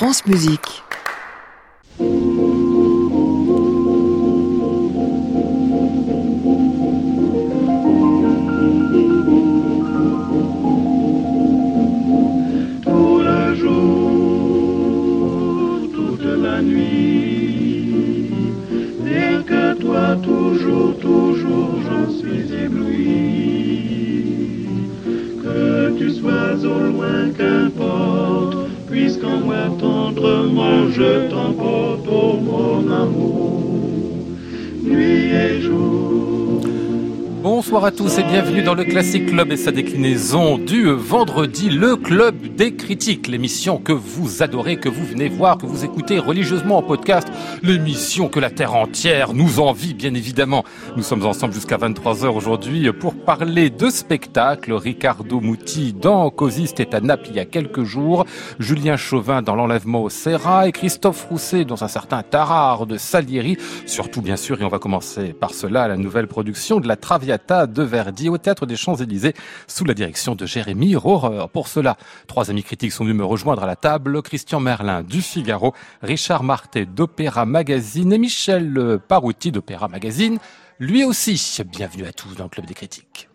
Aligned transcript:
France 0.00 0.24
Musique. 0.24 0.82
Moi 29.44 29.68
tendrement 29.78 30.88
je 30.90 31.28
t'emporte, 31.30 32.06
oh 32.08 32.36
mon 32.42 32.90
amour, 32.90 33.29
Bonsoir 37.42 37.86
à 37.86 37.90
tous 37.90 38.18
et 38.18 38.22
bienvenue 38.22 38.62
dans 38.62 38.74
le 38.74 38.84
Classic 38.84 39.24
Club 39.24 39.50
et 39.50 39.56
sa 39.56 39.72
déclinaison 39.72 40.58
du 40.58 40.90
vendredi, 40.90 41.70
le 41.70 41.96
Club 41.96 42.54
des 42.54 42.76
critiques, 42.76 43.28
l'émission 43.28 43.78
que 43.78 43.92
vous 43.92 44.42
adorez, 44.42 44.76
que 44.76 44.90
vous 44.90 45.06
venez 45.06 45.28
voir, 45.28 45.56
que 45.56 45.64
vous 45.64 45.82
écoutez 45.82 46.18
religieusement 46.18 46.76
en 46.76 46.82
podcast, 46.82 47.28
l'émission 47.62 48.28
que 48.28 48.40
la 48.40 48.50
terre 48.50 48.74
entière 48.74 49.32
nous 49.32 49.58
envie 49.58 49.94
bien 49.94 50.12
évidemment. 50.12 50.66
Nous 50.98 51.02
sommes 51.02 51.24
ensemble 51.24 51.54
jusqu'à 51.54 51.78
23h 51.78 52.26
aujourd'hui 52.26 52.92
pour 52.92 53.14
parler 53.14 53.70
de 53.70 53.88
spectacles. 53.88 54.74
Ricardo 54.74 55.40
Muti 55.40 55.94
dans 55.94 56.28
Cosiste 56.28 56.78
est 56.78 56.92
à 56.92 57.00
Naples 57.00 57.28
il 57.30 57.36
y 57.36 57.40
a 57.40 57.46
quelques 57.46 57.84
jours, 57.84 58.26
Julien 58.58 58.98
Chauvin 58.98 59.40
dans 59.40 59.54
l'enlèvement 59.54 60.02
au 60.02 60.10
Serra 60.10 60.68
et 60.68 60.72
Christophe 60.72 61.26
Rousset 61.30 61.64
dans 61.64 61.84
un 61.84 61.88
certain 61.88 62.22
Tarare 62.22 62.84
de 62.84 62.98
Salieri, 62.98 63.56
surtout 63.86 64.20
bien 64.20 64.36
sûr, 64.36 64.60
et 64.60 64.64
on 64.64 64.68
va 64.68 64.78
commencer 64.78 65.32
par 65.32 65.54
cela, 65.54 65.88
la 65.88 65.96
nouvelle 65.96 66.26
production 66.26 66.80
de 66.80 66.86
la 66.86 66.96
Traviata 66.96 67.29
de 67.38 67.82
Verdi 67.82 68.28
au 68.28 68.38
Théâtre 68.38 68.66
des 68.66 68.76
Champs-Élysées 68.76 69.34
sous 69.66 69.84
la 69.84 69.94
direction 69.94 70.34
de 70.34 70.46
Jérémy 70.46 70.96
Rohrer. 70.96 71.46
Pour 71.52 71.68
cela, 71.68 71.96
trois 72.26 72.50
amis 72.50 72.62
critiques 72.62 72.92
sont 72.92 73.04
venus 73.04 73.16
me 73.16 73.24
rejoindre 73.24 73.62
à 73.62 73.66
la 73.66 73.76
table. 73.76 74.20
Christian 74.22 74.60
Merlin 74.60 75.02
du 75.02 75.22
Figaro, 75.22 75.74
Richard 76.02 76.42
Martet 76.42 76.86
d'Opéra 76.86 77.46
Magazine 77.46 78.12
et 78.12 78.18
Michel 78.18 78.98
Parouti 79.06 79.52
d'Opéra 79.52 79.88
Magazine. 79.88 80.38
Lui 80.78 81.04
aussi, 81.04 81.58
bienvenue 81.70 82.06
à 82.06 82.12
tous 82.12 82.34
dans 82.34 82.44
le 82.44 82.50
Club 82.50 82.66
des 82.66 82.74
critiques. 82.74 83.29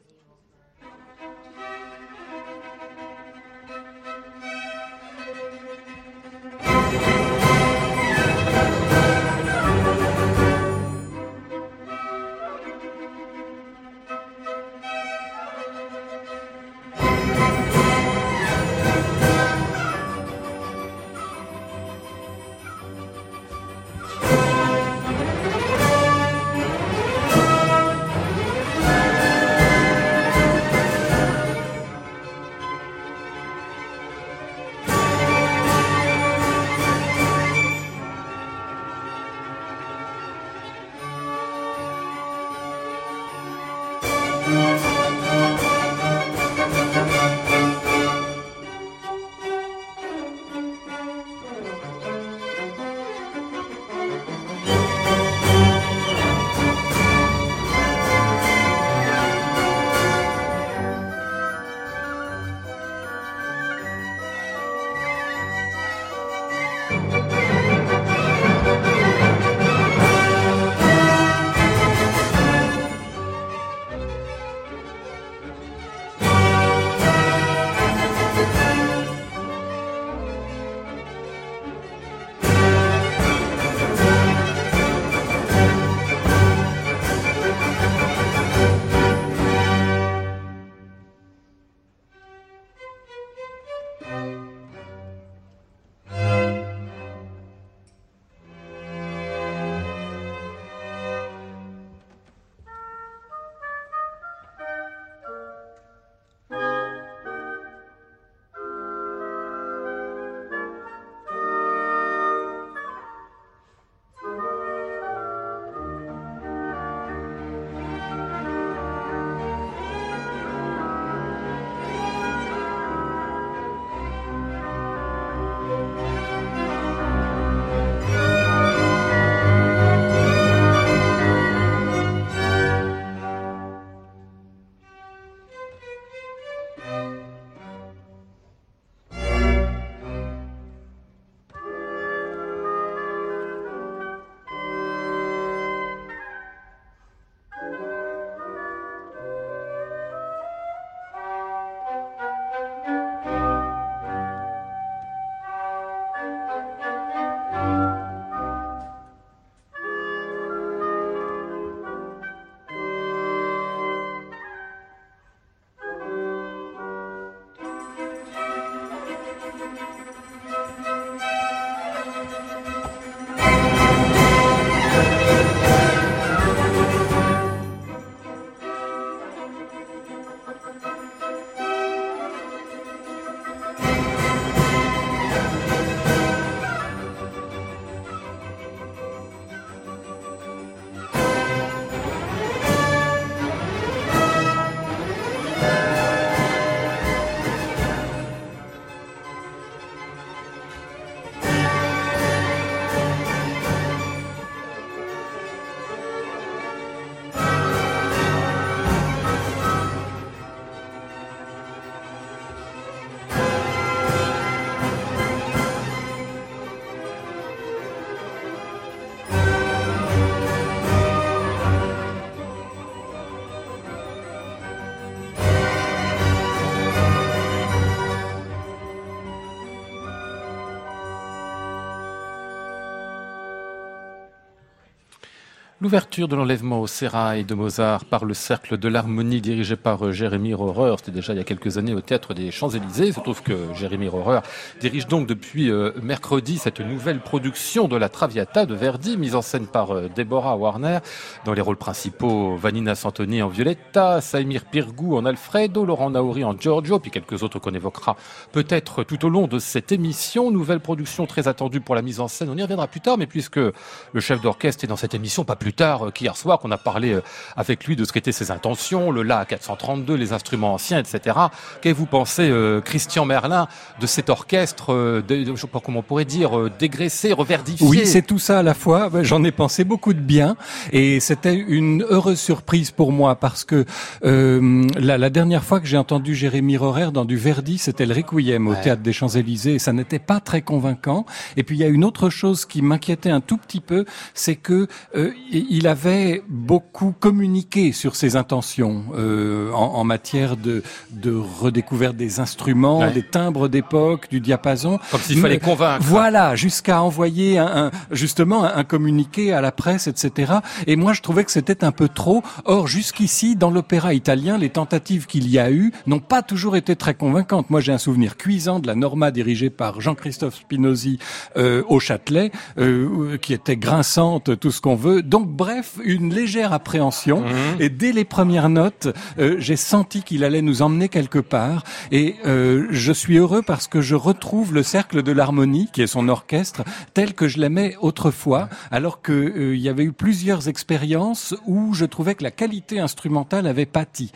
L'ouverture 235.85 236.27
de 236.27 236.35
l'enlèvement 236.35 236.81
au 236.81 236.87
sérail 236.87 237.45
de 237.45 237.53
Mozart 237.53 238.05
par 238.05 238.25
le 238.25 238.33
Cercle 238.33 238.79
de 238.79 238.87
l'Harmonie 238.87 239.39
dirigé 239.39 239.75
par 239.75 240.03
euh, 240.03 240.11
Jérémy 240.11 240.55
Rohrer, 240.55 240.95
c'était 240.97 241.11
déjà 241.11 241.33
il 241.33 241.37
y 241.37 241.39
a 241.39 241.43
quelques 241.43 241.77
années 241.77 241.93
au 241.93 242.01
Théâtre 242.01 242.33
des 242.33 242.49
Champs-Élysées. 242.49 243.05
Il 243.05 243.13
se 243.13 243.19
trouve 243.19 243.43
que 243.43 243.71
Jérémy 243.75 244.07
Rohrer 244.07 244.39
dirige 244.81 245.05
donc 245.05 245.27
depuis 245.27 245.69
euh, 245.69 245.91
mercredi 246.01 246.57
cette 246.57 246.79
nouvelle 246.79 247.19
production 247.19 247.87
de 247.87 247.97
la 247.97 248.09
Traviata 248.09 248.65
de 248.65 248.73
Verdi, 248.73 249.15
mise 249.15 249.35
en 249.35 249.43
scène 249.43 249.67
par 249.67 249.91
euh, 249.91 250.09
Deborah 250.15 250.57
Warner, 250.57 251.01
dans 251.45 251.53
les 251.53 251.61
rôles 251.61 251.77
principaux 251.77 252.55
Vanina 252.55 252.95
Santoni 252.95 253.43
en 253.43 253.47
Violetta, 253.47 254.21
Saimir 254.21 254.65
Pirgou 254.65 255.15
en 255.15 255.23
Alfredo, 255.23 255.85
Laurent 255.85 256.09
Naouri 256.09 256.43
en 256.43 256.57
Giorgio, 256.57 256.97
puis 256.97 257.11
quelques 257.11 257.43
autres 257.43 257.59
qu'on 257.59 257.75
évoquera 257.75 258.15
peut-être 258.53 259.03
tout 259.03 259.23
au 259.23 259.29
long 259.29 259.45
de 259.45 259.59
cette 259.59 259.91
émission. 259.91 260.49
Nouvelle 260.49 260.79
production 260.79 261.27
très 261.27 261.47
attendue 261.47 261.79
pour 261.79 261.93
la 261.93 262.01
mise 262.01 262.19
en 262.21 262.27
scène, 262.27 262.49
on 262.49 262.57
y 262.57 262.63
reviendra 262.63 262.87
plus 262.87 263.01
tard, 263.01 263.19
mais 263.19 263.27
puisque 263.27 263.57
le 263.57 264.19
chef 264.19 264.41
d'orchestre 264.41 264.83
est 264.83 264.87
dans 264.87 264.95
cette 264.95 265.13
émission, 265.13 265.43
pas 265.43 265.55
plus 265.55 265.74
tard 265.75 266.07
euh, 266.07 266.11
qu'hier 266.11 266.37
soir, 266.37 266.59
qu'on 266.59 266.71
a 266.71 266.77
parlé 266.77 267.13
euh, 267.13 267.21
avec 267.55 267.85
lui 267.85 267.95
de 267.95 268.03
ce 268.05 268.13
qu'étaient 268.13 268.31
ses 268.31 268.51
intentions, 268.51 269.11
le 269.11 269.23
La 269.23 269.45
432, 269.45 270.15
les 270.15 270.33
instruments 270.33 270.73
anciens, 270.73 270.99
etc. 270.99 271.37
Qu'avez-vous 271.81 272.05
pensé, 272.05 272.49
euh, 272.49 272.81
Christian 272.81 273.25
Merlin, 273.25 273.67
de 273.99 274.07
cet 274.07 274.29
orchestre, 274.29 275.21
de, 275.27 275.45
je 275.45 275.55
sais 275.55 275.67
pas 275.67 275.79
comment 275.79 275.99
on 275.99 276.03
pourrait 276.03 276.25
dire, 276.25 276.69
dégraissé, 276.79 277.33
reverdifié? 277.33 277.87
Oui, 277.87 278.05
c'est 278.05 278.21
tout 278.21 278.39
ça 278.39 278.59
à 278.59 278.63
la 278.63 278.73
fois. 278.73 279.09
J'en 279.21 279.43
ai 279.43 279.51
pensé 279.51 279.83
beaucoup 279.83 280.13
de 280.13 280.19
bien 280.19 280.55
et 280.91 281.19
c'était 281.19 281.55
une 281.55 282.03
heureuse 282.09 282.39
surprise 282.39 282.91
pour 282.91 283.11
moi 283.11 283.35
parce 283.35 283.63
que 283.63 283.85
euh, 284.23 284.87
la, 284.97 285.17
la, 285.17 285.29
dernière 285.29 285.63
fois 285.63 285.79
que 285.79 285.87
j'ai 285.87 285.97
entendu 285.97 286.35
Jérémy 286.35 286.77
Rorer 286.77 287.11
dans 287.11 287.25
du 287.25 287.37
Verdi, 287.37 287.77
c'était 287.77 288.05
le 288.05 288.13
Requiem 288.13 288.67
au 288.67 288.75
Théâtre 288.75 289.01
des 289.01 289.13
Champs-Élysées 289.13 289.75
et 289.75 289.79
ça 289.79 289.93
n'était 289.93 290.19
pas 290.19 290.39
très 290.39 290.61
convaincant. 290.61 291.25
Et 291.57 291.63
puis 291.63 291.75
il 291.75 291.79
y 291.79 291.83
a 291.83 291.87
une 291.87 292.03
autre 292.03 292.29
chose 292.29 292.65
qui 292.65 292.81
m'inquiétait 292.81 293.29
un 293.29 293.41
tout 293.41 293.57
petit 293.57 293.81
peu, 293.81 294.05
c'est 294.33 294.55
que 294.55 294.87
euh, 295.15 295.31
il 295.69 295.87
avait 295.87 296.43
beaucoup 296.47 297.13
communiqué 297.17 297.91
sur 297.91 298.15
ses 298.15 298.35
intentions 298.35 299.03
euh, 299.15 299.71
en, 299.71 299.95
en, 299.95 300.03
matière 300.03 300.57
de, 300.57 300.83
de 301.11 301.33
redécouverte 301.33 302.15
des 302.15 302.39
instruments, 302.39 303.09
des 303.11 303.23
timbres 303.23 303.67
d'époque, 303.67 304.29
du 304.29 304.39
diapason. 304.39 304.99
Comme 305.11 305.21
s'il 305.21 305.39
fallait 305.39 305.59
convaincre. 305.59 306.03
Voilà, 306.05 306.55
jusqu'à 306.55 307.01
envoyer 307.01 307.57
un, 307.57 307.85
un, 307.85 307.91
justement 308.11 308.63
un, 308.63 308.83
communiqué 308.83 309.53
à 309.53 309.61
la 309.61 309.71
presse, 309.71 310.07
etc. 310.07 310.53
Et 310.87 310.95
moi, 310.95 311.13
je 311.13 311.21
trouvais 311.21 311.43
que 311.43 311.51
c'était 311.51 311.83
un 311.83 311.91
peu 311.91 312.07
trop. 312.07 312.43
Or, 312.65 312.87
jusqu'ici, 312.87 313.55
dans 313.55 313.71
l'opéra 313.71 314.13
italien, 314.13 314.57
les 314.57 314.69
tentatives 314.69 315.25
qu'il 315.25 315.49
y 315.49 315.59
a 315.59 315.71
eu 315.71 315.91
n'ont 316.07 316.19
pas 316.19 316.41
toujours 316.41 316.75
été 316.75 316.95
très 316.95 317.13
convaincantes. 317.13 317.69
Moi, 317.69 317.81
j'ai 317.81 317.91
un 317.91 317.97
souvenir 317.97 318.37
cuisant 318.37 318.79
de 318.79 318.87
la 318.87 318.95
Norma 318.95 319.31
dirigée 319.31 319.69
par 319.69 320.01
Jean-Christophe 320.01 320.55
Spinozzi 320.55 321.19
euh, 321.57 321.83
au 321.87 321.99
Châtelet, 321.99 322.51
euh, 322.77 323.37
qui 323.37 323.53
était 323.53 323.77
grinçante, 323.77 324.59
tout 324.59 324.71
ce 324.71 324.81
qu'on 324.81 324.95
veut. 324.95 325.21
Donc, 325.21 325.47
bref, 325.55 325.97
une 326.03 326.33
légère 326.33 326.73
appréhension. 326.73 327.41
Mmh. 327.41 327.81
Et 327.81 327.89
dès 327.89 328.11
les 328.11 328.25
premières 328.25 328.69
notes, 328.69 329.07
euh, 329.39 329.55
j'ai 329.59 329.75
senti 329.75 330.21
qu'il 330.21 330.43
allait 330.43 330.61
nous 330.61 330.81
emmener 330.81 331.09
quelque 331.09 331.39
part. 331.39 331.83
Et 332.11 332.35
euh, 332.45 332.87
je 332.91 333.11
suis 333.11 333.37
heureux 333.37 333.61
parce 333.61 333.87
que 333.87 334.01
je 334.01 334.15
retrouve 334.15 334.73
le 334.73 334.83
cercle 334.83 335.23
de 335.23 335.31
l'harmonie, 335.31 335.89
qui 335.91 336.01
est 336.01 336.07
son 336.07 336.27
orchestre, 336.29 336.83
tel 337.13 337.33
que 337.33 337.47
je 337.47 337.59
l'aimais 337.59 337.95
autrefois, 338.01 338.69
alors 338.91 339.21
qu'il 339.21 339.33
euh, 339.33 339.75
y 339.75 339.89
avait 339.89 340.03
eu 340.03 340.11
plusieurs 340.11 340.67
expériences 340.67 341.55
où 341.65 341.93
je 341.93 342.05
trouvais 342.05 342.35
que 342.35 342.43
la 342.43 342.51
qualité 342.51 342.99
instrumentale 342.99 343.67
avait 343.67 343.85
pâti. 343.85 344.31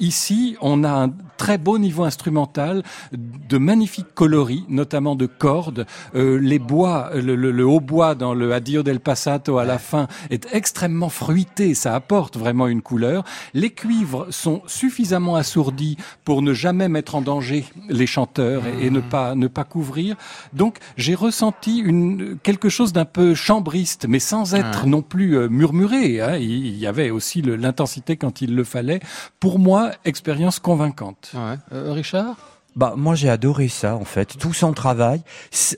Ici, 0.00 0.56
on 0.60 0.84
a 0.84 0.90
un 0.90 1.12
très 1.36 1.58
beau 1.58 1.78
niveau 1.78 2.04
instrumental, 2.04 2.82
de 3.12 3.58
magnifiques 3.58 4.14
coloris, 4.14 4.64
notamment 4.68 5.14
de 5.14 5.26
cordes. 5.26 5.86
Les 6.14 6.58
bois, 6.58 7.10
le, 7.14 7.36
le, 7.36 7.50
le 7.50 7.66
hautbois 7.66 8.14
dans 8.14 8.34
le 8.34 8.52
Addio 8.52 8.82
del 8.82 9.00
Passato 9.00 9.58
à 9.58 9.64
la 9.64 9.78
fin 9.78 10.08
est 10.32 10.48
extrêmement 10.52 11.08
fruité, 11.08 11.74
ça 11.74 11.94
apporte 11.94 12.36
vraiment 12.36 12.66
une 12.66 12.82
couleur. 12.82 13.24
Les 13.54 13.70
cuivres 13.70 14.26
sont 14.30 14.62
suffisamment 14.66 15.36
assourdis 15.36 15.96
pour 16.24 16.42
ne 16.42 16.52
jamais 16.52 16.88
mettre 16.88 17.14
en 17.14 17.20
danger 17.20 17.64
les 17.88 18.06
chanteurs 18.06 18.64
et, 18.66 18.86
et 18.86 18.90
ne 18.90 19.00
pas 19.00 19.34
ne 19.34 19.46
pas 19.46 19.64
couvrir. 19.64 20.16
Donc 20.52 20.78
j'ai 20.96 21.14
ressenti 21.14 21.78
une 21.78 22.38
quelque 22.42 22.68
chose 22.68 22.92
d'un 22.92 23.04
peu 23.04 23.34
chambriste, 23.34 24.06
mais 24.08 24.18
sans 24.18 24.54
être 24.54 24.86
non 24.86 25.02
plus 25.02 25.36
euh, 25.36 25.48
murmuré. 25.48 26.20
Hein. 26.20 26.36
Il 26.36 26.76
y 26.76 26.86
avait 26.86 27.10
aussi 27.10 27.42
l'intensité 27.42 28.16
quand 28.16 28.40
il 28.40 28.54
le 28.54 28.64
fallait. 28.64 29.00
Pour 29.40 29.58
moi, 29.58 29.90
expérience 30.04 30.58
convaincante. 30.58 31.32
Ouais. 31.34 31.56
Euh, 31.72 31.92
Richard? 31.92 32.51
Bah, 32.76 32.94
moi, 32.96 33.14
j'ai 33.14 33.28
adoré 33.28 33.68
ça, 33.68 33.96
en 33.96 34.04
fait. 34.04 34.36
Tout 34.38 34.52
son 34.52 34.72
travail, 34.72 35.22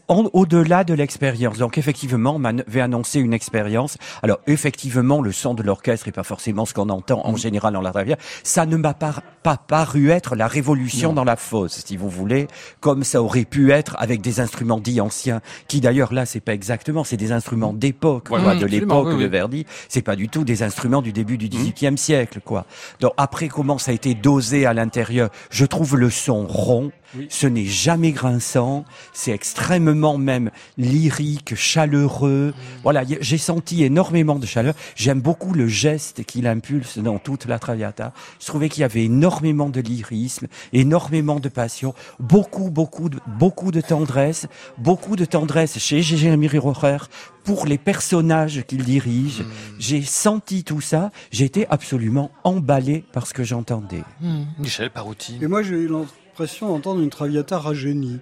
au-delà 0.08 0.84
de 0.84 0.94
l'expérience. 0.94 1.58
Donc, 1.58 1.78
effectivement, 1.78 2.36
on 2.36 2.38
m'avait 2.38 2.80
annoncé 2.80 3.20
une 3.20 3.32
expérience. 3.32 3.96
Alors, 4.22 4.38
effectivement, 4.46 5.22
le 5.22 5.32
son 5.32 5.54
de 5.54 5.62
l'orchestre 5.62 6.08
est 6.08 6.12
pas 6.12 6.22
forcément 6.22 6.66
ce 6.66 6.74
qu'on 6.74 6.88
entend 6.88 7.24
en 7.24 7.32
mm. 7.32 7.38
général 7.38 7.74
dans 7.74 7.80
la 7.80 7.90
travière. 7.90 8.16
Ça 8.42 8.66
ne 8.66 8.76
m'a 8.76 8.94
pas, 8.94 9.14
pas 9.42 9.56
paru 9.56 10.10
être 10.10 10.36
la 10.36 10.48
révolution 10.48 11.08
non. 11.08 11.14
dans 11.16 11.24
la 11.24 11.36
fosse, 11.36 11.82
si 11.86 11.96
vous 11.96 12.08
voulez, 12.10 12.48
comme 12.80 13.04
ça 13.04 13.22
aurait 13.22 13.44
pu 13.44 13.72
être 13.72 13.96
avec 13.98 14.20
des 14.20 14.40
instruments 14.40 14.78
dits 14.80 15.00
anciens, 15.00 15.40
qui 15.68 15.80
d'ailleurs, 15.80 16.12
là, 16.12 16.26
c'est 16.26 16.40
pas 16.40 16.54
exactement, 16.54 17.04
c'est 17.04 17.16
des 17.16 17.32
instruments 17.32 17.72
d'époque, 17.72 18.28
ouais, 18.30 18.40
quoi, 18.40 18.54
mmh, 18.54 18.58
de 18.58 18.66
l'époque 18.66 19.06
oui, 19.08 19.14
de 19.14 19.18
oui. 19.18 19.28
Verdi. 19.28 19.66
C'est 19.88 20.02
pas 20.02 20.16
du 20.16 20.28
tout 20.28 20.44
des 20.44 20.62
instruments 20.62 21.02
du 21.02 21.12
début 21.12 21.38
du 21.38 21.48
Mmh. 21.54 21.72
XVIIIe 21.72 21.98
siècle, 21.98 22.40
quoi. 22.44 22.66
Donc, 23.00 23.12
après, 23.16 23.48
comment 23.48 23.78
ça 23.78 23.90
a 23.90 23.94
été 23.94 24.14
dosé 24.14 24.66
à 24.66 24.74
l'intérieur, 24.74 25.30
je 25.50 25.64
trouve 25.64 25.96
le 25.96 26.10
son 26.10 26.46
rond. 26.46 26.83
Oui. 27.16 27.26
Ce 27.30 27.46
n'est 27.46 27.64
jamais 27.64 28.10
grinçant, 28.12 28.84
c'est 29.12 29.30
extrêmement 29.30 30.18
même 30.18 30.50
lyrique, 30.78 31.54
chaleureux. 31.54 32.52
Voilà, 32.82 33.04
y- 33.04 33.18
j'ai 33.20 33.38
senti 33.38 33.84
énormément 33.84 34.34
de 34.36 34.46
chaleur. 34.46 34.74
J'aime 34.96 35.20
beaucoup 35.20 35.52
le 35.54 35.68
geste 35.68 36.24
qu'il 36.24 36.46
impulse 36.46 36.98
dans 36.98 37.18
toute 37.18 37.46
la 37.46 37.58
Traviata. 37.58 38.12
Je 38.40 38.46
trouvais 38.46 38.68
qu'il 38.68 38.80
y 38.80 38.84
avait 38.84 39.04
énormément 39.04 39.68
de 39.68 39.80
lyrisme, 39.80 40.46
énormément 40.72 41.38
de 41.40 41.48
passion, 41.48 41.94
beaucoup, 42.18 42.70
beaucoup, 42.70 43.08
de, 43.08 43.18
beaucoup 43.38 43.70
de 43.70 43.80
tendresse, 43.80 44.46
beaucoup 44.78 45.14
de 45.16 45.24
tendresse 45.24 45.78
chez 45.78 46.02
Jérémy 46.02 46.48
Rohrer 46.58 46.98
pour 47.44 47.66
les 47.66 47.78
personnages 47.78 48.64
qu'il 48.66 48.84
dirige. 48.84 49.44
J'ai 49.78 50.02
senti 50.02 50.64
tout 50.64 50.80
ça. 50.80 51.10
J'ai 51.30 51.44
été 51.44 51.66
absolument 51.68 52.30
emballé 52.42 53.04
par 53.12 53.26
ce 53.26 53.34
que 53.34 53.44
j'entendais. 53.44 54.02
Mmh. 54.20 54.42
Michel 54.58 54.90
Parouti. 54.90 55.38
Et 55.42 55.46
moi, 55.46 55.62
j'ai 55.62 55.74
eu 55.76 55.88
l'impression 56.34 56.68
d'entendre 56.68 57.00
une 57.00 57.10
Traviata 57.10 57.58
rajeunie. 57.60 58.18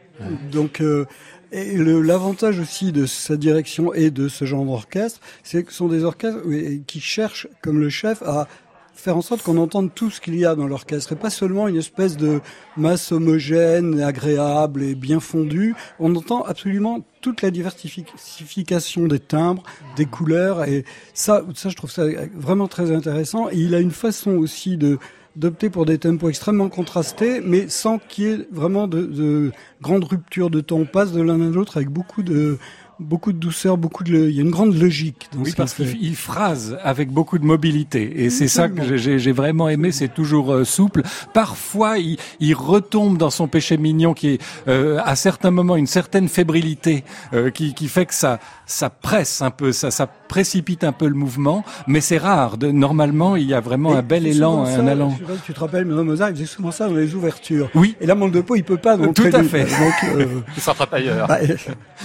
Donc, 0.50 0.83
euh, 0.83 1.07
et 1.50 1.76
le- 1.78 2.02
l'avantage 2.02 2.59
aussi 2.61 2.92
de 2.92 3.07
sa 3.07 3.37
direction 3.38 3.95
et 3.95 4.11
de 4.11 4.28
ce 4.28 4.45
genre 4.45 4.66
d'orchestre, 4.66 5.21
c'est 5.42 5.64
que 5.64 5.71
ce 5.73 5.78
sont 5.78 5.88
des 5.88 6.04
orchestres 6.04 6.40
qui 6.87 7.00
cherchent, 7.00 7.49
comme 7.62 7.81
le 7.81 7.88
chef, 7.88 8.23
à 8.23 8.49
faire 8.95 9.16
en 9.16 9.23
sorte 9.23 9.42
qu'on 9.42 9.57
entende 9.57 9.90
tout 9.95 10.11
ce 10.11 10.21
qu'il 10.21 10.35
y 10.38 10.45
a 10.45 10.54
dans 10.54 10.66
l'orchestre 10.69 11.12
et 11.12 11.16
pas 11.16 11.31
seulement 11.31 11.66
une 11.69 11.76
espèce 11.78 12.19
de 12.19 12.40
masse 12.76 13.11
homogène, 13.12 14.00
agréable 14.02 14.83
et 14.83 14.95
bien 14.95 15.19
fondue. 15.19 15.75
On 15.99 16.14
entend 16.14 16.42
absolument 16.42 17.02
toute 17.23 17.40
la 17.40 17.50
diversification 17.50 19.07
des 19.07 19.19
timbres, 19.21 19.62
des 19.97 20.04
couleurs 20.07 20.64
et 20.64 20.85
ça, 21.14 21.42
ça 21.54 21.71
je 21.71 21.76
trouve 21.76 21.90
ça 21.90 22.04
vraiment 22.35 22.69
très 22.69 22.95
intéressant. 22.95 23.49
Et 23.50 23.57
il 23.57 23.75
a 23.75 23.81
une 23.81 23.90
façon 23.90 24.33
aussi 24.33 24.76
de 24.76 24.99
d'opter 25.36 25.70
pour 25.70 25.86
des 25.86 25.98
tempos 25.98 26.28
extrêmement 26.28 26.68
contrastés, 26.68 27.40
mais 27.40 27.68
sans 27.68 27.98
qu'il 27.98 28.24
y 28.24 28.28
ait 28.28 28.48
vraiment 28.52 28.86
de, 28.86 29.02
de 29.02 29.52
grandes 29.80 30.04
ruptures 30.04 30.50
de 30.50 30.60
temps. 30.60 30.76
On 30.76 30.84
passe 30.84 31.12
de 31.12 31.22
l'un 31.22 31.40
à 31.40 31.50
l'autre 31.50 31.76
avec 31.76 31.88
beaucoup 31.88 32.22
de 32.22 32.58
beaucoup 33.02 33.32
de 33.32 33.38
douceur, 33.38 33.76
beaucoup 33.76 34.04
de, 34.04 34.14
il 34.28 34.35
y 34.35 34.38
a 34.38 34.42
une 34.42 34.50
grande 34.50 34.75
logique. 34.75 35.28
Dans 35.35 35.40
Oui, 35.42 35.50
ce 35.50 35.56
parce 35.56 35.75
qu'il 35.75 35.97
il 36.02 36.16
phrase 36.16 36.78
avec 36.82 37.11
beaucoup 37.11 37.38
de 37.38 37.44
mobilité. 37.44 38.25
Et 38.25 38.30
c'est 38.30 38.49
ça 38.49 38.68
que 38.68 38.97
j'ai- 38.97 39.18
j'ai 39.18 39.32
vraiment 39.32 39.68
aimé, 39.68 39.92
c'est 39.92 40.12
toujours 40.12 40.52
euh, 40.52 40.64
souple. 40.64 41.02
Parfois, 41.35 41.99
il, 41.99 42.16
il 42.40 42.54
retombe 42.54 43.18
dans 43.18 43.30
son 43.30 43.49
péché 43.49 43.76
mignon 43.76 44.14
qui 44.14 44.28
est, 44.35 44.42
euh, 44.68 44.99
à 45.04 45.16
certains 45.16 45.50
moments, 45.50 45.76
une 45.76 45.87
certaine 45.87 46.28
fébrilité 46.28 47.04
euh, 47.35 47.50
qui, 47.50 47.75
qui 47.75 47.88
fait 47.88 48.06
que 48.06 48.14
ça, 48.14 48.38
ça 48.66 48.90
presse 48.90 49.42
un 49.42 49.50
peu, 49.50 49.73
ça, 49.73 49.90
ça 49.90 50.06
précipite 50.06 50.85
un 50.85 50.92
peu 50.92 51.06
le 51.09 51.14
mouvement. 51.14 51.64
Mais 51.87 52.00
c'est 52.00 52.18
rare. 52.18 52.56
De, 52.59 52.71
normalement, 52.71 53.37
il 53.37 53.44
y 53.47 53.54
a 53.54 53.61
vraiment 53.61 53.94
Et 53.94 53.99
un 53.99 54.02
bel 54.02 54.26
élan, 54.26 54.64
un 54.64 54.87
allant. 54.87 55.11
Je 55.11 55.18
sais 55.18 55.30
pas 55.32 55.37
si 55.38 55.42
tu 55.42 55.52
te 55.54 55.61
rappelles, 55.61 55.85
mais 55.85 56.02
Mozart, 56.02 56.30
il 56.30 56.37
faisait 56.37 56.47
souvent 56.47 56.71
ça 56.71 56.88
dans 56.88 56.94
les 56.94 57.14
ouvertures. 57.14 57.68
Oui. 57.75 57.97
Et 58.00 58.06
là, 58.06 58.14
Mandelpo, 58.14 58.54
il 58.56 58.64
peut 58.64 58.76
pas. 58.76 58.97
Donc 58.97 59.14
Tout 59.14 59.25
à 59.32 59.42
fait. 59.42 59.64
Donc, 59.64 60.16
euh, 60.16 60.26
Il 60.56 60.62
s'attrape 60.62 60.92
ailleurs. 60.94 61.26
bah, 61.28 61.38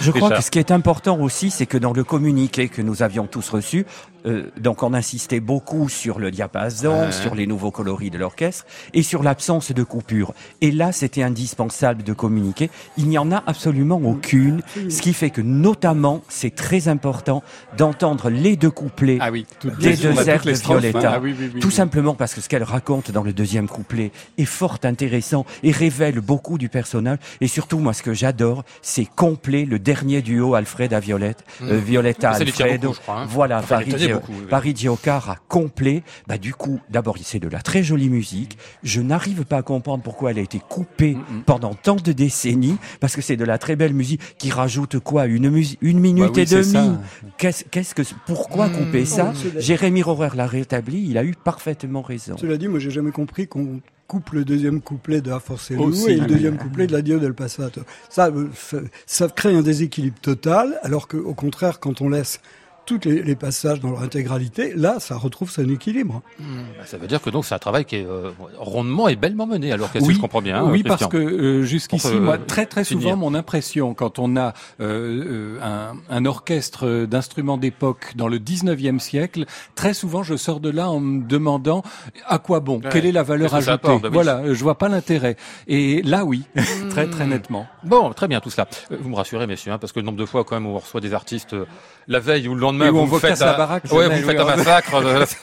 Je 0.00 0.10
crois 0.10 0.28
Richard. 0.28 0.38
que 0.38 0.44
ce 0.44 0.50
qui 0.50 0.58
est 0.58 0.70
important 0.70 0.87
aussi, 1.20 1.50
c'est 1.50 1.66
que 1.66 1.76
dans 1.76 1.92
le 1.92 2.02
communiqué 2.02 2.68
que 2.68 2.80
nous 2.80 3.02
avions 3.02 3.26
tous 3.26 3.50
reçu, 3.50 3.84
euh, 4.26 4.44
donc 4.60 4.82
on 4.82 4.94
insistait 4.94 5.40
beaucoup 5.40 5.88
sur 5.88 6.18
le 6.18 6.30
diapason, 6.30 7.04
Ouais. 7.06 7.12
sur 7.12 7.34
les 7.34 7.46
nouveaux 7.46 7.70
coloris 7.70 8.10
de 8.10 8.18
l'orchestre 8.18 8.66
et 8.94 9.02
sur 9.02 9.22
l'absence 9.22 9.72
de 9.72 9.82
coupure. 9.82 10.34
Et 10.60 10.70
là, 10.70 10.92
c'était 10.92 11.22
indispensable 11.22 12.02
de 12.02 12.12
communiquer. 12.12 12.70
Il 12.96 13.08
n'y 13.08 13.18
en 13.18 13.30
a 13.32 13.42
absolument 13.46 14.00
aucune, 14.04 14.62
ce 14.88 15.00
qui 15.02 15.12
fait 15.12 15.30
que 15.30 15.40
notamment, 15.40 16.22
c'est 16.28 16.54
très 16.54 16.88
important 16.88 17.42
d'entendre 17.76 18.30
les 18.30 18.56
deux 18.56 18.70
couplets 18.70 19.18
Ah 19.20 19.30
oui. 19.30 19.46
Toutes 19.60 19.78
Les 19.80 19.90
les- 19.90 19.96
deux 19.96 20.12
on 20.14 20.18
a 20.18 20.24
cercles 20.24 20.52
toutes 20.54 20.68
les 20.68 20.74
de 20.76 20.88
Violetta. 20.88 21.10
hein. 21.10 21.14
Ah 21.16 21.20
oui, 21.22 21.34
oui, 21.38 21.50
oui, 21.54 21.60
Tout 21.60 21.70
simplement 21.70 22.14
parce 22.14 22.34
que 22.34 22.40
ce 22.40 22.48
qu'elle 22.48 22.62
raconte 22.64 23.10
dans 23.10 23.22
le 23.22 23.32
deuxième 23.32 23.68
couplet 23.68 24.10
est 24.38 24.44
fort 24.44 24.78
intéressant 24.84 25.44
et 25.62 25.70
révèle 25.70 26.20
beaucoup 26.20 26.58
du 26.58 26.68
personnage. 26.68 27.18
Et 27.40 27.46
surtout, 27.48 27.78
moi, 27.78 27.92
ce 27.92 28.02
que 28.02 28.12
j'adore, 28.14 28.64
c'est 28.82 29.04
complet 29.06 29.64
le 29.64 29.78
dernier 29.78 30.22
duo 30.22 30.54
Alfred 30.54 30.92
à 30.92 31.00
Violette, 31.00 31.44
euh, 31.62 31.78
Violetta 31.78 32.32
Ça 32.34 32.44
lui 32.44 32.52
tient 32.52 32.66
Alfredo. 32.66 32.88
beaucoup, 32.88 32.96
je 32.96 33.00
crois, 33.02 33.20
hein. 33.20 33.26
Voilà, 33.28 33.58
Enfin, 33.58 33.66
par 33.76 33.82
il 33.82 33.86
tenait 33.86 33.98
variait 33.98 34.07
euh, 34.12 34.14
beaucoup, 34.14 34.32
oui. 34.32 34.46
Paris 34.48 34.74
Giocard 34.76 35.30
à 35.30 35.36
complet. 35.48 36.02
Bah 36.26 36.38
du 36.38 36.54
coup, 36.54 36.80
d'abord 36.90 37.16
c'est 37.22 37.40
de 37.40 37.48
la 37.48 37.60
très 37.60 37.82
jolie 37.82 38.08
musique. 38.08 38.58
Je 38.82 39.00
n'arrive 39.00 39.44
pas 39.44 39.58
à 39.58 39.62
comprendre 39.62 40.02
pourquoi 40.02 40.30
elle 40.30 40.38
a 40.38 40.42
été 40.42 40.60
coupée 40.60 41.08
Mm, 41.18 41.42
pendant 41.46 41.74
tant 41.74 41.96
de 41.96 42.12
décennies, 42.12 42.76
parce 43.00 43.14
que 43.14 43.22
c'est 43.22 43.36
de 43.36 43.44
la 43.44 43.58
très 43.58 43.76
belle 43.76 43.94
musique 43.94 44.20
qui 44.38 44.50
rajoute 44.50 44.98
quoi? 44.98 45.26
Une 45.26 45.50
minute 45.50 46.24
Bah 46.24 46.32
oui, 46.34 46.42
et 46.42 46.46
demie. 46.46 46.96
Qu'est-ce 47.36 47.94
que 47.94 48.02
pourquoi 48.26 48.68
couper 48.68 49.04
ça? 49.04 49.32
Oh, 49.34 49.48
Jérémy 49.58 50.02
Rorer 50.02 50.30
l'a 50.34 50.46
rétabli. 50.46 51.06
Il 51.08 51.18
a 51.18 51.24
eu 51.24 51.34
parfaitement 51.34 52.02
raison. 52.02 52.36
Cela 52.36 52.56
dit, 52.56 52.68
moi 52.68 52.78
j'ai 52.78 52.90
jamais 52.90 53.10
compris 53.10 53.46
qu'on 53.46 53.80
coupe 54.06 54.30
le 54.30 54.44
deuxième 54.44 54.80
couplet 54.80 55.20
de 55.20 55.30
A 55.30 55.38
Force 55.38 55.70
Aussi, 55.72 56.10
et 56.10 56.16
le 56.16 56.26
deuxième 56.26 56.56
couplet 56.56 56.86
de 56.86 56.92
la 56.92 57.02
Dio 57.02 57.18
del 57.18 57.34
Passato. 57.34 57.82
Ça, 58.08 58.28
euh, 58.28 58.48
ça, 58.54 58.78
ça 59.06 59.28
crée 59.28 59.54
un 59.54 59.60
déséquilibre 59.62 60.18
total, 60.20 60.78
alors 60.82 61.08
qu'au 61.08 61.34
contraire, 61.34 61.78
quand 61.78 62.00
on 62.00 62.08
laisse 62.08 62.40
tous 62.88 63.06
les, 63.08 63.22
les 63.22 63.36
passages 63.36 63.80
dans 63.80 63.90
leur 63.90 64.02
intégralité, 64.02 64.72
là, 64.74 64.96
ça 64.98 65.16
retrouve 65.16 65.50
son 65.50 65.68
équilibre. 65.68 66.22
Bah, 66.38 66.44
Ça 66.86 66.96
veut 66.96 67.06
dire 67.06 67.20
que 67.20 67.28
donc 67.28 67.44
c'est 67.44 67.54
un 67.54 67.58
travail 67.58 67.84
qui 67.84 67.96
est 67.96 68.06
euh, 68.06 68.30
rondement 68.56 69.08
et 69.08 69.16
bellement 69.16 69.46
mené. 69.46 69.72
Alors 69.72 69.92
qu'est-ce 69.92 70.04
que 70.04 70.08
Oui, 70.08 70.14
je 70.14 70.20
comprends 70.20 70.40
bien 70.42 70.62
oui, 70.64 70.82
Christian 70.82 70.96
parce 70.96 71.10
que 71.12 71.18
euh, 71.18 71.62
jusqu'ici, 71.64 72.08
euh, 72.08 72.20
moi, 72.20 72.38
très 72.38 72.64
très 72.66 72.84
souvent, 72.84 73.14
mon 73.16 73.34
impression, 73.34 73.92
quand 73.94 74.18
on 74.18 74.36
a 74.36 74.54
euh, 74.80 75.58
euh, 75.58 75.58
un, 75.62 75.96
un 76.08 76.24
orchestre 76.24 77.04
d'instruments 77.06 77.58
d'époque 77.58 78.12
dans 78.16 78.28
le 78.28 78.38
19e 78.38 78.98
siècle, 78.98 79.44
très 79.74 79.92
souvent, 79.94 80.22
je 80.22 80.36
sors 80.36 80.60
de 80.60 80.70
là 80.70 80.88
en 80.90 81.00
me 81.00 81.22
demandant 81.26 81.82
à 82.26 82.38
quoi 82.38 82.60
bon, 82.60 82.78
Ouais. 82.78 82.88
quelle 82.90 83.06
est 83.06 83.12
la 83.12 83.22
valeur 83.22 83.54
ajoutée? 83.54 83.72
apporte, 83.72 84.02
bah 84.02 84.08
oui. 84.08 84.14
Voilà, 84.14 84.36
euh, 84.38 84.54
je 84.54 84.62
vois 84.62 84.78
pas 84.78 84.88
l'intérêt. 84.88 85.36
Et 85.66 86.00
là, 86.02 86.24
oui, 86.24 86.44
très 86.90 87.06
très 87.10 87.26
nettement. 87.26 87.66
Bon, 87.84 88.10
très 88.12 88.28
bien 88.28 88.40
tout 88.40 88.50
cela. 88.50 88.66
Euh, 88.92 88.96
Vous 89.00 89.10
me 89.10 89.16
rassurez, 89.16 89.46
messieurs, 89.46 89.72
hein, 89.72 89.78
parce 89.78 89.92
que 89.92 90.00
le 90.00 90.06
nombre 90.06 90.18
de 90.18 90.24
fois 90.26 90.44
quand 90.44 90.56
même 90.56 90.66
où 90.66 90.70
on 90.74 90.78
reçoit 90.78 91.00
des 91.00 91.12
artistes 91.12 91.52
euh, 91.54 91.66
la 92.08 92.18
veille 92.20 92.48
ou 92.48 92.54
le 92.54 92.60
lendemain, 92.60 92.90
vous 92.90 92.98
on 93.00 93.04
vous 93.04 93.18
faites 93.18 93.38
la 93.38 93.54
un- 93.54 93.58
baraque, 93.58 93.84
Ouais, 93.84 94.04
Chanel, 94.04 94.22
vous 94.22 94.28
faites 94.28 94.38
oui, 94.38 94.42
un 94.52 94.56
massacre. 94.56 94.94
euh, 94.94 95.24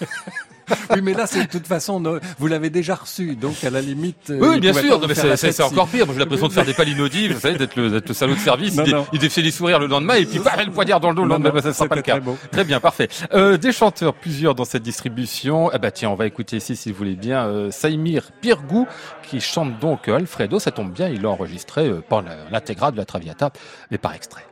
Oui, 0.89 1.01
mais 1.03 1.13
là, 1.13 1.27
c'est 1.27 1.43
de 1.43 1.47
toute 1.47 1.67
façon, 1.67 1.99
no- 1.99 2.17
vous 2.39 2.47
l'avez 2.47 2.71
déjà 2.71 2.95
reçu, 2.95 3.35
donc 3.35 3.63
à 3.63 3.69
la 3.69 3.81
limite. 3.81 4.31
euh, 4.31 4.39
oui, 4.41 4.59
bien 4.59 4.73
sûr. 4.73 4.99
non, 4.99 5.05
mais 5.07 5.13
c'est- 5.13 5.59
la 5.59 5.65
encore 5.67 5.87
pire. 5.87 6.07
J'ai 6.11 6.17
l'impression 6.17 6.47
de 6.47 6.53
faire 6.53 6.65
des 6.65 6.73
pas 6.73 6.83
l'inaudible, 6.83 7.35
vous 7.35 7.39
savez, 7.39 7.55
d'être 7.59 7.75
le, 7.75 8.01
salaud 8.13 8.33
de 8.33 8.39
service. 8.39 8.75
Non, 8.75 8.83
il, 8.83 8.91
non. 8.95 9.05
il 9.13 9.19
défait 9.19 9.43
les 9.43 9.51
sourires 9.51 9.77
le 9.77 9.85
lendemain 9.85 10.15
et 10.15 10.25
puis 10.25 10.39
bah, 10.39 10.53
le 10.65 10.71
poignard 10.71 10.99
dans 10.99 11.09
le 11.09 11.15
dos 11.15 11.21
le 11.21 11.29
lendemain. 11.29 11.51
Bah, 11.53 11.61
ça 11.61 11.71
sera 11.71 11.87
pas 11.87 11.95
le 11.95 12.01
cas. 12.01 12.17
très 12.51 12.63
bien, 12.63 12.79
parfait. 12.79 13.09
Euh, 13.35 13.57
des 13.57 13.71
chanteurs, 13.71 14.15
plusieurs 14.15 14.55
dans 14.55 14.65
cette 14.65 14.81
distribution. 14.81 15.69
Eh 15.71 15.77
ben 15.77 15.91
tiens, 15.91 16.09
on 16.09 16.15
va 16.15 16.25
écouter 16.25 16.57
ici, 16.57 16.75
si 16.75 16.91
vous 16.91 16.97
voulez 16.97 17.15
bien, 17.15 17.45
euh, 17.45 17.69
Saïmir 17.69 18.31
Pirgou, 18.41 18.87
qui 19.21 19.41
chante 19.41 19.77
donc 19.79 20.07
euh, 20.07 20.15
Alfredo. 20.15 20.57
Ça 20.57 20.71
tombe 20.71 20.91
bien, 20.91 21.09
il 21.09 21.21
l'a 21.21 21.29
enregistré 21.29 21.87
euh, 21.87 22.01
pas 22.01 22.23
la- 22.23 22.37
l'intégrale 22.51 22.93
de 22.93 22.97
la 22.97 23.05
Traviata, 23.05 23.51
mais 23.91 23.99
par 23.99 24.15
extrait. 24.15 24.45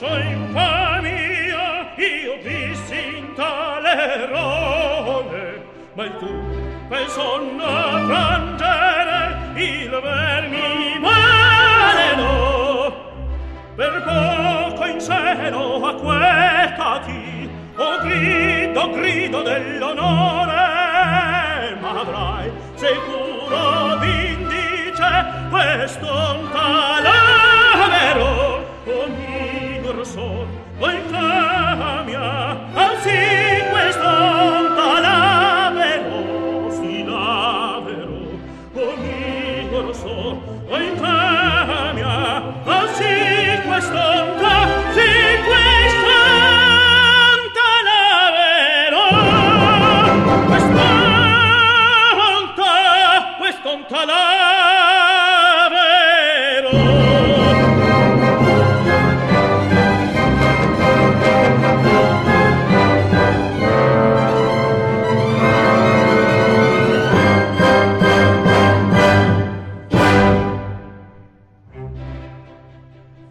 E 0.00 0.32
infamia, 0.32 1.92
io 1.96 2.38
vissi 2.42 3.16
in 3.18 3.34
tale 3.34 4.22
errore, 4.22 5.66
ma 5.94 6.04
il 6.04 6.16
tu 6.18 6.62
per 6.88 7.08
sonno 7.08 7.64
frangere 8.06 9.36
il 9.54 9.90
vermi 9.90 10.98
maleno. 10.98 12.30
Per 13.76 14.02
poco 14.02 14.84
in 14.86 15.00
seno 15.00 15.86
acquetati, 15.86 17.50
o 17.76 17.98
grido, 18.00 18.90
grido 18.90 19.42
dell'onore, 19.42 20.54
ma 21.80 22.00
avrai 22.00 22.50
sicuro 22.74 23.98
vindice 23.98 25.24
questo 25.50 26.06
un 26.06 26.50
see 33.12 33.41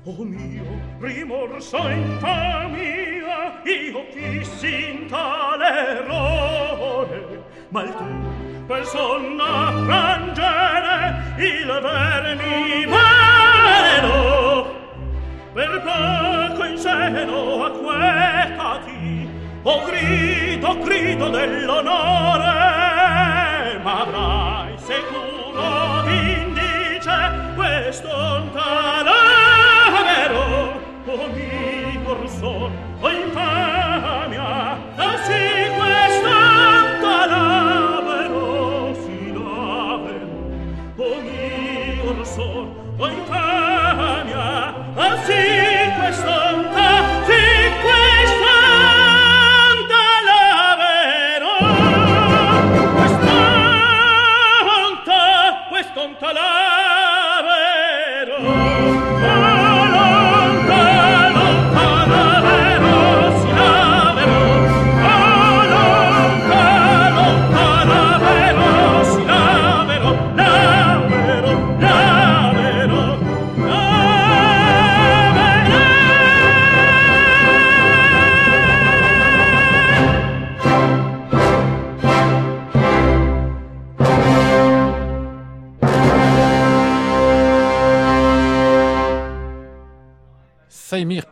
O 0.03 0.23
mio 0.23 0.65
rimorso 0.99 1.77
infamia, 1.87 3.61
io 3.63 4.03
fissi 4.09 4.93
io 4.93 5.05
tale 5.07 5.99
errore. 5.99 7.43
ma 7.69 7.83
il 7.83 7.93
tu, 7.95 8.65
quel 8.65 8.83
sonna 8.83 9.71
frangere, 9.85 11.35
il 11.37 11.79
vermi 11.83 12.85
vero. 12.87 14.65
Per 15.53 15.81
poco 15.83 16.63
in 16.65 16.77
seno 16.79 17.63
acquetati, 17.65 19.29
o 19.61 19.83
grido, 19.85 20.79
grido 20.79 21.29
dell'onore, 21.29 22.49
ma 23.83 24.01
avrai 24.01 24.73
sicuro 24.77 26.01
vindice 26.05 27.53
quest'onta 27.55 29.03
o 31.13 31.27
mi 31.27 31.99
corso, 32.05 32.71
o 33.01 33.09
in 33.09 33.31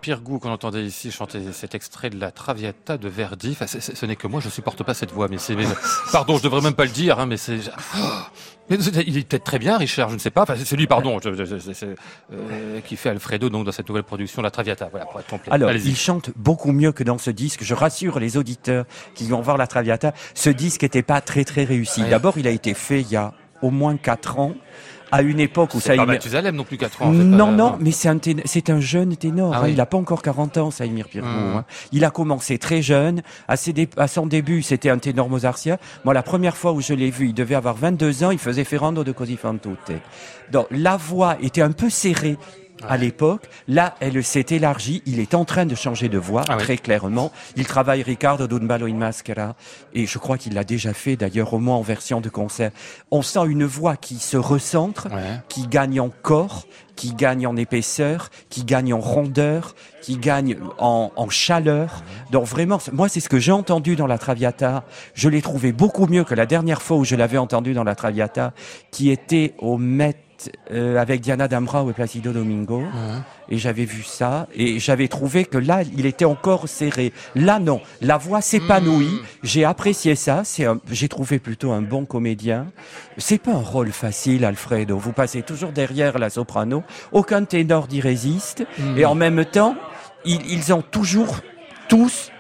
Pirgou, 0.02 0.40
qu'on 0.40 0.50
entendait 0.52 0.84
ici 0.84 1.12
chanter 1.12 1.40
cet 1.54 1.76
extrait 1.76 2.10
de 2.10 2.20
la 2.20 2.32
Traviata 2.32 2.98
de 2.98 3.08
Verdi. 3.10 3.50
Enfin, 3.60 3.66
ce 3.68 4.06
n'est 4.06 4.16
que 4.16 4.28
moi, 4.28 4.40
je 4.42 4.50
supporte 4.50 4.84
pas 4.84 4.94
cette 4.94 5.12
voix, 5.12 5.28
mais 5.30 5.38
c'est, 5.38 5.56
pardon, 6.12 6.38
je 6.38 6.44
devrais 6.44 6.62
même 6.62 6.74
pas 6.74 6.86
le 6.86 6.92
dire, 6.92 7.20
hein, 7.20 7.26
mais 7.26 7.38
c'est, 7.38 7.60
mais 8.70 8.78
il 9.08 9.18
est 9.18 9.28
peut-être 9.28 9.44
très 9.44 9.60
bien, 9.60 9.78
Richard, 9.78 10.10
je 10.10 10.14
ne 10.16 10.20
sais 10.20 10.30
pas. 10.30 10.44
Enfin, 10.44 10.56
c'est 10.64 10.76
lui, 10.76 10.88
pardon, 10.88 11.20
je- 11.24 11.34
je- 11.34 11.46
je- 11.46 11.74
c'est, 11.74 11.96
euh, 12.34 12.80
qui 12.82 12.96
fait 12.96 13.10
Alfredo, 13.10 13.50
donc, 13.50 13.66
dans 13.66 13.72
cette 13.72 13.90
nouvelle 13.90 14.04
production, 14.04 14.42
la 14.42 14.52
Traviata. 14.52 14.88
Voilà, 14.92 15.06
pour 15.06 15.20
être 15.20 15.28
complet. 15.28 15.52
Alors, 15.52 15.72
il 15.72 15.96
chante 15.96 16.32
beaucoup 16.36 16.72
mieux 16.72 16.92
que 16.92 17.04
dans 17.04 17.18
ce 17.18 17.32
disque. 17.32 17.64
Je 17.64 17.74
rassure 17.74 18.20
les 18.20 18.38
auditeurs 18.38 18.86
qui 19.16 19.28
vont 19.28 19.42
voir 19.42 19.58
la 19.58 19.68
Traviata. 19.68 20.14
Ce 20.36 20.50
disque 20.50 20.84
n'était 20.84 21.04
pas 21.04 21.22
très 21.22 21.44
très 21.46 21.64
réussi. 21.64 22.04
D'abord, 22.10 22.38
il 22.38 22.48
a 22.48 22.52
été 22.52 22.74
fait 22.74 23.02
il 23.02 23.10
y 23.12 23.16
a 23.16 23.34
au 23.62 23.72
moins 23.72 23.98
quatre 23.98 24.40
ans 24.40 24.54
à 25.12 25.24
une 25.24 25.40
époque 25.40 25.74
où 25.74 25.80
Saïmir... 25.80 26.06
Mathusalem 26.06 26.56
non 26.56 26.64
plus 26.64 26.78
4 26.78 27.02
ans. 27.02 27.12
Non, 27.12 27.52
non, 27.52 27.78
mais 27.80 27.90
c'est 27.90 28.10
un, 28.10 28.18
ténor- 28.20 28.44
c'est 28.46 28.70
un 28.70 28.80
jeune 28.80 29.16
ténor. 29.18 29.54
Ah 29.56 29.58
hein. 29.58 29.62
oui. 29.64 29.72
Il 29.72 29.78
n'a 29.78 29.88
pas 29.88 29.98
encore 29.98 30.22
40 30.22 30.58
ans, 30.60 30.70
Saïmir 30.70 31.08
Pirgo. 31.08 31.28
Hum. 31.28 31.56
hein. 31.58 31.66
Il 31.92 32.06
a 32.06 32.12
commencé 32.12 32.60
très 32.60 32.84
jeune. 32.84 33.24
À, 33.48 33.58
ses 33.58 33.74
dé- 33.74 33.90
à 33.98 34.08
son 34.08 34.28
début, 34.28 34.62
c'était 34.62 34.92
un 34.92 35.00
ténor 35.00 35.28
mozartien. 35.28 35.78
Moi, 36.06 36.14
la 36.14 36.22
première 36.22 36.56
fois 36.56 36.74
où 36.74 36.82
je 36.82 36.94
l'ai 36.94 37.10
vu, 37.10 37.30
il 37.30 37.34
devait 37.34 37.56
avoir 37.56 37.74
22 37.76 38.24
ans. 38.24 38.30
Il 38.30 38.38
faisait 38.38 38.64
Ferrando 38.64 39.04
de 39.04 39.12
Così 39.12 39.36
fan 39.36 39.58
tutte. 39.60 39.98
Donc, 40.52 40.68
la 40.70 40.96
voix 40.96 41.38
était 41.42 41.64
un 41.64 41.72
peu 41.72 41.90
serrée. 41.90 42.38
À 42.88 42.98
l'époque, 42.98 43.50
là, 43.68 43.96
elle 44.00 44.24
s'est 44.24 44.46
élargie. 44.52 45.02
Il 45.06 45.20
est 45.20 45.34
en 45.36 45.44
train 45.46 45.66
de 45.66 45.76
changer 45.76 46.08
de 46.10 46.18
voix, 46.18 46.44
Ah 46.48 46.56
oui. 46.58 46.64
très 46.64 46.78
clairement. 46.78 47.32
Il 47.56 47.66
travaille 47.66 48.02
Ricardo 48.04 48.48
d'un 48.48 48.66
ballo 48.66 48.88
in 48.88 48.94
maschera. 48.96 49.56
Et 49.94 50.06
je 50.06 50.18
crois 50.18 50.38
qu'il 50.38 50.54
l'a 50.54 50.64
déjà 50.64 50.94
fait, 50.94 51.16
d'ailleurs, 51.16 51.54
au 51.54 51.60
moins 51.60 51.76
en 51.76 51.82
version 51.82 52.22
de 52.22 52.30
concert. 52.30 52.72
On 53.12 53.22
sent 53.22 53.46
une 53.48 53.66
voix 53.66 53.96
qui 53.98 54.16
se 54.16 54.38
recentre 54.38 55.08
Ouais. 55.12 55.42
qui 55.50 55.68
gagne 55.68 56.00
en 56.00 56.10
corps, 56.10 56.66
qui 56.96 57.14
gagne 57.14 57.48
en 57.48 57.56
épaisseur, 57.56 58.30
qui 58.50 58.64
gagne 58.64 58.94
en 58.94 59.00
rondeur, 59.00 59.76
qui 60.02 60.18
gagne 60.18 60.58
en, 60.78 61.12
en 61.16 61.30
chaleur. 61.30 62.04
Donc 62.32 62.46
vraiment, 62.46 62.80
moi 62.94 63.08
c'est 63.10 63.20
ce 63.20 63.30
que 63.30 63.40
j'ai 63.40 63.52
entendu 63.52 63.96
dans 63.96 64.08
la 64.08 64.18
Traviata. 64.18 64.84
Je 65.14 65.30
l'ai 65.30 65.42
trouvé 65.42 65.72
beaucoup 65.72 66.08
mieux 66.08 66.24
que 66.24 66.36
la 66.36 66.46
dernière 66.46 66.82
fois 66.82 66.98
où 66.98 67.06
je 67.06 67.16
l'avais 67.16 67.38
entendu 67.38 67.74
dans 67.74 67.84
la 67.86 67.96
Traviata, 67.96 68.54
qui 68.92 69.10
était 69.10 69.54
au 69.60 69.78
Euh, 70.72 70.98
avec 70.98 71.20
Diana 71.22 71.48
Dambrau 71.50 71.90
et 71.90 71.94
Placido 71.94 72.32
Domingo. 72.32 72.84
Et 73.50 73.58
j'avais 73.58 73.84
vu 73.86 74.04
ça 74.04 74.48
et 74.56 74.80
j'avais 74.80 75.08
trouvé 75.10 75.44
que 75.44 75.58
là, 75.58 75.82
il 75.98 76.06
était 76.06 76.24
encore 76.26 76.70
serré. 76.70 77.12
Là, 77.36 77.60
non. 77.60 77.82
La 78.02 78.18
voix 78.18 78.42
s'épanouit. 78.42 79.20
J'ai 79.44 79.66
apprécié 79.66 80.16
ça. 80.16 80.44
C'est 80.46 80.66
un- 80.66 80.80
j'ai 80.92 81.10
trouvé 81.10 81.40
plutôt 81.40 81.72
un 81.72 81.82
bon 81.82 82.06
comédien. 82.06 82.68
C'est 83.18 83.40
pas 83.42 83.52
un 83.52 83.62
rôle 83.62 83.92
facile, 83.92 84.46
Alfredo. 84.46 84.98
Vous 84.98 85.12
passez 85.14 85.42
toujours 85.42 85.72
derrière 85.72 86.18
la 86.20 86.30
soprano. 86.30 86.84
Aucun 87.12 87.44
ténor 87.44 87.88
n'y 87.92 88.00
résiste. 88.00 88.64
Et 88.96 89.06
en 89.06 89.16
même 89.16 89.44
temps, 89.46 89.76
ils, 90.26 90.46
ils 90.50 90.72
ont 90.74 90.82
toujours 90.84 91.40
tous 91.90 92.32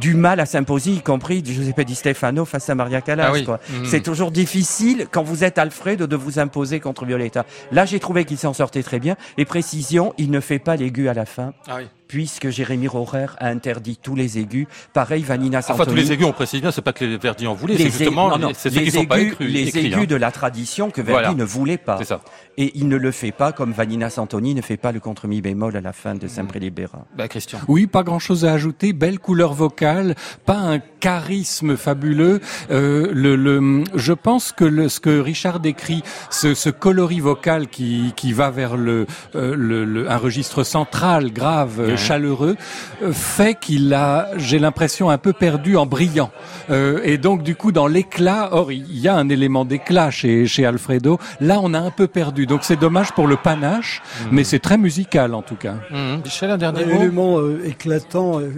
du 0.00 0.14
mal 0.14 0.40
à 0.40 0.46
s'imposer, 0.46 0.92
y 0.92 1.00
compris 1.00 1.42
Giuseppe 1.44 1.80
Di 1.82 1.94
Stefano 1.94 2.44
face 2.44 2.68
à 2.70 2.74
Maria 2.74 3.00
Callas. 3.00 3.28
Ah 3.28 3.32
oui. 3.32 3.46
Mhm. 3.46 3.84
C'est 3.84 4.00
toujours 4.02 4.30
difficile 4.30 5.06
quand 5.10 5.22
vous 5.22 5.44
êtes 5.44 5.58
Alfredo 5.58 6.06
de 6.06 6.16
vous 6.16 6.38
imposer 6.38 6.80
contre 6.80 7.04
Violetta. 7.04 7.44
Là, 7.72 7.84
j'ai 7.84 8.00
trouvé 8.00 8.24
qu'il 8.24 8.38
s'en 8.38 8.52
sortait 8.52 8.82
très 8.82 8.98
bien. 8.98 9.16
Et 9.38 9.44
précision, 9.44 10.14
il 10.18 10.30
ne 10.30 10.40
fait 10.40 10.58
pas 10.58 10.76
l'aigu 10.76 11.08
à 11.08 11.14
la 11.14 11.26
fin 11.26 11.52
Ah 11.68 11.76
oui. 11.78 11.88
Puisque 12.08 12.48
Jérémy 12.50 12.88
Rohrer 12.88 13.26
a 13.38 13.48
interdit 13.48 13.96
tous 14.00 14.14
les 14.14 14.38
aigus. 14.38 14.66
Pareil, 14.92 15.22
Vanina 15.22 15.62
Santoni. 15.62 15.80
Enfin, 15.82 15.90
tous 15.90 15.96
les 15.96 16.12
aigus, 16.12 16.26
on 16.26 16.32
précise 16.32 16.60
bien, 16.60 16.70
c'est 16.70 16.82
pas 16.82 16.92
que 16.92 17.04
les 17.04 17.16
Verdi 17.18 17.46
en 17.46 17.54
voulaient, 17.54 17.76
c'est 17.76 17.84
Les 17.84 17.90
justement, 17.90 18.28
aigus- 18.28 18.32
non, 18.32 18.38
non, 18.38 18.48
les- 18.48 18.54
c'est 18.54 18.70
ceux 18.70 18.78
les 18.80 18.84
qui 18.86 18.90
sont 18.92 19.06
pas 19.06 19.18
aigus- 19.18 19.32
écrits. 19.32 19.52
les 19.52 19.68
écrits, 19.68 19.86
aigus 19.86 19.98
hein. 20.02 20.04
de 20.06 20.16
la 20.16 20.30
tradition 20.30 20.90
que 20.90 21.00
Verdi 21.00 21.22
Voilà. 21.22 21.34
ne 21.34 21.44
voulait 21.44 21.78
pas. 21.78 21.98
C'est 21.98 22.04
ça. 22.04 22.20
Et 22.58 22.72
il 22.74 22.88
ne 22.88 22.96
le 22.96 23.10
fait 23.10 23.32
pas 23.32 23.52
comme 23.52 23.72
Vanina 23.72 24.08
Santoni 24.10 24.54
ne 24.54 24.62
fait 24.62 24.76
pas 24.78 24.90
le 24.92 25.00
contre 25.00 25.26
mi 25.26 25.40
bémol 25.42 25.76
à 25.76 25.80
la 25.80 25.92
fin 25.92 26.14
de 26.14 26.26
Sempre 26.26 26.58
Libera. 26.58 27.04
Bah, 27.16 27.28
Christian. 27.28 27.58
Oui, 27.68 27.86
pas 27.86 28.02
grand-chose 28.02 28.44
à 28.46 28.52
ajouter. 28.52 28.92
Belle 28.94 29.18
couleur 29.18 29.52
vocale, 29.52 30.14
pas 30.46 30.56
un 30.56 30.78
charisme 31.00 31.76
fabuleux. 31.76 32.40
Euh, 32.70 33.10
le, 33.12 33.36
le, 33.36 33.84
je 33.94 34.12
pense 34.12 34.52
que 34.52 34.64
le, 34.64 34.88
ce 34.88 35.00
que 35.00 35.18
Richard 35.20 35.60
décrit, 35.60 36.02
ce, 36.30 36.54
ce 36.54 36.70
coloris 36.70 37.20
vocal 37.20 37.68
qui, 37.68 38.12
qui 38.16 38.32
va 38.32 38.50
vers 38.50 38.76
le, 38.76 39.06
euh, 39.34 39.54
le, 39.56 39.84
le- 39.84 40.10
un 40.10 40.16
registre 40.16 40.62
central, 40.64 41.32
grave, 41.32 41.80
euh, 41.80 41.95
Ouais. 41.96 42.02
chaleureux, 42.02 42.56
euh, 43.02 43.12
fait 43.12 43.58
qu'il 43.58 43.92
a, 43.94 44.28
j'ai 44.36 44.58
l'impression, 44.58 45.10
un 45.10 45.18
peu 45.18 45.32
perdu 45.32 45.76
en 45.76 45.86
brillant. 45.86 46.30
Euh, 46.70 47.00
et 47.04 47.18
donc, 47.18 47.42
du 47.42 47.54
coup, 47.54 47.72
dans 47.72 47.86
l'éclat, 47.86 48.50
or, 48.52 48.72
il 48.72 48.98
y 48.98 49.08
a 49.08 49.14
un 49.14 49.28
élément 49.28 49.64
d'éclat 49.64 50.10
chez, 50.10 50.46
chez 50.46 50.64
Alfredo. 50.64 51.18
Là, 51.40 51.60
on 51.62 51.74
a 51.74 51.78
un 51.78 51.90
peu 51.90 52.06
perdu. 52.06 52.46
Donc, 52.46 52.64
c'est 52.64 52.76
dommage 52.76 53.12
pour 53.12 53.26
le 53.26 53.36
panache, 53.36 54.02
mais 54.30 54.44
c'est 54.44 54.58
très 54.58 54.78
musical, 54.78 55.34
en 55.34 55.42
tout 55.42 55.56
cas. 55.56 55.74
Mhm. 55.90 56.22
Michel, 56.24 56.50
un 56.50 56.58
dernier 56.58 56.84
Un 56.84 56.86
mot 56.86 56.94
élément 57.02 57.38
euh, 57.38 57.60
éclatant, 57.64 58.40
euh, 58.40 58.50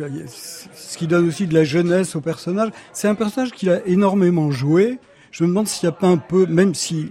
ce 0.75 0.99
qui 0.99 1.07
donne 1.07 1.29
aussi 1.29 1.47
de 1.47 1.55
la 1.55 1.65
jeunesse 1.65 2.17
au 2.17 2.21
personnage. 2.21 2.71
C'est 2.93 3.09
un 3.09 3.15
personnage 3.15 3.51
qu'il 3.53 3.71
a 3.71 3.81
énormément 3.87 4.51
joué. 4.51 4.99
Je 5.31 5.45
me 5.45 5.49
demande 5.49 5.69
s'il 5.69 5.89
n'y 5.89 5.95
a 5.95 5.97
pas 5.97 6.07
un 6.09 6.17
peu, 6.17 6.47
même 6.47 6.75
si 6.75 7.11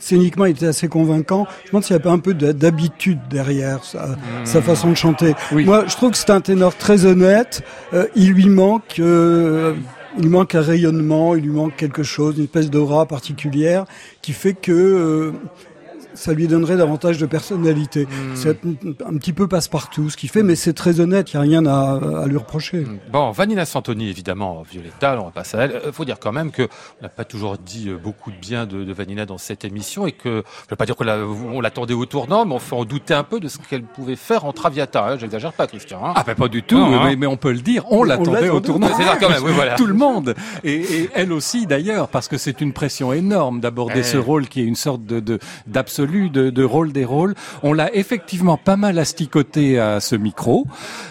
scéniquement 0.00 0.46
il 0.46 0.52
était 0.52 0.66
assez 0.66 0.88
convaincant, 0.88 1.46
je 1.62 1.66
me 1.68 1.70
demande 1.72 1.84
s'il 1.84 1.94
n'y 1.94 2.00
a 2.00 2.02
pas 2.02 2.10
un 2.10 2.18
peu 2.18 2.34
de- 2.34 2.52
d'habitude 2.52 3.18
derrière 3.30 3.84
sa, 3.84 4.16
sa 4.44 4.60
façon 4.62 4.90
de 4.90 4.96
chanter. 4.96 5.34
Oui. 5.52 5.64
Moi, 5.64 5.84
je 5.86 5.94
trouve 5.94 6.10
que 6.10 6.16
c'est 6.16 6.30
un 6.30 6.40
ténor 6.40 6.74
très 6.76 7.04
honnête. 7.06 7.62
Euh, 7.92 8.06
il 8.16 8.32
lui 8.32 8.48
manque, 8.48 8.96
euh, 8.98 9.74
il 10.16 10.22
lui 10.24 10.30
manque 10.30 10.54
un 10.54 10.60
rayonnement, 10.62 11.34
il 11.36 11.42
lui 11.44 11.50
manque 11.52 11.76
quelque 11.76 12.02
chose, 12.02 12.36
une 12.38 12.44
espèce 12.44 12.70
d'aura 12.70 13.06
particulière 13.06 13.84
qui 14.22 14.32
fait 14.32 14.54
que 14.54 14.72
euh, 14.72 15.32
ça 16.20 16.32
lui 16.34 16.46
donnerait 16.46 16.76
davantage 16.76 17.18
de 17.18 17.26
personnalité. 17.26 18.06
C'est 18.34 18.58
un, 19.06 19.16
petit 19.16 19.32
peu 19.32 19.48
passe-partout 19.48 20.10
ce 20.10 20.16
qu'il 20.16 20.28
fait, 20.28 20.42
mais 20.42 20.54
c'est 20.54 20.72
très 20.74 21.00
honnête, 21.00 21.32
il 21.32 21.36
n'y 21.36 21.38
a 21.38 21.42
rien 21.42 21.66
à, 21.66 22.22
à 22.22 22.26
lui 22.26 22.36
reprocher. 22.36 22.86
Bon, 23.12 23.30
Vanina 23.30 23.64
Santoni, 23.64 24.08
évidemment, 24.10 24.62
Violetta, 24.70 25.18
on 25.24 25.30
passe 25.30 25.54
à 25.54 25.62
elle. 25.62 25.72
Euh, 25.72 25.92
faut 25.92 26.04
dire 26.04 26.18
quand 26.20 26.32
même 26.32 26.50
que 26.50 26.62
on 27.00 27.04
n'a 27.04 27.08
pas 27.08 27.24
toujours 27.24 27.56
dit 27.56 27.88
euh, 27.88 27.96
beaucoup 27.96 28.30
de 28.30 28.36
bien 28.36 28.66
de, 28.66 28.84
de 28.84 28.92
Vanina 28.92 29.24
dans 29.24 29.38
cette 29.38 29.64
émission 29.64 30.06
et 30.06 30.12
que, 30.12 30.42
je 30.66 30.70
veux 30.70 30.76
pas 30.76 30.86
dire 30.86 30.94
qu'on 30.96 31.04
l'a- 31.04 31.18
on 31.26 31.60
l'attendait 31.60 31.94
au 31.94 32.04
tournant, 32.06 32.44
mais 32.44 32.54
on 32.54 32.58
fait 32.58 32.76
en 32.76 32.84
douter 32.84 33.14
un 33.14 33.24
peu 33.24 33.40
de 33.40 33.48
ce 33.48 33.56
qu'elle 33.58 33.82
pouvait 33.82 34.16
faire 34.16 34.44
en 34.44 34.52
Traviata. 34.52 35.04
Hein. 35.06 35.16
J'exagère 35.18 35.52
pas, 35.54 35.66
Christian. 35.66 36.00
Hein. 36.04 36.12
Ah 36.16 36.22
ben 36.26 36.34
pas 36.34 36.48
du 36.48 36.62
tout, 36.62 36.76
Non, 36.78 37.00
hein. 37.00 37.04
mais, 37.06 37.16
mais 37.16 37.26
on 37.26 37.36
peut 37.36 37.52
le 37.52 37.60
dire, 37.60 37.84
on 37.90 38.04
l'attendait 38.04 38.32
l'attendait. 38.32 38.50
au 38.50 38.60
tournant. 38.60 38.88
C'est 38.96 39.04
ça, 39.04 39.16
quand 39.18 39.30
même, 39.30 39.42
oui, 39.42 39.52
voilà. 39.54 39.74
Tout 39.76 39.86
le 39.86 39.94
monde. 39.94 40.34
Et, 40.64 40.74
et 40.74 41.10
elle 41.14 41.32
aussi 41.32 41.66
d'ailleurs, 41.66 42.08
parce 42.08 42.28
que 42.28 42.36
c'est 42.38 42.60
une 42.60 42.72
pression 42.72 43.12
énorme 43.12 43.60
d'aborder 43.60 43.90
Ouais. 44.00 44.02
ce 44.02 44.16
rôle 44.18 44.46
qui 44.48 44.60
est 44.60 44.64
une 44.64 44.76
sorte 44.76 45.04
de 45.04 45.20
de- 45.20 45.38
de, 46.10 46.64
rôle 46.64 46.92
des 46.92 47.04
rôles. 47.04 47.34
On 47.62 47.72
l'a 47.72 47.94
effectivement 47.94 48.56
pas 48.56 48.76
mal 48.76 48.98
asticoté 48.98 49.78
à 49.78 50.00
ce 50.00 50.16
micro. 50.16 50.66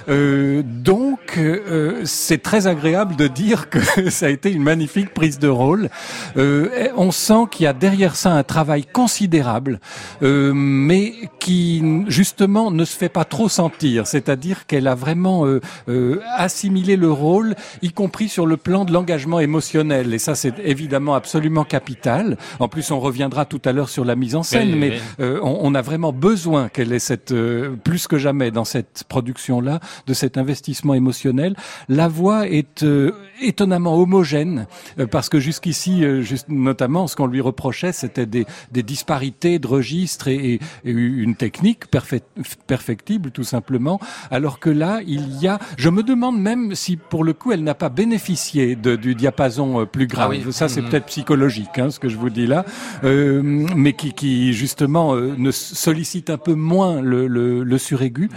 Euh, 0.09 0.61
donc 0.65 1.37
euh, 1.37 2.01
c'est 2.05 2.41
très 2.41 2.67
agréable 2.67 3.15
de 3.15 3.27
dire 3.27 3.69
que 3.69 3.79
ça 4.09 4.27
a 4.27 4.29
été 4.29 4.51
une 4.51 4.63
magnifique 4.63 5.13
prise 5.13 5.39
de 5.39 5.47
rôle. 5.47 5.89
Euh, 6.37 6.89
on 6.97 7.11
sent 7.11 7.47
qu'il 7.51 7.63
y 7.63 7.67
a 7.67 7.73
derrière 7.73 8.15
ça 8.15 8.31
un 8.31 8.43
travail 8.43 8.85
considérable, 8.85 9.79
euh, 10.21 10.51
mais 10.53 11.13
qui 11.39 11.83
justement 12.07 12.71
ne 12.71 12.85
se 12.85 12.95
fait 12.95 13.09
pas 13.09 13.25
trop 13.25 13.49
sentir. 13.49 14.07
C'est-à-dire 14.07 14.65
qu'elle 14.65 14.87
a 14.87 14.95
vraiment 14.95 15.45
euh, 15.45 15.61
euh, 15.87 16.21
assimilé 16.35 16.95
le 16.95 17.11
rôle, 17.11 17.55
y 17.81 17.91
compris 17.91 18.29
sur 18.29 18.45
le 18.45 18.57
plan 18.57 18.85
de 18.85 18.91
l'engagement 18.91 19.39
émotionnel. 19.39 20.13
Et 20.13 20.19
ça, 20.19 20.35
c'est 20.35 20.59
évidemment 20.63 21.15
absolument 21.15 21.63
capital. 21.63 22.37
En 22.59 22.67
plus, 22.67 22.91
on 22.91 22.99
reviendra 22.99 23.45
tout 23.45 23.61
à 23.65 23.71
l'heure 23.71 23.89
sur 23.89 24.05
la 24.05 24.15
mise 24.15 24.35
en 24.35 24.43
scène, 24.43 24.75
mais 24.79 24.99
euh, 25.19 25.39
on, 25.43 25.59
on 25.61 25.75
a 25.75 25.81
vraiment 25.81 26.11
besoin 26.13 26.69
qu'elle 26.69 26.91
ait 26.93 26.99
cette, 26.99 27.31
euh, 27.31 27.75
plus 27.83 28.07
que 28.07 28.17
jamais 28.17 28.51
dans 28.51 28.65
cette 28.65 29.03
production-là, 29.07 29.79
de 30.07 30.13
cet 30.13 30.37
investissement 30.37 30.93
émotionnel. 30.93 31.55
La 31.87 32.07
voix 32.07 32.47
est 32.47 32.83
euh, 32.83 33.11
étonnamment 33.41 33.95
homogène, 33.95 34.67
euh, 34.99 35.07
parce 35.07 35.29
que 35.29 35.39
jusqu'ici, 35.39 36.03
euh, 36.03 36.21
juste, 36.21 36.47
notamment, 36.49 37.07
ce 37.07 37.15
qu'on 37.15 37.27
lui 37.27 37.41
reprochait, 37.41 37.91
c'était 37.91 38.25
des, 38.25 38.45
des 38.71 38.83
disparités 38.83 39.59
de 39.59 39.67
registres 39.67 40.27
et, 40.27 40.53
et- 40.55 40.59
et 40.85 40.91
une 40.91 41.35
technique 41.35 41.89
perfect- 41.91 42.27
perfectible, 42.67 43.31
tout 43.31 43.43
simplement. 43.43 43.99
Alors 44.31 44.59
que 44.59 44.69
là, 44.69 45.01
il 45.05 45.39
y 45.41 45.47
a, 45.47 45.59
je 45.77 45.89
me 45.89 46.03
demande 46.03 46.39
même 46.39 46.75
si, 46.75 46.97
pour 46.97 47.23
le 47.23 47.33
coup, 47.33 47.51
elle 47.51 47.63
n'a 47.63 47.75
pas 47.75 47.89
bénéficié 47.89 48.75
de, 48.75 48.95
du 48.95 49.15
diapason 49.15 49.81
euh, 49.81 49.85
plus 49.85 50.07
grave. 50.07 50.31
Ah 50.33 50.37
oui. 50.45 50.53
Ça, 50.53 50.67
c'est 50.67 50.81
Mhm. 50.81 50.89
peut-être 50.89 51.05
psychologique, 51.05 51.77
hein, 51.77 51.89
ce 51.89 51.99
que 51.99 52.09
je 52.09 52.17
vous 52.17 52.29
dis 52.29 52.47
là, 52.47 52.65
euh, 53.03 53.41
mais 53.75 53.93
qui, 53.93 54.13
qui 54.13 54.53
justement 54.69 55.15
euh, 55.15 55.33
ne 55.35 55.49
sollicite 55.51 56.29
un 56.29 56.37
peu 56.37 56.53
moins 56.53 57.01
le, 57.01 57.27
le, 57.27 57.63
le 57.63 57.77
suraigu. 57.79 58.29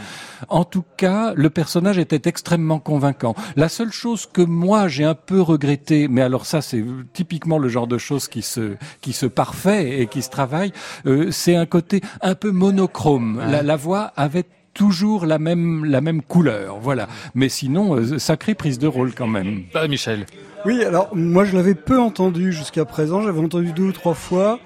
En 0.48 0.64
tout 0.64 0.84
cas, 0.96 1.34
le 1.36 1.50
personnage 1.50 1.98
était 1.98 2.26
extrêmement 2.28 2.80
convaincant. 2.80 3.34
La 3.54 3.68
seule 3.68 3.92
chose 3.92 4.24
que 4.26 4.40
moi 4.40 4.88
j'ai 4.88 5.04
un 5.04 5.14
peu 5.14 5.40
regretté, 5.42 6.08
mais 6.08 6.22
alors 6.22 6.46
ça 6.46 6.62
c'est 6.62 6.82
typiquement 7.12 7.58
le 7.58 7.68
genre 7.68 7.86
de 7.86 7.98
choses 7.98 8.28
qui 8.28 8.40
se 8.40 8.76
qui 9.02 9.12
se 9.12 9.26
parfait 9.26 10.00
et 10.00 10.06
qui 10.06 10.22
se 10.22 10.30
travaille, 10.30 10.72
euh, 11.04 11.30
c'est 11.30 11.54
un 11.54 11.66
côté 11.66 12.00
un 12.22 12.34
peu 12.34 12.50
monochrome. 12.50 13.40
La, 13.50 13.62
la 13.62 13.76
voix 13.76 14.12
avait 14.16 14.46
toujours 14.72 15.26
la 15.26 15.38
même 15.38 15.84
la 15.84 16.00
même 16.00 16.22
couleur, 16.22 16.78
voilà. 16.80 17.08
Mais 17.34 17.50
sinon, 17.50 17.94
euh, 17.96 18.18
sacrée 18.18 18.54
prise 18.54 18.78
de 18.78 18.86
rôle 18.86 19.12
quand 19.14 19.26
même. 19.26 19.64
Bah, 19.74 19.86
Michel. 19.86 20.24
Oui, 20.64 20.82
alors 20.82 21.14
moi 21.14 21.44
je 21.44 21.54
l'avais 21.56 21.74
peu 21.74 21.98
entendu 22.00 22.52
jusqu'à 22.52 22.86
présent, 22.86 23.20
j'avais 23.20 23.40
entendu 23.40 23.72
deux 23.74 23.88
ou 23.90 23.92
trois 23.92 24.14
fois. 24.14 24.58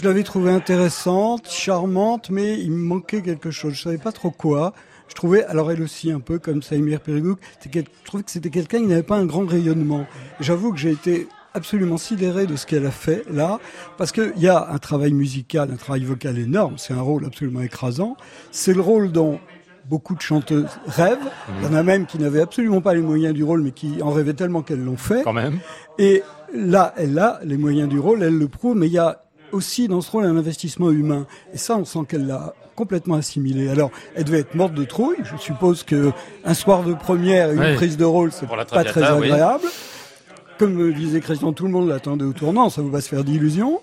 Je 0.00 0.04
l'avais 0.04 0.22
trouvée 0.22 0.52
intéressante, 0.52 1.48
charmante, 1.50 2.30
mais 2.30 2.56
il 2.60 2.70
me 2.70 2.76
manquait 2.84 3.20
quelque 3.20 3.50
chose. 3.50 3.72
Je 3.74 3.82
savais 3.82 3.98
pas 3.98 4.12
trop 4.12 4.30
quoi. 4.30 4.72
Je 5.08 5.14
trouvais, 5.16 5.44
alors 5.46 5.72
elle 5.72 5.82
aussi 5.82 6.12
un 6.12 6.20
peu 6.20 6.38
comme 6.38 6.62
Saïmir 6.62 7.00
quel- 7.02 7.16
je 7.72 8.04
trouvais 8.06 8.22
que 8.22 8.30
c'était 8.30 8.50
quelqu'un 8.50 8.78
qui 8.78 8.86
n'avait 8.86 9.02
pas 9.02 9.16
un 9.16 9.26
grand 9.26 9.44
rayonnement. 9.44 10.06
J'avoue 10.38 10.72
que 10.72 10.78
j'ai 10.78 10.92
été 10.92 11.26
absolument 11.52 11.96
sidéré 11.96 12.46
de 12.46 12.54
ce 12.54 12.64
qu'elle 12.64 12.86
a 12.86 12.92
fait 12.92 13.24
là, 13.28 13.58
parce 13.96 14.12
qu'il 14.12 14.34
y 14.36 14.46
a 14.46 14.68
un 14.70 14.78
travail 14.78 15.12
musical, 15.12 15.68
un 15.72 15.76
travail 15.76 16.04
vocal 16.04 16.38
énorme, 16.38 16.74
c'est 16.76 16.94
un 16.94 17.00
rôle 17.00 17.24
absolument 17.24 17.62
écrasant. 17.62 18.16
C'est 18.52 18.74
le 18.74 18.80
rôle 18.82 19.10
dont 19.10 19.40
beaucoup 19.88 20.14
de 20.14 20.20
chanteuses 20.20 20.78
rêvent. 20.86 21.18
Il 21.58 21.64
y 21.64 21.68
en 21.70 21.74
a 21.74 21.82
même 21.82 22.06
qui 22.06 22.18
n'avaient 22.20 22.42
absolument 22.42 22.82
pas 22.82 22.94
les 22.94 23.00
moyens 23.02 23.34
du 23.34 23.42
rôle, 23.42 23.62
mais 23.62 23.72
qui 23.72 24.00
en 24.00 24.10
rêvaient 24.12 24.34
tellement 24.34 24.62
qu'elles 24.62 24.84
l'ont 24.84 24.96
fait. 24.96 25.22
Quand 25.24 25.32
même. 25.32 25.58
Et 25.98 26.22
là, 26.54 26.94
elle 26.96 27.18
a 27.18 27.40
les 27.42 27.56
moyens 27.56 27.88
du 27.88 27.98
rôle, 27.98 28.22
elle 28.22 28.38
le 28.38 28.46
prouve, 28.46 28.76
mais 28.76 28.86
il 28.86 28.92
y 28.92 28.98
a 28.98 29.22
aussi 29.52 29.88
dans 29.88 30.00
ce 30.00 30.10
rôle 30.10 30.24
un 30.24 30.36
investissement 30.36 30.90
humain. 30.90 31.26
Et 31.52 31.58
ça, 31.58 31.76
on 31.76 31.84
sent 31.84 32.00
qu'elle 32.08 32.26
l'a 32.26 32.54
complètement 32.76 33.16
assimilé. 33.16 33.68
Alors, 33.68 33.90
elle 34.14 34.24
devait 34.24 34.40
être 34.40 34.54
morte 34.54 34.74
de 34.74 34.84
trouille. 34.84 35.16
Je 35.24 35.36
suppose 35.36 35.82
que 35.82 36.12
un 36.44 36.54
soir 36.54 36.84
de 36.84 36.94
première, 36.94 37.50
une 37.52 37.58
Oui. 37.60 37.74
prise 37.74 37.96
de 37.96 38.04
rôle, 38.04 38.30
c'est 38.32 38.46
pas 38.48 38.64
très 38.64 39.00
oui. 39.12 39.30
agréable. 39.30 39.64
Comme 40.58 40.76
le 40.78 40.92
disait 40.92 41.20
Christian, 41.20 41.52
tout 41.52 41.66
le 41.66 41.70
monde 41.70 41.88
l'attendait 41.88 42.24
au 42.24 42.32
tournant, 42.32 42.68
ça 42.68 42.80
ne 42.82 42.86
faut 42.86 42.92
pas 42.92 43.00
se 43.00 43.08
faire 43.08 43.22
d'illusions. 43.24 43.80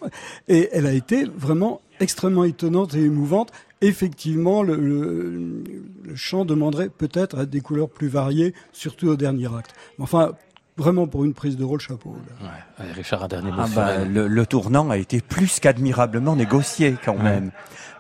Et 0.50 0.70
elle 0.74 0.86
a 0.86 0.92
été 0.92 1.24
vraiment 1.24 1.82
extrêmement 2.02 2.44
étonnante 2.44 2.96
et 2.96 3.02
émouvante. 3.02 3.52
Effectivement, 3.82 4.62
le, 4.64 4.76
le, 4.76 5.64
le 6.04 6.16
chant 6.16 6.44
demanderait 6.44 6.90
peut-être 6.90 7.46
des 7.46 7.62
couleurs 7.62 7.90
plus 7.90 8.08
variées, 8.08 8.54
surtout 8.74 9.08
au 9.08 9.16
dernier 9.16 9.48
acte. 9.58 9.74
Mais 9.98 10.04
enfin, 10.04 10.34
vraiment 10.78 11.08
pour 11.08 11.24
une 11.26 11.34
prise 11.34 11.56
de 11.58 11.64
rôle, 11.64 11.80
chapeau. 11.80 12.16
là. 12.42 12.48
Ouais. 12.48 12.54
Allez, 12.80 12.92
Richard, 12.94 13.24
un 13.24 13.28
dernier 13.28 13.52
mot 13.52 13.58
Ah 13.60 13.68
bah, 13.74 14.06
le, 14.06 14.28
le 14.28 14.46
tournant 14.46 14.90
a 14.90 14.98
été 14.98 15.22
plus 15.22 15.60
qu'admirablement 15.60 16.36
négocié 16.36 16.96
quand 17.04 17.18
même. 17.18 17.52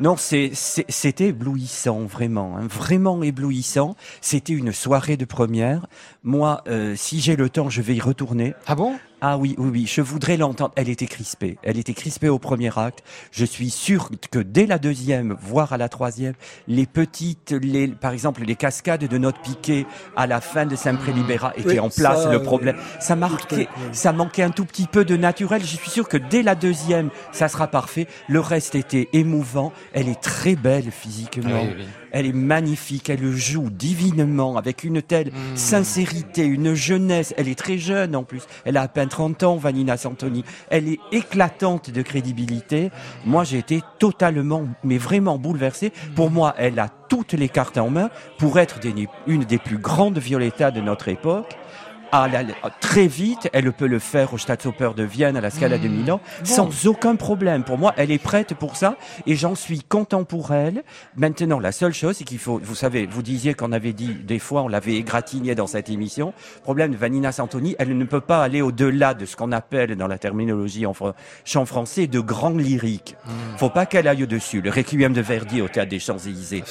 Non, 0.01 0.17
c'est 0.17 0.49
c'est- 0.53 0.85
c'était 0.89 1.27
éblouissant, 1.27 2.01
vraiment, 2.01 2.57
hein, 2.57 2.67
vraiment 2.69 3.23
éblouissant. 3.23 3.95
C'était 4.19 4.51
une 4.53 4.73
soirée 4.73 5.15
de 5.15 5.23
première. 5.23 5.87
Moi, 6.23 6.63
euh, 6.67 6.95
si 6.97 7.21
j'ai 7.21 7.37
le 7.37 7.49
temps, 7.49 7.69
je 7.69 7.81
vais 7.81 7.95
y 7.95 8.01
retourner. 8.01 8.55
Ah 8.67 8.75
bon? 8.75 8.97
Ah 9.27 9.39
oui, 9.39 9.55
oui, 9.57 9.69
oui, 9.71 9.85
je 9.87 10.01
voudrais 10.01 10.37
l'entendre. 10.37 10.71
Elle 10.75 10.87
était 10.87 11.07
crispée. 11.07 11.57
Elle 11.63 11.79
était 11.79 11.95
crispée 11.95 12.29
au 12.29 12.37
premier 12.37 12.69
acte. 12.77 13.03
Je 13.31 13.43
suis 13.43 13.71
sûr 13.71 14.11
que 14.29 14.37
dès 14.37 14.67
la 14.67 14.77
deuxième, 14.77 15.35
voire 15.41 15.73
à 15.73 15.77
la 15.77 15.89
troisième, 15.89 16.35
les 16.67 16.85
petites, 16.85 17.49
les, 17.49 17.87
par 17.87 18.13
exemple, 18.13 18.43
les 18.43 18.55
cascades 18.55 19.03
de 19.05 19.17
notes 19.17 19.39
piquées 19.41 19.87
à 20.15 20.27
la 20.27 20.41
fin 20.41 20.67
de 20.67 20.75
Saint-Prélibéra 20.75 21.53
étaient 21.57 21.69
Oui, 21.69 21.79
en 21.79 21.89
place. 21.89 22.21
ça, 22.21 22.29
le 22.29 22.37
euh, 22.37 22.43
problème, 22.43 22.77
ça 22.99 23.15
marquait, 23.15 23.67
ça 23.93 24.13
manquait 24.13 24.43
un 24.43 24.51
tout 24.51 24.63
petit 24.65 24.85
peu 24.85 25.03
de 25.03 25.17
naturel. 25.17 25.61
Je 25.61 25.75
suis 25.75 25.89
sûr 25.89 26.07
que 26.07 26.17
dès 26.17 26.43
la 26.43 26.53
deuxième, 26.53 27.09
ça 27.31 27.47
sera 27.47 27.65
parfait. 27.65 28.05
Le 28.29 28.39
reste 28.39 28.75
était 28.75 29.09
émouvant. 29.11 29.73
Elle 29.93 30.07
est 30.07 30.21
très 30.21 30.55
belle 30.55 30.91
physiquement. 30.91 31.63
Oui, 31.63 31.73
oui. 31.79 31.85
Elle 32.17 32.27
est 32.27 32.31
magnifique, 32.33 33.09
elle 33.09 33.29
joue 33.33 33.69
divinement 33.69 34.55
avec 34.55 34.85
une 34.85 35.01
telle 35.01 35.27
Hmm. 35.33 35.55
sincérité, 35.55 36.45
une 36.45 36.73
jeunesse. 36.73 37.33
Elle 37.35 37.49
est 37.49 37.59
très 37.59 37.77
jeune 37.77 38.15
en 38.15 38.23
plus. 38.23 38.43
Elle 38.63 38.77
a 38.77 38.83
à 38.83 38.87
peine 38.87 39.09
30 39.09 39.43
ans, 39.43 39.57
Vanina 39.57 39.97
Santoni. 39.97 40.45
Elle 40.69 40.87
est 40.87 40.99
éclatante 41.11 41.89
de 41.91 42.01
crédibilité. 42.01 42.89
Moi, 43.25 43.43
j'ai 43.43 43.57
été 43.57 43.81
totalement, 43.99 44.63
mais 44.85 44.97
vraiment 44.97 45.37
bouleversé. 45.37 45.91
Pour 46.15 46.31
moi, 46.31 46.55
elle 46.57 46.79
a 46.79 46.87
toutes 47.09 47.33
les 47.33 47.49
cartes 47.49 47.77
en 47.77 47.89
main 47.89 48.09
pour 48.37 48.57
être 48.59 48.79
des- 48.79 49.07
une 49.27 49.43
des 49.43 49.57
plus 49.57 49.77
grandes 49.77 50.17
Violetta 50.17 50.71
de 50.71 50.79
notre 50.79 51.09
époque. 51.09 51.57
À 52.23 52.27
la- 52.29 52.43
très 52.81 53.07
vite, 53.07 53.49
elle 53.53 53.71
peut 53.73 53.87
le 53.87 53.99
faire 53.99 54.33
au 54.33 54.37
Staatsoper 54.37 54.91
de 54.95 55.03
Vienne, 55.03 55.35
à 55.37 55.41
la 55.41 55.49
Scala 55.49 55.77
de 55.77 55.87
Milan, 55.87 56.21
sans 56.43 56.85
aucun 56.87 57.15
problème. 57.15 57.63
Pour 57.63 57.77
moi, 57.77 57.93
elle 57.97 58.11
est 58.11 58.17
prête 58.17 58.53
pour 58.53 58.75
ça 58.77 58.95
et 59.25 59.35
j'en 59.35 59.53
suis 59.55 59.81
content 59.81 60.23
pour 60.23 60.53
elle. 60.53 60.83
Maintenant, 61.17 61.59
la 61.59 61.71
seule 61.71 61.93
chose, 61.93 62.15
c'est 62.17 62.23
qu'il 62.23 62.39
faut, 62.39 62.59
vous 62.63 62.75
savez, 62.75 63.05
vous 63.05 63.21
disiez 63.21 63.53
qu'on 63.53 63.71
avait 63.71 63.93
dit, 63.93 64.13
des 64.13 64.39
fois, 64.39 64.61
on 64.63 64.67
l'avait 64.67 64.95
égratigné 64.95 65.55
dans 65.55 65.67
cette 65.67 65.89
émission. 65.89 66.33
Problème 66.63 66.91
de 66.91 66.97
Vanina 66.97 67.31
Santoni, 67.31 67.75
elle 67.79 67.97
ne 67.97 68.05
peut 68.05 68.21
pas 68.21 68.41
aller 68.43 68.61
au-delà 68.61 69.13
de 69.13 69.25
ce 69.25 69.35
qu'on 69.35 69.51
appelle 69.51 69.95
dans 69.95 70.07
la 70.07 70.17
terminologie 70.17 70.85
en 70.85 70.93
fr- 70.93 71.13
chant 71.43 71.65
français 71.65 72.07
de 72.07 72.19
grand 72.19 72.51
lyrique. 72.57 73.15
Faut 73.57 73.69
pas 73.69 73.85
qu'elle 73.85 74.07
aille 74.07 74.23
au-dessus. 74.23 74.61
Le 74.61 74.69
Requiem 74.71 75.13
de 75.13 75.21
Verdi 75.21 75.61
au 75.61 75.67
théâtre 75.67 75.89
des 75.89 75.99
Champs-Élysées 75.99 76.63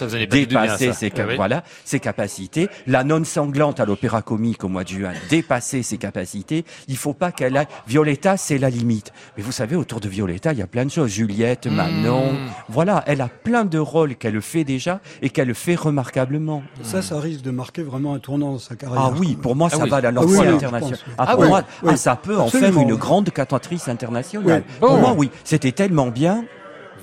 dépasser 0.46 0.92
ses, 0.94 1.06
Ah 1.06 1.26
oui. 1.28 1.36
voilà, 1.36 1.62
ses 1.84 2.00
capacités. 2.00 2.68
La 2.86 3.04
nonne 3.04 3.24
sanglante 3.24 3.80
à 3.80 3.84
l'opéra 3.84 4.22
comique 4.22 4.64
au 4.64 4.68
mois 4.68 4.84
de 4.84 4.88
juin, 4.88 5.12
dépasser 5.34 5.82
ses 5.82 5.98
capacités. 5.98 6.64
Il 6.86 6.96
faut 6.96 7.12
pas 7.12 7.32
qu'elle 7.32 7.56
aille. 7.56 7.66
Violetta, 7.88 8.36
c'est 8.36 8.56
la 8.58 8.70
limite. 8.70 9.12
Mais 9.36 9.42
vous 9.42 9.50
savez, 9.50 9.74
autour 9.74 9.98
de 9.98 10.08
Violetta, 10.08 10.52
il 10.52 10.60
y 10.60 10.62
a 10.62 10.68
plein 10.68 10.84
de 10.84 10.90
choses. 10.92 11.10
Juliette, 11.10 11.66
Manon. 11.66 12.34
Voilà, 12.68 13.02
elle 13.08 13.20
a 13.20 13.28
plein 13.28 13.64
de 13.64 13.78
rôles 13.78 14.14
qu'elle 14.14 14.40
fait 14.40 14.62
déjà 14.62 15.00
et 15.22 15.30
qu'elle 15.30 15.52
fait 15.54 15.74
remarquablement. 15.74 16.62
Ça, 16.82 17.02
ça 17.02 17.18
risque 17.18 17.42
de 17.42 17.50
marquer 17.50 17.82
vraiment 17.82 18.14
un 18.14 18.20
tournant 18.20 18.52
dans 18.52 18.58
sa 18.58 18.76
carrière. 18.76 19.00
Ah 19.00 19.12
oui, 19.18 19.34
pour 19.34 19.56
moi, 19.56 19.68
Ah 19.72 19.76
ça 19.76 19.86
va 19.86 20.00
la 20.00 20.10
Ah 20.16 20.24
oui, 20.24 20.38
internationale. 20.46 20.80
pense, 20.80 20.90
oui. 20.92 21.12
Ah, 21.18 21.24
Ah 21.26 21.32
pour 21.34 21.42
oui, 21.42 21.48
moi, 21.48 21.62
ah, 21.88 21.96
ça 21.96 22.14
peut 22.14 22.38
en 22.38 22.48
faire 22.48 22.78
une 22.78 22.94
grande 22.94 23.30
cantatrice 23.30 23.88
internationale. 23.88 24.62
Oui. 24.66 24.76
Pour 24.88 24.98
moi, 24.98 25.14
oui. 25.18 25.30
C'était 25.42 25.72
tellement 25.72 26.08
bien. 26.08 26.44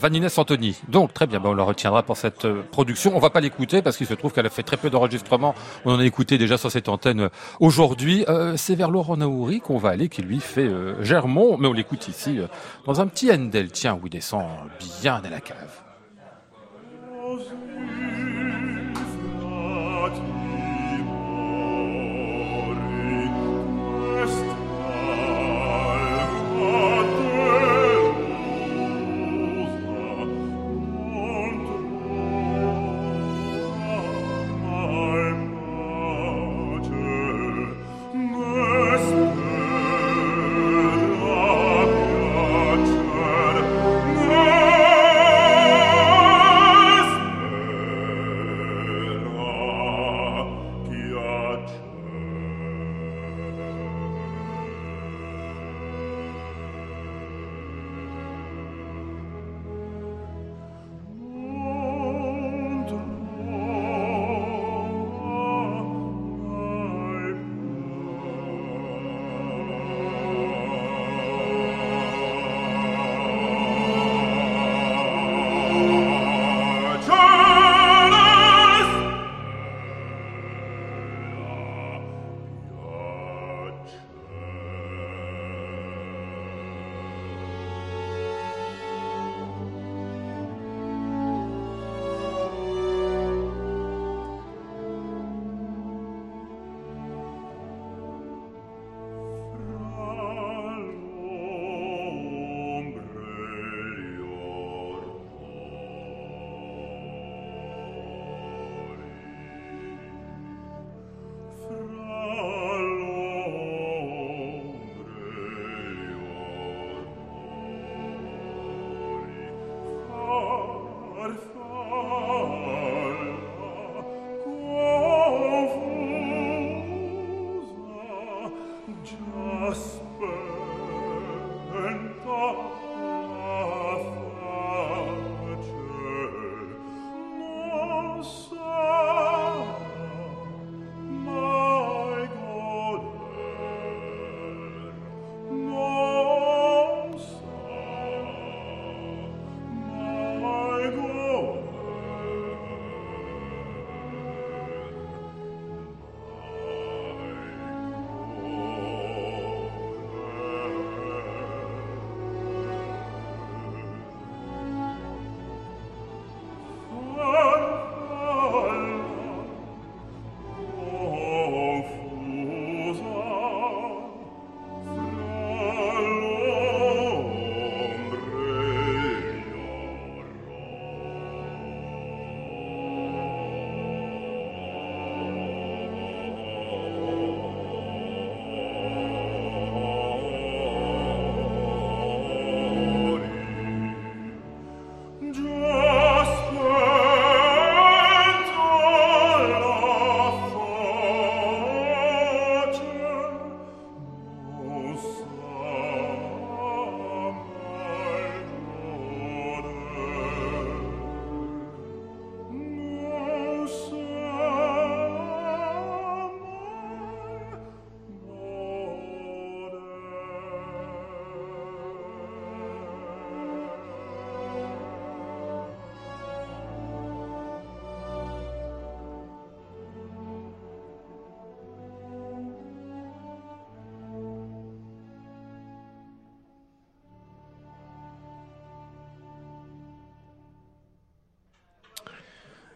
Vanina 0.01 0.29
Santoni. 0.29 0.81
Donc 0.89 1.13
très 1.13 1.27
bien, 1.27 1.39
ben, 1.39 1.49
on 1.49 1.53
la 1.53 1.63
retiendra 1.63 2.01
pour 2.01 2.17
cette 2.17 2.45
euh, 2.45 2.63
production. 2.71 3.15
On 3.15 3.19
va 3.19 3.29
pas 3.29 3.39
l'écouter 3.39 3.83
parce 3.83 3.97
qu'il 3.97 4.07
se 4.07 4.15
trouve 4.15 4.33
qu'elle 4.33 4.47
a 4.47 4.49
fait 4.49 4.63
très 4.63 4.77
peu 4.77 4.89
d'enregistrements. 4.89 5.53
On 5.85 5.93
en 5.93 5.99
a 5.99 6.05
écouté 6.05 6.39
déjà 6.39 6.57
sur 6.57 6.71
cette 6.71 6.89
antenne 6.89 7.21
euh, 7.21 7.29
aujourd'hui. 7.59 8.25
Euh, 8.27 8.57
c'est 8.57 8.73
vers 8.73 8.89
Laurent 8.89 9.17
Naouri 9.17 9.59
qu'on 9.59 9.77
va 9.77 9.89
aller, 9.89 10.09
qui 10.09 10.23
lui 10.23 10.39
fait 10.39 10.67
euh, 10.67 11.03
Germont, 11.03 11.55
mais 11.59 11.67
on 11.67 11.73
l'écoute 11.73 12.07
ici 12.07 12.39
dans 12.85 12.99
un 12.99 13.05
petit 13.05 13.31
Handel, 13.31 13.71
tiens, 13.71 13.99
où 14.01 14.07
il 14.07 14.09
descend 14.09 14.43
bien 15.01 15.21
à 15.23 15.29
la 15.29 15.39
cave. 15.39 15.90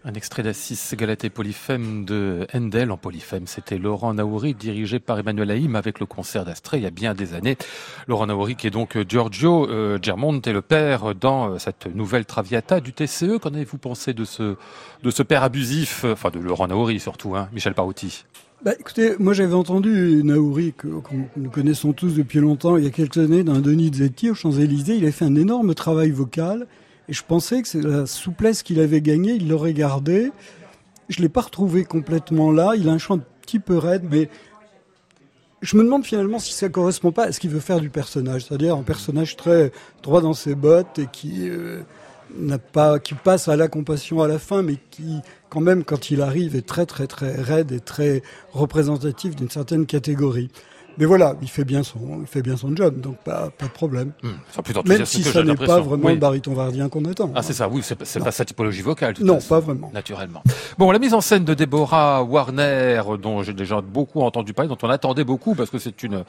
Un 0.07 0.13
extrait 0.13 0.43
d'Assis 0.43 0.77
Galatée 0.95 1.31
Polyphème 1.31 2.05
de 2.05 2.45
Handel 2.53 2.91
en 2.91 2.97
Polyphème. 2.97 3.47
C'était 3.47 3.79
Laurent 3.79 4.13
Naouri 4.13 4.53
dirigé 4.53 4.99
par 4.99 5.17
Emmanuel 5.17 5.49
Haïm 5.49 5.75
avec 5.75 5.99
le 5.99 6.05
concert 6.05 6.45
d'Astrée 6.45 6.77
il 6.77 6.83
y 6.83 6.85
a 6.85 6.91
bien 6.91 7.15
des 7.15 7.33
années. 7.33 7.57
Laurent 8.07 8.27
Naouri 8.27 8.55
qui 8.55 8.67
est 8.67 8.69
donc 8.69 8.95
Giorgio 9.09 9.67
euh, 9.67 9.97
Germonte 9.99 10.45
le 10.45 10.61
père 10.61 11.15
dans 11.15 11.49
euh, 11.49 11.57
cette 11.57 11.87
nouvelle 11.87 12.25
Traviata 12.25 12.81
du 12.81 12.93
TCE. 12.93 13.39
Qu'en 13.41 13.55
avez-vous 13.55 13.79
pensé 13.79 14.13
de 14.13 14.25
ce, 14.25 14.57
de 15.01 15.09
ce 15.09 15.23
père 15.23 15.41
abusif, 15.41 16.05
euh, 16.05 16.13
enfin 16.13 16.29
de 16.29 16.37
Laurent 16.37 16.67
Naouri 16.67 16.99
surtout, 16.99 17.35
hein, 17.35 17.49
Michel 17.51 17.73
Parouti? 17.73 18.25
Bah, 18.63 18.73
écoutez, 18.79 19.15
moi 19.17 19.33
j'avais 19.33 19.55
entendu 19.55 20.21
Naouri, 20.23 20.73
que, 20.77 20.87
nous 21.35 21.49
connaissons 21.49 21.93
tous 21.93 22.13
depuis 22.13 22.41
longtemps, 22.41 22.77
il 22.77 22.83
y 22.83 22.87
a 22.87 22.91
quelques 22.91 23.17
années, 23.17 23.43
d'un 23.43 23.59
Denis 23.59 23.91
Zetti 23.91 24.29
aux 24.29 24.35
Champs-Élysées. 24.35 24.97
Il 24.97 25.05
a 25.07 25.11
fait 25.11 25.25
un 25.25 25.35
énorme 25.35 25.73
travail 25.73 26.11
vocal. 26.11 26.67
Et 27.07 27.13
je 27.13 27.23
pensais 27.23 27.61
que 27.61 27.67
c'est 27.67 27.81
la 27.81 28.05
souplesse 28.05 28.63
qu'il 28.63 28.79
avait 28.79 29.01
gagnée, 29.01 29.33
il 29.33 29.47
l'aurait 29.47 29.73
gardé. 29.73 30.31
Je 31.09 31.21
l'ai 31.21 31.29
pas 31.29 31.41
retrouvé 31.41 31.83
complètement 31.83 32.51
là. 32.51 32.73
Il 32.75 32.89
a 32.89 32.91
un 32.91 32.97
chant 32.97 33.17
un 33.17 33.23
petit 33.41 33.59
peu 33.59 33.77
raide, 33.77 34.03
mais 34.09 34.29
je 35.61 35.77
me 35.77 35.83
demande 35.83 36.05
finalement 36.05 36.39
si 36.39 36.53
ça 36.53 36.69
correspond 36.69 37.11
pas 37.11 37.25
à 37.25 37.31
ce 37.31 37.39
qu'il 37.39 37.49
veut 37.49 37.59
faire 37.59 37.79
du 37.79 37.89
personnage, 37.89 38.45
c'est-à-dire 38.45 38.75
un 38.75 38.83
personnage 38.83 39.35
très 39.35 39.71
droit 40.03 40.21
dans 40.21 40.33
ses 40.33 40.55
bottes 40.55 40.99
et 40.99 41.07
qui 41.11 41.49
euh, 41.49 41.81
n'a 42.37 42.57
pas, 42.57 42.99
qui 42.99 43.13
passe 43.13 43.47
à 43.47 43.55
la 43.55 43.67
compassion 43.67 44.21
à 44.21 44.27
la 44.27 44.39
fin, 44.39 44.61
mais 44.61 44.77
qui, 44.91 45.21
quand 45.49 45.61
même, 45.61 45.83
quand 45.83 46.11
il 46.11 46.21
arrive, 46.21 46.55
est 46.55 46.65
très 46.65 46.85
très 46.85 47.07
très 47.07 47.35
raide 47.35 47.71
et 47.71 47.79
très 47.79 48.21
représentatif 48.51 49.35
d'une 49.35 49.49
certaine 49.49 49.85
catégorie. 49.85 50.49
Mais 50.97 51.05
voilà, 51.05 51.35
il 51.41 51.49
fait 51.49 51.65
bien 51.65 51.83
son, 51.83 52.21
il 52.21 52.27
fait 52.27 52.41
bien 52.41 52.55
son 52.55 52.75
job, 52.75 53.01
donc 53.01 53.17
pas, 53.17 53.49
pas 53.49 53.65
de 53.65 53.71
problème. 53.71 54.11
Hmm. 54.23 54.87
Même 54.87 55.05
si 55.05 55.23
ça 55.23 55.43
n'est 55.43 55.55
pas 55.55 55.79
vraiment 55.79 56.09
le 56.09 56.15
baryton 56.15 56.53
vardien 56.53 56.89
qu'on 56.89 57.05
attend. 57.05 57.31
Ah, 57.35 57.41
c'est 57.41 57.53
ça, 57.53 57.67
oui, 57.67 57.81
c'est 57.83 58.23
pas 58.23 58.31
sa 58.31 58.45
typologie 58.45 58.81
vocale. 58.81 59.15
non, 59.19 59.39
pas 59.39 59.59
vraiment. 59.59 59.91
Naturellement. 59.93 60.43
Bon, 60.77 60.91
la 60.91 60.99
mise 60.99 61.13
en 61.13 61.21
scène 61.21 61.43
de 61.43 61.53
Deborah 61.53 62.23
Warner, 62.23 63.01
dont 63.21 63.43
j'ai 63.43 63.53
déjà 63.53 63.81
beaucoup 63.81 64.21
entendu 64.21 64.53
parler, 64.53 64.69
dont 64.69 64.77
on 64.81 64.89
attendait 64.89 65.23
beaucoup, 65.23 65.55
parce 65.55 65.69
que 65.69 65.79
c'est 65.79 66.03
une, 66.03 66.23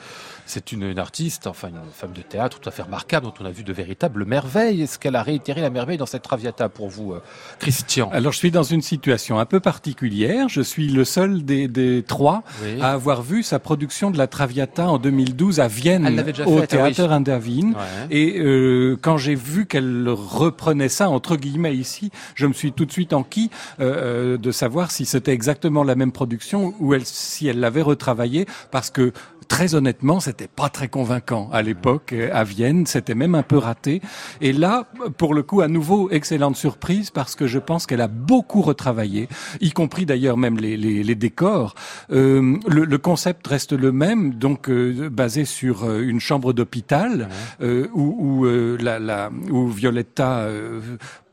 c'est 0.46 0.72
une, 0.72 0.82
une, 0.82 0.98
artiste, 0.98 1.46
enfin 1.46 1.68
une 1.68 1.80
femme 1.92 2.12
de 2.12 2.22
théâtre 2.22 2.58
tout 2.60 2.68
à 2.68 2.72
fait 2.72 2.82
remarquable, 2.82 3.26
dont 3.26 3.34
on 3.40 3.44
a 3.44 3.50
vu 3.50 3.62
de 3.62 3.72
véritables 3.72 4.24
merveilles. 4.24 4.82
Est-ce 4.82 4.98
qu'elle 4.98 5.16
a 5.16 5.22
réitéré 5.22 5.60
la 5.60 5.70
merveille 5.70 5.98
dans 5.98 6.06
cette 6.06 6.22
Traviata 6.22 6.68
pour 6.68 6.88
vous, 6.88 7.12
euh, 7.12 7.22
Christian? 7.58 8.10
Alors, 8.12 8.32
je 8.32 8.38
suis 8.38 8.50
dans 8.50 8.62
une 8.62 8.82
situation 8.82 9.38
un 9.38 9.46
peu 9.46 9.60
particulière. 9.60 10.48
Je 10.48 10.60
suis 10.60 10.88
le 10.88 11.04
seul 11.04 11.44
des, 11.44 11.68
des 11.68 12.02
trois 12.02 12.42
à 12.80 12.92
avoir 12.92 13.22
vu 13.22 13.42
sa 13.42 13.58
production 13.58 14.10
de 14.10 14.18
la 14.18 14.26
Traviata 14.26 14.55
en 14.78 14.98
2012 14.98 15.60
à 15.60 15.68
Vienne 15.68 16.24
au 16.46 16.60
théâtre 16.60 17.10
Indavine. 17.10 17.74
Et 18.10 18.38
euh, 18.38 18.96
quand 19.00 19.16
j'ai 19.16 19.34
vu 19.34 19.66
qu'elle 19.66 20.08
reprenait 20.08 20.88
ça 20.88 21.08
entre 21.08 21.36
guillemets 21.36 21.74
ici, 21.74 22.10
je 22.34 22.46
me 22.46 22.52
suis 22.52 22.72
tout 22.72 22.84
de 22.84 22.92
suite 22.92 23.12
enquis 23.12 23.50
euh, 23.80 24.34
euh, 24.34 24.38
de 24.38 24.50
savoir 24.50 24.90
si 24.90 25.04
c'était 25.04 25.32
exactement 25.32 25.84
la 25.84 25.94
même 25.94 26.12
production 26.12 26.74
ou 26.80 26.94
elle, 26.94 27.04
si 27.04 27.48
elle 27.48 27.60
l'avait 27.60 27.82
retravaillé 27.82 28.46
parce 28.70 28.90
que 28.90 29.12
très 29.48 29.74
honnêtement, 29.74 30.20
c'était 30.20 30.48
pas 30.48 30.68
très 30.68 30.88
convaincant 30.88 31.48
à 31.52 31.62
l'époque 31.62 32.14
à 32.32 32.44
Vienne. 32.44 32.86
C'était 32.86 33.14
même 33.14 33.34
un 33.34 33.42
peu 33.42 33.58
raté. 33.58 34.00
Et 34.40 34.52
là, 34.52 34.86
pour 35.18 35.34
le 35.34 35.42
coup, 35.42 35.60
à 35.60 35.68
nouveau, 35.68 36.10
excellente 36.10 36.56
surprise 36.56 37.10
parce 37.10 37.34
que 37.34 37.46
je 37.46 37.58
pense 37.58 37.86
qu'elle 37.86 38.00
a 38.00 38.08
beaucoup 38.08 38.62
retravaillé, 38.62 39.28
y 39.60 39.70
compris 39.70 40.06
d'ailleurs 40.06 40.36
même 40.36 40.56
les, 40.58 40.76
les, 40.76 41.02
les 41.02 41.14
décors. 41.14 41.74
Euh, 42.10 42.56
le, 42.68 42.84
le, 42.84 42.98
concept 42.98 43.46
reste 43.46 43.72
le 43.72 43.92
même, 43.92 44.34
donc 44.34 44.68
euh, 44.68 45.08
basé 45.10 45.44
sur 45.44 45.84
euh, 45.84 46.00
une 46.00 46.20
chambre 46.20 46.52
d'hôpital 46.52 47.28
euh, 47.60 47.88
où, 47.94 48.16
où, 48.18 48.46
euh, 48.46 48.76
la, 48.80 48.98
la, 48.98 49.30
où 49.50 49.68
Violetta 49.68 50.48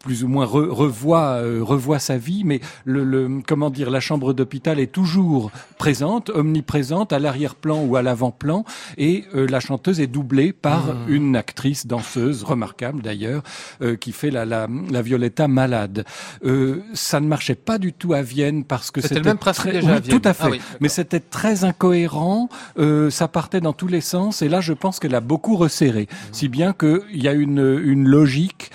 plus 0.03 0.23
ou 0.25 0.27
moins 0.27 0.45
revoit 0.45 1.37
euh, 1.41 1.63
revoit 1.63 1.97
sa 1.97 2.17
vie, 2.17 2.43
mais 2.43 2.59
le, 2.83 3.03
le 3.05 3.41
comment 3.47 3.69
dire 3.69 3.89
la 3.89 4.01
chambre 4.01 4.33
d'hôpital 4.33 4.79
est 4.79 4.91
toujours 4.91 5.49
présente, 5.77 6.29
omniprésente 6.29 7.13
à 7.13 7.19
l'arrière-plan 7.19 7.83
ou 7.83 7.95
à 7.95 8.01
l'avant-plan, 8.01 8.65
et 8.97 9.23
euh, 9.33 9.47
la 9.47 9.61
chanteuse 9.61 10.01
est 10.01 10.07
doublée 10.07 10.51
par 10.51 10.93
mmh. 10.93 10.97
une 11.07 11.35
actrice 11.37 11.87
danseuse 11.87 12.43
remarquable 12.43 13.01
d'ailleurs 13.01 13.43
euh, 13.81 13.95
qui 13.95 14.11
fait 14.11 14.29
la, 14.29 14.43
la, 14.45 14.67
la 14.91 15.01
Violetta 15.01 15.47
malade. 15.47 16.05
ça 16.93 17.19
ne 17.21 17.27
marchait 17.27 17.55
pas 17.55 17.77
du 17.77 17.93
tout 17.93 18.13
à 18.13 18.21
Vienne 18.21 18.65
parce 18.65 18.91
que 18.91 18.99
c'était 18.99 19.21
même 19.21 19.37
presque 19.37 19.69
déjà 19.69 19.95
oui, 19.95 20.01
tout 20.01 20.21
à 20.25 20.33
fait, 20.33 20.59
ah 20.59 20.77
mais 20.81 20.89
c'était 20.89 21.21
très 21.21 21.63
incohérent, 21.63 22.49
ça 23.09 23.27
partait 23.29 23.61
dans 23.61 23.73
tous 23.73 23.87
les 23.87 24.01
sens, 24.01 24.41
et 24.41 24.49
là 24.49 24.59
je 24.59 24.73
pense 24.73 24.99
qu'elle 24.99 25.15
a 25.15 25.21
beaucoup 25.21 25.55
resserré, 25.55 26.03
mmh. 26.03 26.15
si 26.33 26.49
bien 26.49 26.73
qu'il 26.73 27.21
y 27.21 27.29
a 27.29 27.33
une 27.33 27.81
une 27.85 28.07
logique 28.07 28.71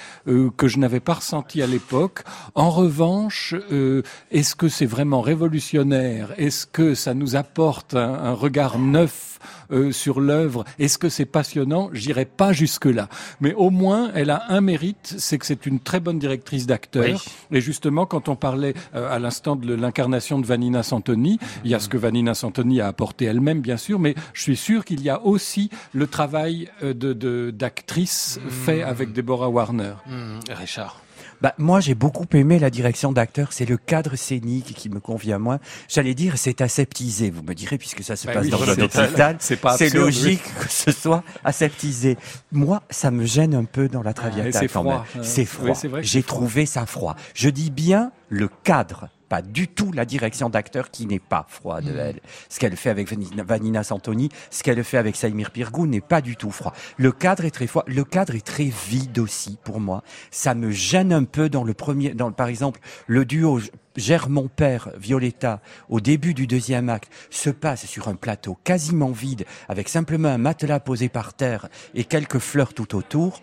que 0.57 0.69
je 0.69 0.79
n'avais 0.79 1.01
pas 1.01 1.17
ressenti 1.18 1.62
à 1.62 1.66
l'époque. 1.66 2.24
En 2.54 2.70
revanche, 2.70 3.54
euh, 3.70 4.02
est-ce 4.31 4.54
que 4.57 4.68
c'est 4.68 4.87
vraiment 4.87 5.20
révolutionnaire? 5.20 6.33
Est-ce 6.37 6.66
que 6.66 6.94
ça 6.94 7.14
nous 7.14 7.37
apporte 7.37 7.94
un, 7.94 8.14
un 8.14 8.33
regard 8.33 8.78
neuf 8.78 9.38
euh, 9.70 9.92
sur 9.92 10.20
l'œuvre? 10.20 10.64
Est-ce 10.78 10.98
que 10.98 11.09
c'est 11.09 11.26
passionnant? 11.26 11.90
J'irai 11.92 12.24
pas 12.24 12.52
jusque-là. 12.52 13.09
Mais 13.40 13.54
au 13.54 13.70
moins, 13.70 14.11
elle 14.14 14.31
a 14.31 14.44
un 14.48 14.61
mérite, 14.61 15.14
c'est 15.18 15.38
que 15.38 15.46
c'est 15.46 15.66
une 15.66 15.81
très 15.81 16.00
bonne 16.00 16.18
directrice 16.18 16.66
d'acteurs. 16.66 17.22
Oui. 17.50 17.59
Et 17.59 17.61
justement, 17.61 18.07
quand 18.07 18.28
on 18.28 18.37
parlait 18.37 18.74
euh, 18.94 19.14
à 19.14 19.18
l'instant 19.18 19.57
de 19.57 19.74
l'incarnation 19.74 20.38
de 20.38 20.46
Vanina 20.46 20.83
Santoni, 20.83 21.38
il 21.64 21.70
y 21.70 21.74
a 21.74 21.81
ce 21.81 21.88
que 21.88 21.96
Vanina 21.96 22.35
Santoni 22.35 22.81
a 22.81 22.87
apporté 22.87 23.26
elle-même, 23.26 23.61
bien 23.61 23.76
sûr, 23.76 23.98
mais 23.98 24.14
je 24.33 24.42
suis 24.42 24.57
sûr 24.57 24.85
qu'il 24.85 25.02
y 25.02 25.11
a 25.11 25.22
aussi 25.24 25.70
le 25.92 26.07
travail 26.07 26.70
de 26.83 27.50
d'actrice 27.50 28.38
mmh. 28.38 28.50
fait 28.50 28.83
avec 28.83 29.12
Deborah 29.12 29.48
Warner. 29.48 29.94
Mmh. 30.07 30.38
Richard. 30.50 31.00
Bah, 31.40 31.55
moi, 31.59 31.81
j'ai 31.81 31.94
beaucoup 31.94 32.27
aimé 32.35 32.59
la 32.59 32.70
direction 32.70 33.12
d'acteur. 33.12 33.53
C'est 33.53 33.64
le 33.64 33.77
cadre 33.77 34.16
scénique 34.16 34.74
qui 34.74 34.88
me 34.88 35.01
convient 35.01 35.38
moins. 35.38 35.59
J'allais 35.88 36.14
dire, 36.14 36.35
c'est 36.37 36.61
aseptisé. 36.61 37.31
Vous 37.31 37.42
me 37.42 37.55
direz, 37.55 37.79
puisque 37.79 38.03
ça 38.03 38.16
se 38.16 38.27
bah 38.27 38.35
passe 38.35 38.44
oui, 38.44 38.51
dans 38.51 38.62
un 38.62 38.79
hôpital. 38.79 39.37
C'est 39.38 39.94
logique 39.94 40.42
oui. 40.44 40.64
que 40.64 40.72
ce 40.72 40.90
soit 40.90 41.22
aseptisé. 41.44 42.16
Moi, 42.53 42.83
ça 42.90 43.11
me 43.11 43.24
gêne 43.24 43.55
un 43.55 43.64
peu 43.64 43.88
dans 43.88 44.03
la 44.03 44.14
Traviata. 44.14 44.51
Ah, 44.53 44.61
c'est 44.61 44.68
froid. 44.68 45.07
C'est 45.22 45.44
froid. 45.44 45.74
Oui, 45.85 46.01
j'ai 46.03 46.22
trouvé 46.22 46.66
ça 46.66 46.87
froid. 46.87 47.16
Je 47.35 47.48
dis 47.48 47.70
bien 47.70 48.12
le 48.29 48.48
cadre 48.64 49.09
pas 49.29 49.43
du 49.43 49.69
tout 49.69 49.93
la 49.93 50.05
direction 50.05 50.49
d'acteur 50.49 50.91
qui 50.91 51.07
n'est 51.07 51.19
pas 51.19 51.47
froide, 51.49 51.85
mmh. 51.85 51.99
elle. 51.99 52.21
Ce 52.49 52.59
qu'elle 52.59 52.77
fait 52.77 52.91
avec 52.91 53.09
Vanina 53.12 53.85
Santoni, 53.85 54.29
ce 54.51 54.62
qu'elle 54.62 54.83
fait 54.85 54.99
avec 54.99 55.17
Saïmir 55.17 55.51
Pirgou 55.51 55.87
n'est 55.87 56.01
pas 56.01 56.21
du 56.21 56.37
tout 56.37 56.51
froid. 56.51 56.73
Le 56.97 57.12
cadre 57.12 57.45
est 57.45 57.51
très 57.51 57.67
froid. 57.67 57.85
Le 57.87 58.05
cadre 58.05 58.35
est 58.35 58.47
très 58.47 58.71
vide 58.88 59.19
aussi 59.19 59.59
pour 59.62 59.81
moi. 59.81 60.03
Ça 60.31 60.55
me 60.55 60.71
gêne 60.71 61.12
un 61.12 61.25
peu 61.25 61.49
dans 61.49 61.64
le 61.64 61.75
premier, 61.75 62.14
dans 62.14 62.33
par 62.33 62.49
exemple 62.49 62.81
le 63.07 63.25
duo 63.25 63.61
Gère 63.99 64.29
mon 64.29 64.47
père, 64.47 64.91
Violetta, 64.97 65.61
au 65.88 65.99
début 65.99 66.33
du 66.33 66.47
deuxième 66.47 66.88
acte, 66.88 67.11
se 67.31 67.51
passe 67.51 67.85
sur 67.87 68.07
un 68.07 68.14
plateau 68.14 68.57
quasiment 68.62 69.11
vide, 69.11 69.45
avec 69.69 69.88
simplement 69.88 70.29
un 70.29 70.38
matelas 70.38 70.79
posé 70.79 71.09
par 71.09 71.35
terre 71.35 71.69
et 71.95 72.05
quelques 72.05 72.38
fleurs 72.38 72.75
tout 72.75 72.95
autour. 72.95 73.41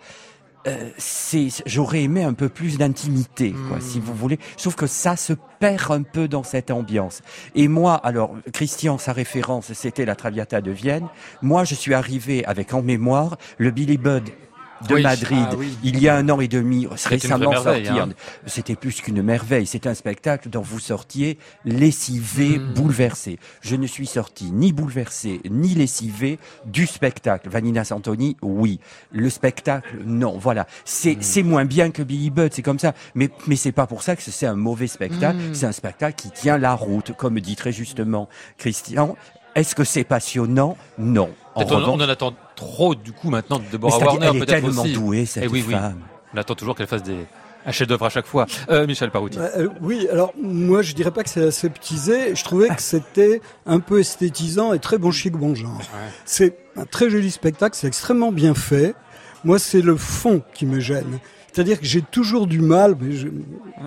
Euh, 0.66 0.90
c'est, 0.98 1.48
j'aurais 1.64 2.02
aimé 2.02 2.24
un 2.24 2.32
peu 2.32 2.48
plus 2.48 2.78
d'intimité, 2.78 3.54
quoi, 3.68 3.78
si 3.80 4.00
vous 4.00 4.14
voulez. 4.14 4.38
Sauf 4.56 4.74
que 4.74 4.86
ça 4.86 5.16
se 5.16 5.32
perd 5.60 5.92
un 5.92 6.02
peu 6.02 6.28
dans 6.28 6.42
cette 6.42 6.70
ambiance. 6.70 7.22
Et 7.54 7.68
moi, 7.68 7.94
alors, 7.94 8.34
Christian, 8.52 8.98
sa 8.98 9.12
référence, 9.12 9.72
c'était 9.72 10.04
la 10.04 10.16
Traviata 10.16 10.60
de 10.60 10.70
Vienne. 10.70 11.06
Moi, 11.40 11.64
je 11.64 11.74
suis 11.74 11.94
arrivé 11.94 12.44
avec 12.46 12.74
en 12.74 12.82
mémoire 12.82 13.36
le 13.58 13.70
Billy 13.70 13.96
Budd 13.96 14.28
de 14.88 14.94
oui, 14.94 15.02
Madrid 15.02 15.46
ah, 15.50 15.54
oui. 15.56 15.76
il 15.82 15.98
y 16.00 16.08
a 16.08 16.16
un 16.16 16.28
an 16.28 16.40
et 16.40 16.48
demi, 16.48 16.86
récemment 16.86 17.52
sorti. 17.52 17.88
Hein. 17.88 18.10
C'était 18.46 18.76
plus 18.76 19.00
qu'une 19.00 19.22
merveille. 19.22 19.66
C'est 19.66 19.86
un 19.86 19.94
spectacle 19.94 20.50
dont 20.50 20.60
vous 20.60 20.78
sortiez 20.78 21.38
lessivé, 21.64 22.58
mmh. 22.58 22.74
bouleversé. 22.74 23.38
Je 23.60 23.76
ne 23.76 23.86
suis 23.86 24.06
sorti 24.06 24.50
ni 24.52 24.72
bouleversé 24.72 25.40
ni 25.50 25.74
lessivé 25.74 26.38
du 26.64 26.86
spectacle. 26.86 27.48
Vanina 27.48 27.84
Santoni, 27.84 28.36
oui. 28.42 28.80
Le 29.12 29.30
spectacle, 29.30 29.96
non. 30.04 30.38
Voilà. 30.38 30.66
C'est 30.84 31.16
mmh. 31.16 31.42
moins 31.46 31.64
bien 31.64 31.90
que 31.90 32.02
Billy 32.02 32.30
Budd, 32.30 32.52
c'est 32.52 32.62
comme 32.62 32.78
ça. 32.78 32.94
Mais 33.14 33.30
mais 33.46 33.56
c'est 33.56 33.72
pas 33.72 33.86
pour 33.86 34.02
ça 34.02 34.16
que 34.16 34.22
c'est 34.22 34.46
un 34.46 34.56
mauvais 34.56 34.86
spectacle. 34.86 35.38
Mmh. 35.38 35.54
C'est 35.54 35.66
un 35.66 35.72
spectacle 35.72 36.16
qui 36.16 36.30
tient 36.30 36.58
la 36.58 36.74
route, 36.74 37.12
comme 37.16 37.40
dit 37.40 37.56
très 37.56 37.72
justement 37.72 38.28
Christian. 38.58 39.16
Est-ce 39.56 39.74
que 39.74 39.82
c'est 39.82 40.04
passionnant 40.04 40.76
Non. 40.98 41.30
En 41.54 41.64
revanche, 41.64 41.88
on 41.88 42.00
en 42.00 42.08
attend 42.08 42.34
trop 42.54 42.94
du 42.94 43.12
coup 43.12 43.30
maintenant 43.30 43.58
de 43.58 43.64
Deborah 43.72 43.98
Warner 43.98 44.30
peut-être 44.38 44.46
tellement 44.46 44.82
aussi. 44.82 44.92
douée 44.92 45.26
cette 45.26 45.42
Et 45.42 45.46
eh 45.46 45.48
oui, 45.48 45.62
femme. 45.62 45.94
Oui. 45.96 46.02
On 46.34 46.38
attend 46.38 46.54
toujours 46.54 46.76
qu'elle 46.76 46.86
fasse 46.86 47.02
des 47.02 47.26
un 47.64 47.72
chef-d'œuvre 47.72 48.06
à 48.06 48.10
chaque 48.10 48.26
fois. 48.26 48.46
Euh, 48.70 48.86
Michel 48.86 49.10
Parouti. 49.10 49.38
Euh, 49.40 49.68
oui, 49.80 50.06
alors 50.12 50.32
moi 50.40 50.82
je 50.82 50.94
dirais 50.94 51.10
pas 51.10 51.24
que 51.24 51.30
c'est 51.30 51.42
aseptisé. 51.42 52.36
Je 52.36 52.44
trouvais 52.44 52.68
que 52.68 52.80
c'était 52.80 53.40
un 53.66 53.80
peu 53.80 53.98
esthétisant 53.98 54.72
et 54.72 54.78
très 54.78 54.98
bon 54.98 55.10
chic, 55.10 55.32
bon 55.32 55.54
genre. 55.54 55.78
Ouais. 55.78 56.10
C'est 56.24 56.58
un 56.76 56.84
très 56.84 57.10
joli 57.10 57.30
spectacle, 57.30 57.76
c'est 57.76 57.88
extrêmement 57.88 58.30
bien 58.30 58.54
fait. 58.54 58.94
Moi, 59.44 59.58
c'est 59.58 59.80
le 59.80 59.96
fond 59.96 60.42
qui 60.54 60.66
me 60.66 60.80
gêne. 60.80 61.18
C'est-à-dire 61.56 61.80
que 61.80 61.86
j'ai 61.86 62.02
toujours 62.02 62.46
du 62.46 62.60
mal, 62.60 62.98
mais 63.00 63.12
je, 63.12 63.28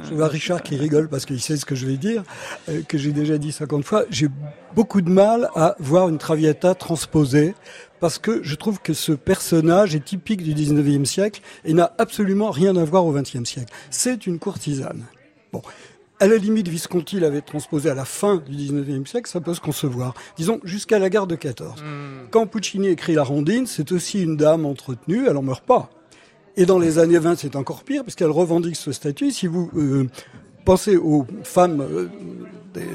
je 0.10 0.16
vois 0.16 0.28
Richard 0.28 0.64
qui 0.64 0.76
rigole 0.76 1.08
parce 1.08 1.28
qu'il 1.28 1.40
sait 1.40 1.56
ce 1.56 1.66
que 1.66 1.76
je 1.76 1.86
vais 1.86 1.98
dire, 1.98 2.24
euh, 2.68 2.82
que 2.82 2.98
j'ai 2.98 3.12
déjà 3.12 3.38
dit 3.38 3.52
50 3.52 3.86
fois, 3.86 4.06
j'ai 4.10 4.28
beaucoup 4.74 5.02
de 5.02 5.10
mal 5.12 5.52
à 5.54 5.76
voir 5.78 6.10
une 6.10 6.18
Traviata 6.18 6.74
transposée 6.74 7.54
parce 8.00 8.18
que 8.18 8.42
je 8.42 8.56
trouve 8.56 8.82
que 8.82 8.94
ce 8.94 9.12
personnage 9.12 9.94
est 9.94 10.04
typique 10.04 10.42
du 10.42 10.56
19e 10.56 11.06
siècle 11.06 11.42
et 11.64 11.74
n'a 11.74 11.94
absolument 12.00 12.50
rien 12.50 12.76
à 12.76 12.84
voir 12.84 13.06
au 13.06 13.16
20e 13.16 13.46
siècle. 13.46 13.72
C'est 13.92 14.26
une 14.26 14.40
courtisane. 14.40 15.06
Bon. 15.54 15.62
à 16.20 16.26
la 16.26 16.38
limite, 16.38 16.70
Visconti 16.70 17.20
l'avait 17.20 17.42
transposé 17.42 17.88
à 17.92 17.94
la 17.94 18.06
fin 18.06 18.38
du 18.38 18.52
19e 18.52 19.06
siècle, 19.06 19.30
ça 19.30 19.42
peut 19.42 19.54
se 19.54 19.62
concevoir. 19.62 20.16
Disons, 20.38 20.60
jusqu'à 20.64 20.98
la 20.98 21.12
gare 21.12 21.28
de 21.28 21.36
14. 21.36 21.84
Quand 22.32 22.48
Puccini 22.48 22.88
écrit 22.88 23.14
La 23.14 23.24
Rondine, 23.24 23.68
c'est 23.68 23.92
aussi 23.92 24.24
une 24.24 24.38
dame 24.38 24.66
entretenue, 24.66 25.28
elle 25.28 25.38
en 25.38 25.44
meurt 25.44 25.64
pas. 25.64 25.92
Et 26.58 26.66
dans 26.66 26.80
les 26.80 27.00
années 27.00 27.20
20, 27.20 27.38
c'est 27.38 27.56
encore 27.56 27.84
pire, 27.84 28.04
puisqu'elle 28.04 28.32
revendique 28.32 28.76
ce 28.76 28.92
statut. 28.92 29.32
Si 29.32 29.48
vous 29.48 29.70
euh, 29.76 30.08
pensez 30.66 30.98
aux 30.98 31.26
femmes 31.44 31.82
euh, 31.82 32.08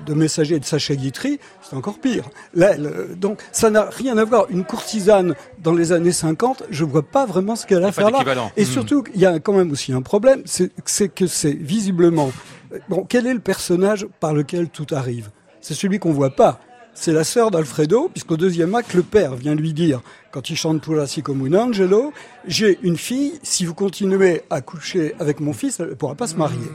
de, 0.07 0.14
messagers 0.14 0.59
de 0.59 0.64
Sacha 0.64 0.95
Guitry, 0.95 1.38
c'est 1.62 1.77
encore 1.77 1.99
pire. 1.99 2.29
Là, 2.55 2.75
euh, 2.79 3.14
donc, 3.14 3.40
ça 3.53 3.71
n'a 3.71 3.85
rien 3.85 4.17
à 4.19 4.25
voir. 4.25 4.47
Une 4.51 4.64
courtisane 4.64 5.35
dans 5.62 5.73
les 5.73 5.93
années 5.93 6.12
50, 6.12 6.64
je 6.71 6.85
vois 6.85 7.03
pas 7.03 7.27
vraiment 7.27 7.57
ce 7.57 7.67
qu'elle 7.67 7.85
a 7.85 7.88
à 7.88 7.93
faire 7.93 8.11
là. 8.11 8.21
Et 8.57 8.62
Hmm. 8.62 8.67
surtout, 8.67 9.05
il 9.14 9.21
y 9.21 9.27
a 9.27 9.38
quand 9.38 9.55
même 9.55 9.71
aussi 9.73 9.93
un 9.93 10.03
problème, 10.03 10.43
c'est 10.45 10.71
c'est 10.85 11.09
que 11.09 11.27
c'est 11.27 11.53
visiblement... 11.53 12.31
Bon, 12.88 13.07
quel 13.09 13.27
est 13.27 13.35
le 13.35 13.40
personnage 13.40 14.07
par 14.21 14.35
lequel 14.35 14.69
tout 14.69 14.87
arrive? 14.93 15.31
C'est 15.61 15.75
celui 15.75 15.99
qu'on 15.99 16.12
voit 16.12 16.35
pas. 16.35 16.61
C'est 16.96 17.12
la 17.12 17.24
sœur 17.24 17.50
d'Alfredo, 17.50 18.09
puisqu'au 18.09 18.37
deuxième 18.37 18.74
acte, 18.76 18.94
le 18.94 19.02
père 19.02 19.35
vient 19.35 19.57
lui 19.57 19.72
dire, 19.72 20.00
quand 20.30 20.48
il 20.48 20.57
chante 20.57 20.80
Pulasi 20.80 21.22
comme 21.22 21.44
un 21.44 21.59
angelo, 21.59 22.12
j'ai 22.46 22.78
une 22.83 22.96
fille, 22.96 23.33
si 23.42 23.64
vous 23.64 23.74
continuez 23.74 24.42
à 24.48 24.61
coucher 24.61 25.12
avec 25.18 25.40
mon 25.40 25.52
fils, 25.52 25.80
elle 25.80 25.88
ne 25.88 25.94
pourra 25.94 26.14
pas 26.14 26.28
se 26.28 26.37
marier. 26.37 26.70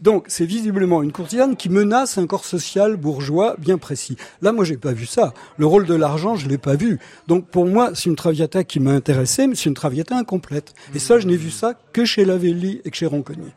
Donc, 0.00 0.24
c'est 0.28 0.46
visiblement 0.46 1.02
une 1.02 1.12
courtisane 1.12 1.54
qui 1.54 1.68
menace 1.68 2.16
un 2.16 2.26
corps 2.26 2.46
social 2.46 2.96
bourgeois 2.96 3.56
bien 3.58 3.76
précis. 3.76 4.16
Là, 4.40 4.52
moi, 4.52 4.64
j'ai 4.64 4.78
pas 4.78 4.92
vu 4.92 5.04
ça. 5.04 5.34
Le 5.58 5.66
rôle 5.66 5.84
de 5.84 5.94
l'argent, 5.94 6.34
je 6.34 6.48
l'ai 6.48 6.58
pas 6.58 6.74
vu. 6.74 6.98
Donc, 7.26 7.46
pour 7.46 7.66
moi, 7.66 7.90
c'est 7.94 8.06
une 8.06 8.16
traviata 8.16 8.64
qui 8.64 8.80
m'a 8.80 8.92
intéressé, 8.92 9.46
mais 9.46 9.54
c'est 9.54 9.68
une 9.68 9.74
traviata 9.74 10.16
incomplète. 10.16 10.72
Et 10.94 10.98
ça, 10.98 11.18
je 11.18 11.26
n'ai 11.26 11.36
vu 11.36 11.50
ça 11.50 11.74
que 11.92 12.06
chez 12.06 12.24
Lavelli 12.24 12.80
et 12.84 12.90
que 12.90 12.96
chez 12.96 13.06
Ronconi. 13.06 13.52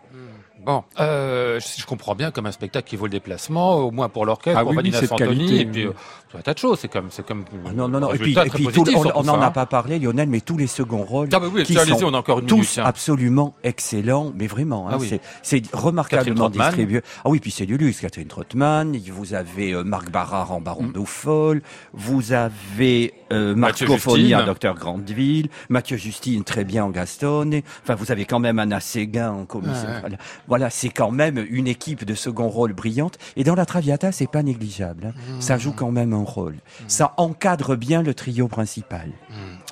Bon, 0.66 0.84
euh, 1.00 1.60
si 1.60 1.82
je 1.82 1.86
comprends 1.86 2.16
bien, 2.16 2.32
comme 2.32 2.46
un 2.46 2.52
spectacle 2.52 2.88
qui 2.88 2.96
vaut 2.96 3.06
le 3.06 3.12
déplacement, 3.12 3.76
au 3.78 3.92
moins 3.92 4.10
pour 4.10 4.26
l'orchestre, 4.26 4.58
Ah 4.60 4.64
pour 4.64 4.72
oui, 4.72 4.76
Vanina 4.78 5.00
Santoni, 5.06 5.60
et 5.62 5.66
puis 5.66 5.86
euh, 5.88 5.92
tout 6.30 6.38
un 6.38 6.42
tas 6.42 6.54
de 6.54 6.60
choses. 6.60 6.80
C'est 6.80 6.88
comme, 6.88 7.08
c'est 7.10 7.26
comme. 7.26 7.46
Ah 7.66 7.72
non, 7.74 7.88
non, 7.88 8.00
non. 8.00 8.14
Et 8.14 8.18
puis, 8.20 8.32
et 8.38 8.50
tout- 8.72 8.84
on 9.16 9.24
n'en 9.24 9.42
a 9.42 9.52
pas 9.52 9.66
parlé, 9.66 9.98
Lionel, 10.00 10.30
mais 10.30 10.42
tous 10.42 10.58
les 10.58 10.68
seconds 10.68 11.04
rôles 11.04 11.30
Ah 11.34 11.40
bah 11.40 11.48
oui, 11.52 11.64
qui 11.64 11.74
sont 11.74 12.04
on 12.06 12.14
a 12.14 12.18
encore 12.18 12.40
une 12.40 12.46
tous 12.46 12.56
minute. 12.78 12.80
absolument 12.84 13.54
excellents, 13.64 14.32
mais 14.36 14.48
vraiment, 14.48 14.88
hein, 14.88 14.92
Ah 14.94 14.98
oui. 15.00 15.08
c'est- 15.10 15.22
c'est 15.42 15.76
remarquablement 15.76 16.50
distribué. 16.50 17.02
Ah 17.26 17.30
oui, 17.30 17.40
puis 17.40 17.52
c'est 17.52 17.66
du 17.66 17.78
luxe, 17.78 18.00
Catherine 18.00 18.28
Trottmann, 18.28 18.96
vous 19.12 19.34
avez 19.34 19.72
euh, 19.74 19.84
Marc 19.84 20.10
Barrard 20.12 20.52
en 20.52 20.62
Baron 20.62 20.88
d'Aufol, 20.88 21.62
vous 21.94 22.34
avez 22.34 23.14
euh, 23.32 23.56
Mathieu 23.56 23.88
Marco 23.88 24.00
Foni 24.02 24.24
en 24.24 24.38
Justine. 24.38 24.46
Docteur 24.46 24.76
Grandeville, 24.76 25.50
Mathieu 25.70 25.98
Justine 25.98 26.44
très 26.44 26.64
bien 26.66 26.84
en 26.86 26.90
Gastone, 26.90 27.62
enfin 27.84 27.96
vous 27.96 28.12
avez 28.12 28.26
quand 28.26 28.40
même 28.40 28.60
Anna 28.60 28.80
Séguin 28.80 29.32
en 29.32 29.46
commissaire. 29.46 30.04
Voilà. 30.52 30.70
C'est 30.70 30.90
quand 30.90 31.12
même 31.12 31.44
une 31.50 31.66
équipe 31.68 32.04
de 32.04 32.14
second 32.14 32.50
rôle 32.50 32.74
brillante, 32.74 33.18
et 33.38 33.44
dans 33.46 33.56
la 33.56 33.66
Traviata, 33.66 34.12
c'est 34.12 34.28
pas 34.30 34.44
négligeable, 34.44 35.08
hein. 35.08 35.14
Mmh. 35.38 35.42
ça 35.42 35.58
joue 35.58 35.72
quand 35.72 35.92
même 35.92 36.12
un 36.14 36.24
rôle. 36.26 36.56
Ça 36.88 37.14
encadre 37.16 37.76
bien 37.78 38.04
le 38.04 38.14
trio 38.14 38.48
principal. 38.50 39.10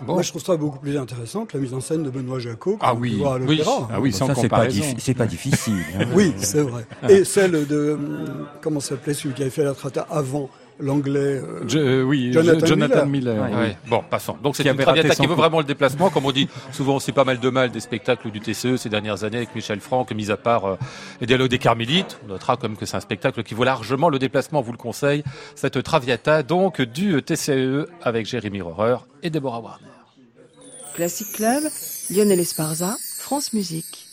Bon. 0.06 0.14
Moi, 0.14 0.22
je 0.22 0.30
trouve 0.30 0.42
ça 0.44 0.56
beaucoup 0.56 0.80
plus 0.80 0.98
intéressant 0.98 1.46
que 1.46 1.58
la 1.58 1.62
mise 1.64 1.74
en 1.74 1.82
scène 1.82 2.04
de 2.04 2.10
Benoît 2.10 2.40
Jacot 2.40 2.78
Ah 2.80 2.94
peut 2.94 3.02
oui, 3.02 3.22
à 3.26 3.36
oui. 3.36 3.62
Ah 3.92 4.00
oui, 4.00 4.14
sans 4.14 4.28
ça, 4.28 4.36
c'est 4.36 4.48
pas, 4.48 4.58
comparaison. 4.68 4.82
diffi- 4.82 4.96
c'est 5.00 5.14
pas 5.14 5.28
difficile. 5.28 5.84
hein. 6.00 6.06
Oui, 6.16 6.34
c'est 6.38 6.62
vrai. 6.62 6.86
Et 7.10 7.26
celle 7.26 7.68
de, 7.68 7.92
hum, 8.00 8.48
comment 8.62 8.80
s'appelait 8.80 9.14
celui 9.14 9.36
qui 9.36 9.42
avait 9.42 9.52
fait 9.52 9.66
la 9.66 9.74
trata 9.74 10.08
avant 10.10 10.50
l'anglais 10.80 11.20
euh, 11.20 11.64
Je- 11.68 11.80
euh, 11.80 12.04
oui, 12.04 12.32
Jonathan 12.32 12.76
Miller. 12.76 13.06
Miller. 13.06 13.42
Ouais. 13.42 13.50
oui. 13.52 13.60
Ouais. 13.60 13.78
Bon, 13.88 14.04
passons. 14.10 14.38
Donc 14.42 14.56
c'est 14.56 14.64
une 14.66 14.78
traviata 14.78 15.16
qui 15.16 15.28
veut 15.28 15.36
vraiment 15.36 15.60
le 15.60 15.66
déplacement, 15.66 16.10
comme 16.10 16.26
on 16.26 16.32
dit 16.32 16.48
souvent 16.72 16.96
aussi 16.96 17.12
pas 17.12 17.24
mal 17.24 17.40
de 17.40 17.50
mal 17.50 17.72
des 17.72 17.80
spectacles 17.80 18.32
du 18.32 18.40
TCE 18.40 18.78
ces 18.78 18.90
dernières 18.90 19.24
années 19.24 19.38
avec 19.38 19.54
Michel 19.56 19.80
Franck, 19.80 20.12
mis 20.12 20.32
à 20.32 20.38
part 20.38 20.66
euh, 20.66 20.76
les 21.22 21.28
dialogues 21.28 21.50
des 21.50 21.60
Carmélites. 21.60 22.18
On 22.26 22.30
notera 22.30 22.56
quand 22.58 22.68
même 22.68 22.78
que 22.78 22.86
c'est 22.86 22.98
un 22.98 23.02
spectacle 23.02 23.44
qui 23.44 23.54
vaut 23.54 23.64
largement 23.64 24.10
le 24.10 24.20
déplacement, 24.20 24.60
on 24.60 24.64
vous 24.64 24.72
le 24.72 24.78
conseille. 24.78 25.24
Cette 25.56 25.82
traviata 25.84 26.44
donc 26.44 26.82
du 26.82 27.22
TCE 27.22 27.88
avec 28.02 28.26
Jérémy 28.26 28.62
Rohrer 28.62 28.98
et 29.24 29.30
Deborah 29.30 29.60
Warner. 29.60 29.86
Classic 30.96 31.28
Club, 31.34 31.64
Lionel 32.10 32.40
Esparza, 32.40 32.96
France 33.18 33.54
Musique. 33.54 34.06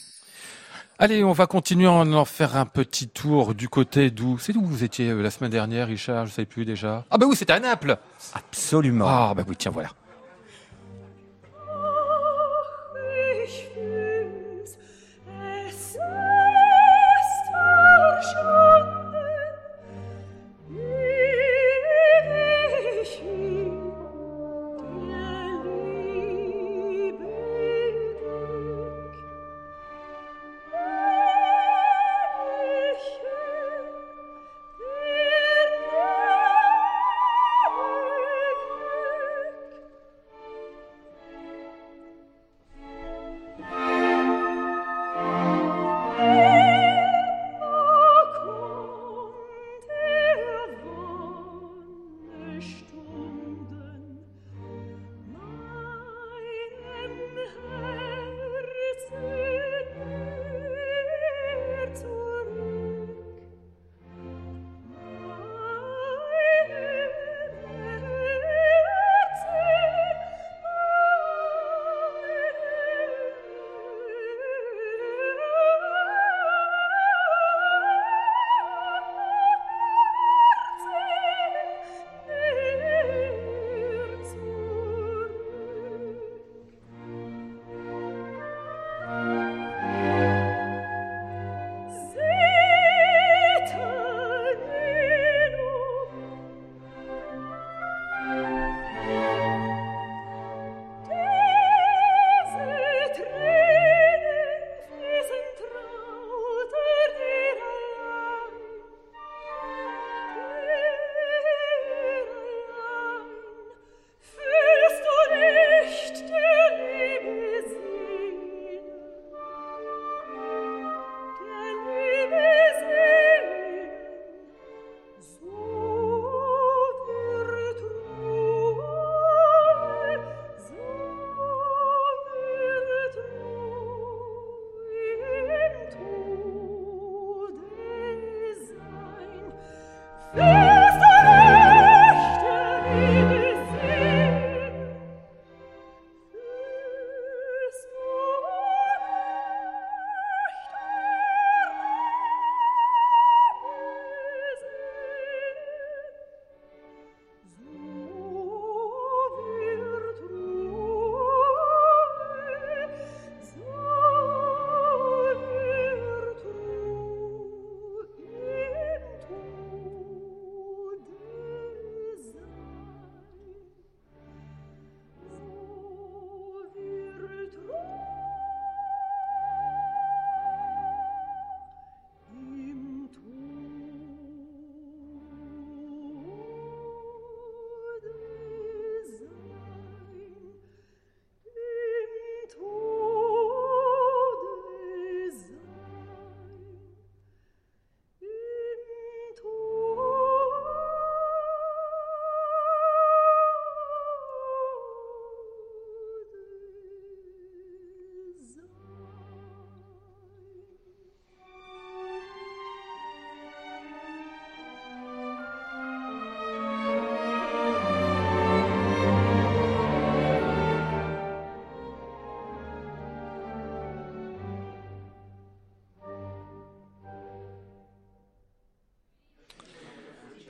Allez, 0.98 1.22
on 1.24 1.32
va 1.32 1.46
continuer 1.46 1.86
à 1.86 1.90
en 1.92 2.24
faire 2.24 2.56
un 2.56 2.64
petit 2.64 3.06
tour 3.06 3.54
du 3.54 3.68
côté 3.68 4.10
d'où 4.10 4.38
C'est 4.38 4.54
d'où 4.54 4.64
vous 4.64 4.82
étiez 4.82 5.10
euh, 5.10 5.20
la 5.20 5.30
semaine 5.30 5.50
dernière, 5.50 5.88
Richard 5.88 6.24
Je 6.24 6.32
sais 6.32 6.46
plus 6.46 6.64
déjà? 6.64 7.04
Ah 7.10 7.18
bah 7.18 7.26
oui, 7.28 7.36
c'était 7.36 7.52
à 7.52 7.60
Naples. 7.60 7.98
Absolument. 8.32 9.04
Ah 9.06 9.34
bah 9.36 9.42
oui, 9.46 9.56
tiens 9.58 9.70
voilà. 9.70 9.90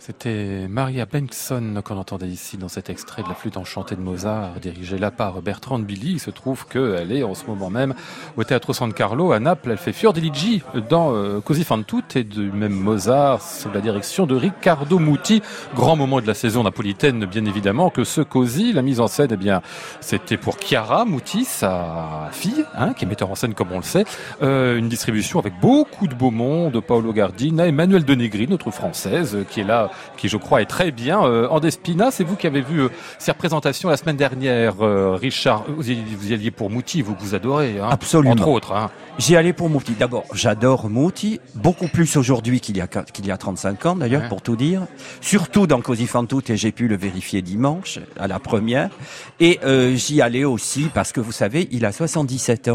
C'était 0.06 0.68
Maria 0.68 1.04
Benson 1.04 1.82
qu'on 1.84 1.96
entendait 1.96 2.28
ici 2.28 2.56
dans 2.56 2.68
cet 2.68 2.90
extrait 2.90 3.24
de 3.24 3.28
la 3.28 3.34
flûte 3.34 3.56
enchantée 3.56 3.96
de 3.96 4.00
Mozart, 4.00 4.60
dirigée 4.60 4.98
là 4.98 5.10
par 5.10 5.42
Bertrand 5.42 5.80
Billy. 5.80 6.12
Il 6.12 6.20
se 6.20 6.30
trouve 6.30 6.64
qu'elle 6.68 7.10
est 7.10 7.24
en 7.24 7.34
ce 7.34 7.44
moment 7.46 7.70
même 7.70 7.92
au 8.36 8.44
Teatro 8.44 8.72
San 8.72 8.92
Carlo 8.92 9.32
à 9.32 9.40
Naples. 9.40 9.72
Elle 9.72 9.78
fait 9.78 9.92
Fiordiligi 9.92 10.62
dans 10.88 11.12
euh, 11.12 11.40
Così 11.40 11.64
fan 11.64 11.84
tutte 11.84 12.14
et 12.14 12.22
du 12.22 12.52
même 12.52 12.72
Mozart 12.72 13.42
sous 13.42 13.68
la 13.74 13.80
direction 13.80 14.26
de 14.26 14.36
Riccardo 14.36 15.00
Muti. 15.00 15.42
Grand 15.74 15.96
moment 15.96 16.20
de 16.20 16.26
la 16.28 16.34
saison 16.34 16.62
napolitaine, 16.62 17.24
bien 17.24 17.44
évidemment, 17.44 17.90
que 17.90 18.04
ce 18.04 18.20
Così, 18.20 18.72
la 18.72 18.82
mise 18.82 19.00
en 19.00 19.08
scène, 19.08 19.30
eh 19.32 19.36
bien, 19.36 19.60
c'était 20.00 20.36
pour 20.36 20.58
Chiara 20.60 21.04
Muti, 21.04 21.44
sa 21.44 22.28
fille, 22.30 22.64
hein, 22.76 22.92
qui 22.92 23.06
est 23.06 23.08
metteur 23.08 23.32
en 23.32 23.34
scène 23.34 23.54
comme 23.54 23.72
on 23.72 23.78
le 23.78 23.82
sait. 23.82 24.04
Euh, 24.40 24.78
une 24.78 24.88
distribution 24.88 25.40
avec 25.40 25.58
beaucoup 25.60 26.06
de 26.06 26.14
beau 26.14 26.30
monde, 26.30 26.80
Paolo 26.80 27.12
Gardina, 27.12 27.66
Emmanuel 27.66 28.04
De 28.04 28.14
Negri, 28.14 28.46
notre 28.46 28.70
française, 28.70 29.38
qui 29.50 29.62
est 29.62 29.64
là 29.64 29.90
qui 30.16 30.28
je 30.28 30.36
crois 30.36 30.62
est 30.62 30.66
très 30.66 30.90
bien. 30.90 31.22
Euh, 31.24 31.48
Andespina, 31.48 32.10
c'est 32.10 32.24
vous 32.24 32.36
qui 32.36 32.46
avez 32.46 32.60
vu 32.62 32.80
euh, 32.80 32.88
ces 33.18 33.30
représentations 33.32 33.88
la 33.88 33.96
semaine 33.96 34.16
dernière, 34.16 34.74
euh, 34.80 35.14
Richard. 35.20 35.64
Vous 35.68 35.90
y, 35.90 35.94
vous 36.02 36.30
y 36.30 36.34
alliez 36.34 36.50
pour 36.50 36.70
Mouti, 36.70 37.02
vous 37.02 37.14
que 37.14 37.20
vous 37.22 37.34
adorez, 37.34 37.78
hein, 37.80 37.88
Absolument. 37.90 38.32
entre 38.32 38.48
autres. 38.48 38.72
Hein. 38.72 38.90
J'y 39.18 39.36
allais 39.36 39.52
pour 39.52 39.68
Mouti. 39.70 39.92
D'abord, 39.98 40.24
j'adore 40.34 40.88
Mouti, 40.90 41.40
beaucoup 41.54 41.88
plus 41.88 42.16
aujourd'hui 42.16 42.60
qu'il 42.60 42.76
y 42.76 42.80
a 42.80 42.86
qu'il 42.86 43.26
y 43.26 43.30
a 43.30 43.36
35 43.36 43.86
ans 43.86 43.96
d'ailleurs, 43.96 44.22
Ouais. 44.22 44.28
pour 44.28 44.42
tout 44.42 44.56
dire. 44.56 44.82
Surtout 45.20 45.66
dans 45.66 45.80
Così 45.80 46.06
fan 46.06 46.26
tutte, 46.26 46.50
et 46.50 46.56
j'ai 46.56 46.72
pu 46.72 46.88
le 46.88 46.96
vérifier 46.96 47.42
dimanche 47.42 47.98
à 48.18 48.26
la 48.28 48.38
première. 48.38 48.90
Et 49.40 49.58
euh, 49.64 49.94
j'y 49.94 50.20
allais 50.22 50.44
aussi 50.44 50.90
parce 50.92 51.12
que 51.12 51.20
vous 51.20 51.32
savez, 51.32 51.68
il 51.70 51.84
a 51.84 51.92
77 51.92 52.68
ans. 52.68 52.74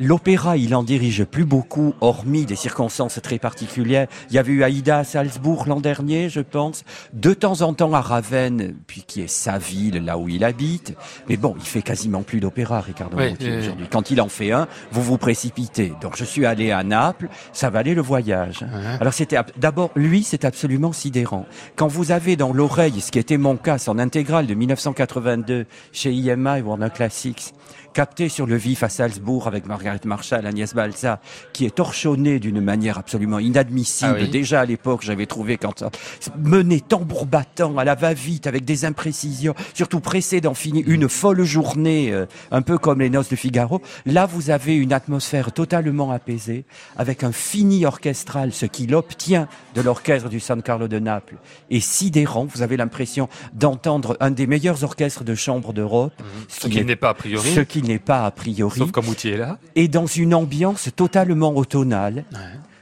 L'opéra, 0.00 0.56
il 0.56 0.74
en 0.76 0.82
dirige 0.84 1.24
plus 1.24 1.44
beaucoup, 1.44 1.92
hormis 2.00 2.46
des 2.46 2.54
circonstances 2.54 3.18
très 3.22 3.38
particulières. 3.38 4.06
Il 4.30 4.34
y 4.36 4.38
avait 4.38 4.52
eu 4.52 4.62
Aïda 4.62 4.98
à 4.98 5.04
Salzbourg 5.04 5.64
l'an 5.66 5.80
dernier, 5.80 6.28
je 6.28 6.40
pense. 6.40 6.84
De 7.12 7.34
temps 7.34 7.62
en 7.62 7.74
temps 7.74 7.92
à 7.94 8.00
Ravenne, 8.00 8.74
puis 8.86 9.02
qui 9.06 9.22
est 9.22 9.26
sa 9.28 9.58
ville, 9.58 10.04
là 10.04 10.16
où 10.16 10.28
il 10.28 10.44
habite. 10.44 10.94
Mais 11.28 11.36
bon, 11.36 11.54
il 11.58 11.64
fait 11.66 11.82
quasiment 11.82 12.22
plus 12.22 12.38
d'opéra, 12.38 12.80
Ricardo 12.80 13.16
Oui, 13.16 13.30
Monti, 13.30 13.46
oui. 13.50 13.56
aujourd'hui. 13.58 13.86
Quand 13.90 14.10
il 14.12 14.20
en 14.20 14.28
fait 14.28 14.52
un, 14.52 14.68
vous 14.92 15.02
vous 15.02 15.18
précipitez. 15.18 15.92
Donc 16.00 16.16
je 16.16 16.24
suis 16.24 16.46
allé 16.46 16.70
à 16.70 16.84
Naples, 16.84 17.28
ça 17.52 17.68
valait 17.70 17.94
le 17.94 18.02
voyage. 18.02 18.64
Alors 19.00 19.12
c'était 19.12 19.36
ab- 19.36 19.50
d'abord 19.56 19.90
lui, 19.96 20.22
c'est 20.22 20.44
absolument 20.44 20.92
sidérant. 20.92 21.46
Quand 21.76 21.88
vous 21.88 22.12
avez 22.12 22.36
dans 22.36 22.52
l'oreille, 22.52 23.00
ce 23.00 23.10
qui 23.10 23.18
était 23.18 23.36
mon 23.36 23.56
cas, 23.56 23.78
son 23.78 23.98
intégrale 23.98 24.46
de 24.46 24.54
1982 24.54 25.66
chez 25.92 26.14
et 26.16 26.34
Warner 26.62 26.90
Classics, 26.94 27.52
capté 27.98 28.28
sur 28.28 28.46
le 28.46 28.54
vif 28.54 28.84
à 28.84 28.88
Salzbourg 28.88 29.48
avec 29.48 29.66
Margaret 29.66 29.98
Marshall, 30.04 30.46
Agnès 30.46 30.72
Balza, 30.72 31.18
qui 31.52 31.66
est 31.66 31.74
torchonné 31.74 32.38
d'une 32.38 32.60
manière 32.60 32.96
absolument 32.96 33.40
inadmissible. 33.40 34.18
Ah 34.20 34.22
oui. 34.22 34.28
Déjà 34.28 34.60
à 34.60 34.64
l'époque, 34.64 35.00
j'avais 35.02 35.26
trouvé 35.26 35.56
quand 35.56 35.80
ça 35.80 35.90
menait 36.38 36.78
tambour 36.78 37.26
battant 37.26 37.76
à 37.76 37.82
la 37.82 37.96
va-vite 37.96 38.46
avec 38.46 38.64
des 38.64 38.84
imprécisions, 38.84 39.52
surtout 39.74 39.98
pressé 39.98 40.40
d'en 40.40 40.54
finir 40.54 40.84
une 40.86 41.08
folle 41.08 41.42
journée, 41.42 42.12
euh, 42.12 42.26
un 42.52 42.62
peu 42.62 42.78
comme 42.78 43.00
les 43.00 43.10
noces 43.10 43.30
de 43.30 43.34
Figaro. 43.34 43.82
Là, 44.06 44.26
vous 44.26 44.50
avez 44.50 44.76
une 44.76 44.92
atmosphère 44.92 45.50
totalement 45.50 46.12
apaisée, 46.12 46.66
avec 46.96 47.24
un 47.24 47.32
fini 47.32 47.84
orchestral, 47.84 48.52
ce 48.52 48.66
qu'il 48.66 48.94
obtient 48.94 49.48
de 49.74 49.80
l'orchestre 49.80 50.28
du 50.28 50.38
San 50.38 50.62
Carlo 50.62 50.86
de 50.86 51.00
Naples 51.00 51.34
est 51.68 51.80
sidérant. 51.80 52.44
Vous 52.44 52.62
avez 52.62 52.76
l'impression 52.76 53.28
d'entendre 53.54 54.16
un 54.20 54.30
des 54.30 54.46
meilleurs 54.46 54.84
orchestres 54.84 55.24
de 55.24 55.34
chambre 55.34 55.72
d'Europe, 55.72 56.12
Ce 56.46 56.68
qui 56.68 56.84
n'est 56.84 56.94
pas 56.94 57.08
a 57.08 57.14
priori, 57.14 57.50
ce 57.52 57.60
qui 57.60 57.87
n'est 57.88 57.98
pas 57.98 58.24
a 58.24 58.30
priori 58.30 58.78
sauf 58.78 58.90
quand 58.92 59.04
Mouti 59.04 59.28
est 59.30 59.36
là. 59.36 59.58
et 59.74 59.88
dans 59.88 60.06
une 60.06 60.34
ambiance 60.34 60.88
totalement 60.94 61.54
automnale. 61.56 62.24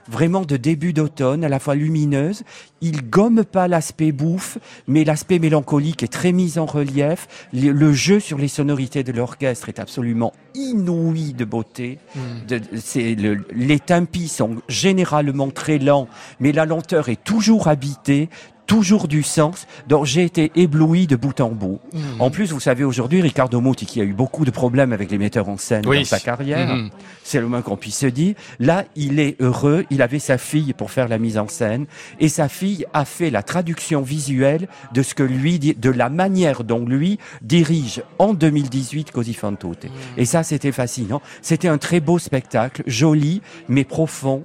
Vraiment 0.08 0.42
de 0.42 0.56
début 0.56 0.92
d'automne, 0.92 1.42
à 1.42 1.48
la 1.48 1.58
fois 1.58 1.74
lumineuse. 1.74 2.44
Il 2.80 3.10
gomme 3.10 3.42
pas 3.44 3.66
l'aspect 3.66 4.12
bouffe, 4.12 4.56
mais 4.86 5.02
l'aspect 5.02 5.40
mélancolique 5.40 6.04
est 6.04 6.12
très 6.12 6.30
mis 6.30 6.58
en 6.60 6.64
relief. 6.66 7.26
Le, 7.52 7.72
le 7.72 7.92
jeu 7.92 8.20
sur 8.20 8.38
les 8.38 8.46
sonorités 8.46 9.02
de 9.02 9.10
l'orchestre 9.10 9.68
est 9.68 9.80
absolument 9.80 10.32
inouï 10.54 11.32
de 11.32 11.44
beauté. 11.44 11.98
De- 12.46 12.60
c'est 12.76 13.16
le- 13.16 13.44
les 13.52 13.80
tempi 13.80 14.28
sont 14.28 14.58
généralement 14.68 15.50
très 15.50 15.78
lents, 15.80 16.06
mais 16.38 16.52
la 16.52 16.66
lenteur 16.66 17.08
est 17.08 17.24
toujours 17.24 17.66
habitée 17.66 18.28
toujours 18.66 19.08
du 19.08 19.22
sens. 19.22 19.66
Donc 19.88 20.04
j'ai 20.06 20.24
été 20.24 20.52
ébloui 20.56 21.06
de 21.06 21.16
bout 21.16 21.40
en 21.40 21.50
bout. 21.50 21.78
En 22.18 22.30
plus, 22.30 22.52
vous 22.52 22.60
savez 22.60 22.84
aujourd'hui, 22.84 23.20
Ricardo 23.22 23.60
Muti, 23.60 23.86
qui 23.86 24.00
a 24.00 24.04
eu 24.04 24.12
beaucoup 24.12 24.44
de 24.44 24.50
problèmes 24.50 24.92
avec 24.92 25.10
les 25.10 25.18
metteurs 25.18 25.48
en 25.48 25.56
scène 25.56 25.86
Oui. 25.86 25.98
dans 26.00 26.04
sa 26.04 26.20
carrière, 26.20 26.74
Mhm. 26.74 26.90
c'est 27.24 27.40
le 27.40 27.46
moins 27.48 27.62
qu'on 27.62 27.76
puisse 27.76 27.98
se 27.98 28.06
dire. 28.06 28.34
Là, 28.58 28.84
il 28.96 29.20
est 29.20 29.40
heureux. 29.40 29.84
Il 29.90 30.02
avait 30.02 30.18
sa 30.18 30.38
fille 30.38 30.72
pour 30.72 30.90
faire 30.90 31.08
la 31.08 31.18
mise 31.18 31.38
en 31.38 31.48
scène, 31.48 31.86
et 32.20 32.28
sa 32.28 32.48
fille 32.48 32.84
a 32.92 33.04
fait 33.04 33.30
la 33.30 33.42
traduction 33.42 34.02
visuelle 34.02 34.68
de 34.92 35.02
ce 35.02 35.14
que 35.14 35.22
lui, 35.22 35.58
dit- 35.58 35.74
de 35.74 35.90
la 35.90 36.08
manière 36.10 36.64
dont 36.64 36.84
lui 36.84 37.18
dirige 37.42 38.02
en 38.18 38.34
2018 38.34 39.10
Così 39.12 39.34
fan 39.34 39.56
tutte. 39.56 39.86
Et 40.16 40.24
ça, 40.24 40.42
c'était 40.42 40.72
fascinant. 40.72 41.22
C'était 41.42 41.68
un 41.68 41.78
très 41.78 42.00
beau 42.00 42.18
spectacle, 42.18 42.82
joli 42.86 43.42
mais 43.68 43.84
profond 43.84 44.44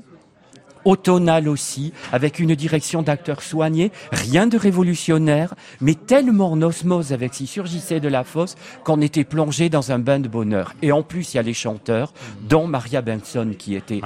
automnal 0.86 1.48
aussi, 1.48 1.94
avec 2.12 2.40
une 2.40 2.56
direction 2.56 3.02
d'acteurs 3.02 3.42
soignée, 3.42 3.92
rien 4.12 4.48
de 4.48 4.58
révolutionnaire, 4.58 5.54
mais 5.80 5.96
tellement 5.96 6.52
en 6.52 6.62
osmose 6.62 7.14
avec 7.14 7.34
s'il 7.34 7.48
surgissait 7.48 8.00
de 8.00 8.08
la 8.08 8.24
fosse 8.24 8.56
qu'on 8.84 9.02
était 9.02 9.24
plongé 9.24 9.70
dans 9.70 9.92
un 9.92 10.00
bain 10.00 10.20
de 10.20 10.28
bonheur. 10.28 10.74
Et 10.82 10.92
en 10.92 11.04
plus, 11.04 11.34
il 11.34 11.38
y 11.38 11.40
a 11.40 11.44
les 11.44 11.54
chanteurs, 11.54 12.14
dont 12.48 12.68
Maria 12.68 13.02
Benson 13.02 13.54
qui 13.58 13.76
était. 13.76 14.02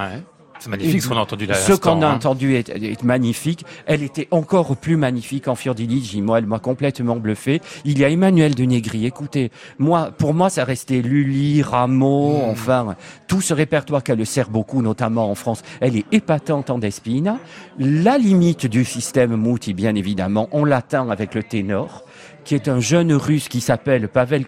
C'est 0.59 0.69
magnifique 0.69 1.01
ce 1.01 1.07
qu'on 1.09 1.17
a 1.17 1.21
entendu 1.21 1.45
là. 1.45 1.55
ce 1.55 1.73
qu'on 1.73 2.01
a 2.01 2.07
hein. 2.07 2.15
entendu 2.15 2.55
est, 2.55 2.69
est 2.69 3.03
magnifique. 3.03 3.65
Elle 3.85 4.03
était 4.03 4.27
encore 4.31 4.75
plus 4.77 4.95
magnifique 4.97 5.47
en 5.47 5.55
Fiordiligi. 5.55 6.21
Moi, 6.21 6.39
elle 6.39 6.45
m'a 6.45 6.59
complètement 6.59 7.17
bluffé. 7.17 7.61
Il 7.83 7.99
y 7.99 8.05
a 8.05 8.09
Emmanuel 8.09 8.55
de 8.55 8.63
Negri. 8.63 9.05
Écoutez, 9.05 9.51
moi, 9.79 10.11
pour 10.17 10.33
moi, 10.33 10.49
ça 10.49 10.63
restait 10.63 11.01
Lully, 11.01 11.61
Rameau, 11.61 12.37
Hmm. 12.45 12.49
enfin, 12.49 12.95
tout 13.27 13.41
ce 13.41 13.53
répertoire 13.53 14.03
qu'elle 14.03 14.17
le 14.17 14.25
sert 14.25 14.49
beaucoup, 14.49 14.81
notamment 14.81 15.29
en 15.29 15.35
France. 15.35 15.61
Elle 15.81 15.97
est 15.97 16.05
épatante 16.11 16.69
en 16.69 16.79
Despina. 16.79 17.37
La 17.77 18.17
limite 18.17 18.65
du 18.65 18.85
système 18.85 19.35
Mouti, 19.35 19.73
bien 19.73 19.95
évidemment, 19.95 20.47
on 20.51 20.65
l'atteint 20.65 21.09
avec 21.09 21.35
le 21.35 21.43
ténor, 21.43 22.03
qui 22.43 22.55
est 22.55 22.67
un 22.67 22.79
jeune 22.79 23.13
russe 23.13 23.49
qui 23.49 23.61
s'appelle 23.61 24.07
Pavel 24.07 24.45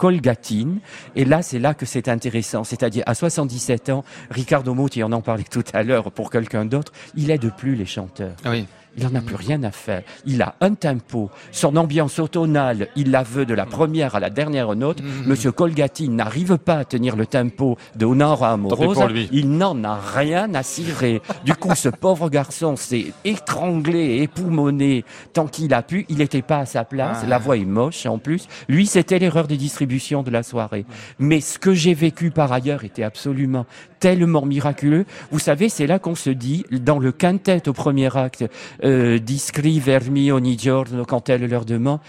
Kolgatin. 0.00 0.78
Et 1.14 1.26
là, 1.26 1.42
c'est 1.42 1.58
là 1.58 1.74
que 1.74 1.84
c'est 1.84 2.08
intéressant. 2.08 2.64
C'est-à-dire, 2.64 3.02
à 3.04 3.14
77 3.14 3.90
ans, 3.90 4.02
Ricardo 4.30 4.74
Muti, 4.74 5.04
on 5.04 5.12
en 5.12 5.20
parlait 5.20 5.44
tout 5.50 5.62
à 5.74 5.82
l'heure 5.82 6.10
pour 6.10 6.30
quelqu'un 6.30 6.64
d'autre, 6.64 6.90
il 7.14 7.30
aide 7.30 7.54
plus 7.54 7.74
les 7.74 7.84
chanteurs. 7.84 8.34
Ah 8.42 8.50
oui. 8.50 8.66
Il 8.96 9.04
n'en 9.04 9.14
a 9.18 9.22
plus 9.22 9.36
rien 9.36 9.62
à 9.62 9.70
faire. 9.70 10.02
Il 10.26 10.42
a 10.42 10.54
un 10.60 10.74
tempo. 10.74 11.30
Son 11.52 11.76
ambiance 11.76 12.18
automnale, 12.18 12.88
il 12.96 13.10
la 13.10 13.22
veut 13.22 13.46
de 13.46 13.54
la 13.54 13.66
première 13.66 14.14
à 14.14 14.20
la 14.20 14.30
dernière 14.30 14.74
note. 14.74 15.02
Monsieur 15.26 15.52
Colgati 15.52 16.08
n'arrive 16.08 16.58
pas 16.58 16.78
à 16.78 16.84
tenir 16.84 17.16
le 17.16 17.26
tempo 17.26 17.76
de 17.96 18.06
Honora 18.06 18.52
Amorosa. 18.52 19.08
Il 19.32 19.50
n'en 19.50 19.84
a 19.84 19.98
rien 19.98 20.52
à 20.54 20.62
cirer. 20.62 21.22
Du 21.44 21.54
coup, 21.54 21.74
ce 21.74 21.88
pauvre 22.00 22.28
garçon 22.30 22.76
s'est 22.76 23.12
étranglé, 23.24 24.22
époumoné 24.22 25.04
tant 25.32 25.46
qu'il 25.46 25.72
a 25.74 25.82
pu. 25.82 26.06
Il 26.08 26.18
n'était 26.18 26.42
pas 26.42 26.58
à 26.58 26.66
sa 26.66 26.84
place. 26.84 27.20
Ah. 27.22 27.26
La 27.26 27.38
voix 27.38 27.56
est 27.56 27.64
moche 27.64 28.06
en 28.06 28.18
plus. 28.18 28.48
Lui, 28.68 28.86
c'était 28.86 29.18
l'erreur 29.18 29.46
de 29.46 29.54
distribution 29.54 30.22
de 30.22 30.30
la 30.30 30.42
soirée. 30.42 30.84
Mais 31.18 31.40
ce 31.40 31.58
que 31.58 31.74
j'ai 31.74 31.94
vécu 31.94 32.30
par 32.30 32.52
ailleurs 32.52 32.84
était 32.84 33.04
absolument 33.04 33.66
tellement 34.00 34.44
miraculeux. 34.44 35.04
Vous 35.30 35.38
savez, 35.38 35.68
c'est 35.68 35.86
là 35.86 35.98
qu'on 35.98 36.14
se 36.14 36.30
dit, 36.30 36.64
dans 36.72 36.98
le 36.98 37.12
quintet 37.12 37.68
au 37.68 37.72
premier 37.72 38.16
acte, 38.16 38.44
euh, 38.82 39.18
Discri 39.18 39.78
vermi 39.78 40.30
giorno, 40.58 41.04
quand 41.04 41.28
elle 41.28 41.46
leur 41.46 41.64
demande, 41.64 42.00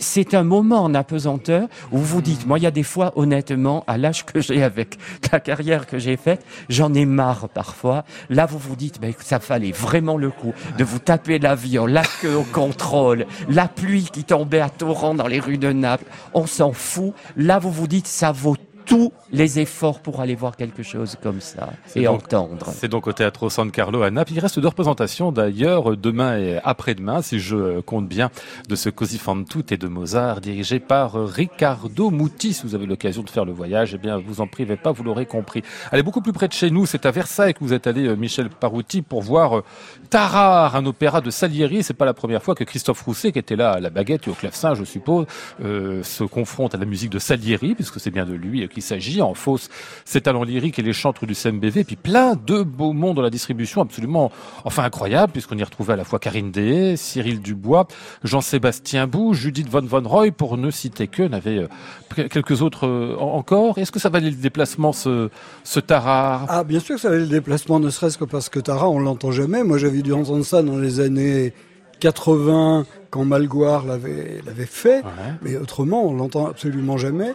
c'est 0.00 0.34
un 0.34 0.42
moment 0.42 0.82
en 0.82 0.94
apesanteur 0.94 1.68
où 1.92 1.98
vous 1.98 2.20
dites, 2.20 2.46
moi, 2.46 2.58
il 2.58 2.64
y 2.64 2.66
a 2.66 2.70
des 2.70 2.82
fois, 2.82 3.12
honnêtement, 3.16 3.84
à 3.86 3.96
l'âge 3.96 4.26
que 4.26 4.40
j'ai 4.40 4.62
avec 4.62 4.98
la 5.32 5.40
carrière 5.40 5.86
que 5.86 5.98
j'ai 5.98 6.16
faite, 6.16 6.44
j'en 6.68 6.92
ai 6.92 7.06
marre 7.06 7.48
parfois. 7.48 8.04
Là, 8.28 8.46
vous 8.46 8.58
vous 8.58 8.76
dites, 8.76 9.00
ben, 9.00 9.14
ça 9.18 9.38
valait 9.38 9.72
vraiment 9.72 10.16
le 10.16 10.30
coup 10.30 10.52
de 10.76 10.84
vous 10.84 10.98
taper 10.98 11.38
l'avion, 11.38 11.86
la 11.86 12.02
queue 12.02 12.36
au 12.36 12.42
contrôle, 12.42 13.26
la 13.48 13.68
pluie 13.68 14.08
qui 14.12 14.24
tombait 14.24 14.60
à 14.60 14.70
torrent 14.70 15.14
dans 15.14 15.28
les 15.28 15.40
rues 15.40 15.58
de 15.58 15.72
Naples. 15.72 16.06
On 16.34 16.46
s'en 16.46 16.72
fout. 16.72 17.14
Là, 17.36 17.58
vous 17.58 17.70
vous 17.70 17.86
dites, 17.86 18.06
ça 18.08 18.32
vaut 18.32 18.56
tous 18.88 19.12
les 19.30 19.60
efforts 19.60 20.00
pour 20.00 20.20
aller 20.20 20.34
voir 20.34 20.56
quelque 20.56 20.82
chose 20.82 21.16
comme 21.22 21.42
ça 21.42 21.68
et 21.94 22.04
donc- 22.04 22.24
entendre. 22.24 22.66
C'est 22.72 22.88
donc 22.88 23.06
au 23.06 23.12
Teatro 23.12 23.50
San 23.50 23.70
Carlo 23.70 24.02
à 24.02 24.10
Naples. 24.10 24.32
Il 24.32 24.40
reste 24.40 24.58
deux 24.58 24.66
représentations 24.68 25.30
d'ailleurs 25.30 25.94
demain 25.94 26.38
et 26.38 26.58
après-demain, 26.64 27.20
si 27.20 27.38
je 27.38 27.54
euh, 27.54 27.82
compte 27.82 28.08
bien, 28.08 28.30
de 28.66 28.74
ce 28.74 28.88
Così 28.88 29.18
fan 29.18 29.44
tutte 29.44 29.72
et 29.72 29.76
de 29.76 29.88
Mozart, 29.88 30.40
dirigé 30.40 30.80
par 30.80 31.16
euh, 31.16 31.26
Riccardo 31.26 32.10
Muti. 32.10 32.54
Si 32.54 32.62
vous 32.66 32.74
avez 32.74 32.86
l'occasion 32.86 33.22
de 33.22 33.28
faire 33.28 33.44
le 33.44 33.52
voyage, 33.52 33.92
eh 33.94 33.98
bien, 33.98 34.16
vous 34.18 34.40
en 34.40 34.46
privez 34.46 34.76
pas, 34.76 34.90
vous 34.90 35.04
l'aurez 35.04 35.26
compris. 35.26 35.62
Allez, 35.92 36.02
beaucoup 36.02 36.22
plus 36.22 36.32
près 36.32 36.48
de 36.48 36.54
chez 36.54 36.70
nous, 36.70 36.86
c'est 36.86 37.04
à 37.04 37.10
Versailles 37.10 37.52
que 37.52 37.60
vous 37.60 37.74
êtes 37.74 37.86
allé, 37.86 38.06
euh, 38.08 38.16
Michel 38.16 38.48
Parouti, 38.48 39.02
pour 39.02 39.20
voir 39.20 39.62
Tarare, 40.08 40.76
un 40.76 40.86
opéra 40.86 41.20
de 41.20 41.30
Salieri. 41.30 41.82
C'est 41.82 41.92
pas 41.94 42.06
la 42.06 42.14
première 42.14 42.42
fois 42.42 42.54
que 42.54 42.64
Christophe 42.64 43.02
Rousset, 43.02 43.32
qui 43.32 43.38
était 43.38 43.56
là 43.56 43.72
à 43.72 43.80
la 43.80 43.90
baguette 43.90 44.26
et 44.26 44.30
au 44.30 44.34
clavecin, 44.34 44.74
je 44.74 44.84
suppose, 44.84 45.26
euh, 45.62 46.02
se 46.02 46.24
confronte 46.24 46.74
à 46.74 46.78
la 46.78 46.86
musique 46.86 47.10
de 47.10 47.18
Salieri, 47.18 47.74
puisque 47.74 48.00
c'est 48.00 48.10
bien 48.10 48.24
de 48.24 48.32
lui 48.32 48.62
qu'il 48.78 48.82
qu'il 48.82 48.82
s'agit. 48.82 49.22
En 49.22 49.34
fausse, 49.34 49.68
ses 50.04 50.20
talents 50.20 50.44
lyriques 50.44 50.78
et 50.78 50.82
les 50.82 50.92
chantres 50.92 51.26
du 51.26 51.34
CMBV, 51.34 51.80
et 51.80 51.84
puis 51.84 51.96
plein 51.96 52.34
de 52.36 52.62
beaux 52.62 52.92
mondes 52.92 53.16
dans 53.16 53.22
la 53.22 53.30
distribution 53.30 53.80
absolument, 53.82 54.30
enfin 54.64 54.84
incroyable, 54.84 55.32
puisqu'on 55.32 55.58
y 55.58 55.64
retrouvait 55.64 55.94
à 55.94 55.96
la 55.96 56.04
fois 56.04 56.18
Karine 56.18 56.50
Deshaies, 56.52 56.96
Cyril 56.96 57.40
Dubois, 57.40 57.86
Jean-Sébastien 58.24 59.06
Bou, 59.06 59.34
Judith 59.34 59.68
Von 59.68 59.82
Von 59.82 60.02
Roy, 60.08 60.30
pour 60.30 60.56
ne 60.56 60.70
citer 60.70 61.08
que, 61.08 61.22
n'avait 61.22 61.58
euh, 61.58 62.28
quelques 62.28 62.62
autres 62.62 62.86
euh, 62.86 63.16
en- 63.18 63.34
encore. 63.38 63.78
Est-ce 63.78 63.90
que 63.92 63.98
ça 63.98 64.08
valait 64.08 64.30
le 64.30 64.36
déplacement, 64.36 64.92
ce, 64.92 65.30
ce 65.64 65.80
tarare 65.80 66.46
Ah, 66.48 66.62
bien 66.64 66.80
sûr 66.80 66.94
que 66.96 67.00
ça 67.00 67.08
avait 67.08 67.18
le 67.20 67.26
déplacement, 67.26 67.80
ne 67.80 67.90
serait-ce 67.90 68.18
que 68.18 68.24
parce 68.24 68.48
que 68.48 68.60
Tara, 68.60 68.88
on 68.88 68.98
l'entend 69.00 69.30
jamais. 69.32 69.64
Moi, 69.64 69.78
j'avais 69.78 70.02
dû 70.02 70.12
entendre 70.12 70.44
ça 70.44 70.62
dans 70.62 70.78
les 70.78 71.00
années 71.00 71.52
80, 72.00 72.86
quand 73.10 73.24
Malgoire 73.24 73.84
l'avait 73.86 74.40
l'avait 74.46 74.66
fait. 74.66 74.98
Ouais. 74.98 75.32
Mais 75.42 75.56
autrement, 75.56 76.04
on 76.06 76.14
l'entend 76.14 76.46
absolument 76.46 76.96
jamais. 76.96 77.32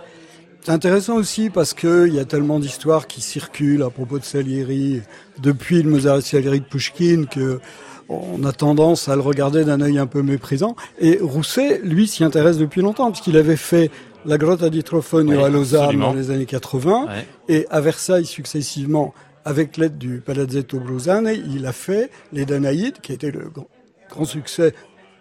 C'est 0.66 0.72
intéressant 0.72 1.16
aussi 1.16 1.49
parce 1.49 1.74
que 1.74 2.07
il 2.07 2.14
y 2.16 2.20
a 2.20 2.26
tellement 2.26 2.59
d'histoires 2.59 3.07
qui 3.07 3.20
circulent 3.20 3.84
à 3.84 3.89
propos 3.89 4.18
de 4.18 4.24
Salieri 4.24 5.01
depuis 5.41 5.84
le 5.84 5.89
Mozart 5.89 6.20
et 6.20 6.22
Salieri 6.22 6.61
de 6.61 6.66
Pushkin 6.66 7.26
que 7.30 7.59
on 8.07 8.43
a 8.45 8.51
tendance 8.53 9.09
à 9.09 9.16
le 9.16 9.22
regarder 9.22 9.66
d'un 9.66 9.82
œil 9.82 9.97
un 9.97 10.07
peu 10.07 10.22
méprisant. 10.22 10.76
Et 10.99 11.18
Rousset, 11.22 11.82
lui, 11.84 12.07
s'y 12.07 12.24
intéresse 12.24 12.57
depuis 12.57 12.82
longtemps 12.82 13.11
puisqu'il 13.11 13.36
avait 13.38 13.55
fait 13.57 13.91
la 14.26 14.38
Grotta 14.38 14.70
di 14.70 14.84
Trofonio 14.84 15.38
Oui, 15.38 15.43
à 15.43 15.49
Lausanne 15.49 15.82
absolument. 15.84 16.11
dans 16.14 16.14
les 16.20 16.32
années 16.32 16.45
80 16.45 17.07
Ouais. 17.07 17.26
et 17.49 17.68
à 17.70 17.82
Versailles 17.82 18.26
successivement 18.26 19.14
avec 19.45 19.76
l'aide 19.76 19.97
du 19.97 20.22
Palazzetto 20.26 20.80
Brusane, 20.80 21.30
il 21.53 21.66
a 21.66 21.74
fait 21.74 22.09
les 22.32 22.45
Danaïdes, 22.45 22.99
qui 23.01 23.11
était 23.11 23.32
le 23.32 23.49
grand, 23.53 23.68
grand 24.09 24.24
succès, 24.26 24.74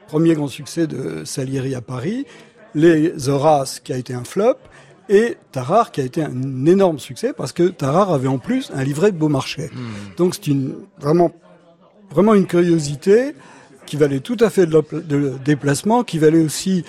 premier 0.06 0.34
grand 0.34 0.46
succès 0.46 0.86
de 0.86 1.24
Salieri 1.24 1.74
à 1.74 1.80
Paris, 1.80 2.26
les 2.76 3.28
Horaces, 3.28 3.80
qui 3.80 3.92
a 3.92 3.96
été 3.96 4.14
un 4.14 4.22
flop, 4.24 4.54
et 5.12 5.36
Tarare, 5.52 5.92
qui 5.92 6.00
a 6.00 6.04
été 6.04 6.22
un 6.22 6.64
énorme 6.66 6.98
succès, 6.98 7.34
parce 7.36 7.52
que 7.52 7.64
Tarare 7.64 8.10
avait 8.12 8.28
en 8.28 8.38
plus 8.38 8.72
un 8.74 8.82
livret 8.82 9.12
de 9.12 9.18
Beaumarchais. 9.18 9.70
Donc 10.16 10.34
c'est 10.34 10.46
une, 10.46 10.74
vraiment, 10.98 11.30
vraiment 12.10 12.32
une 12.34 12.46
curiosité 12.46 13.34
qui 13.84 13.96
valait 13.96 14.20
tout 14.20 14.38
à 14.40 14.48
fait 14.48 14.64
de, 14.66 14.82
de 14.92 15.34
déplacement, 15.44 16.02
qui 16.02 16.18
valait 16.18 16.42
aussi 16.42 16.82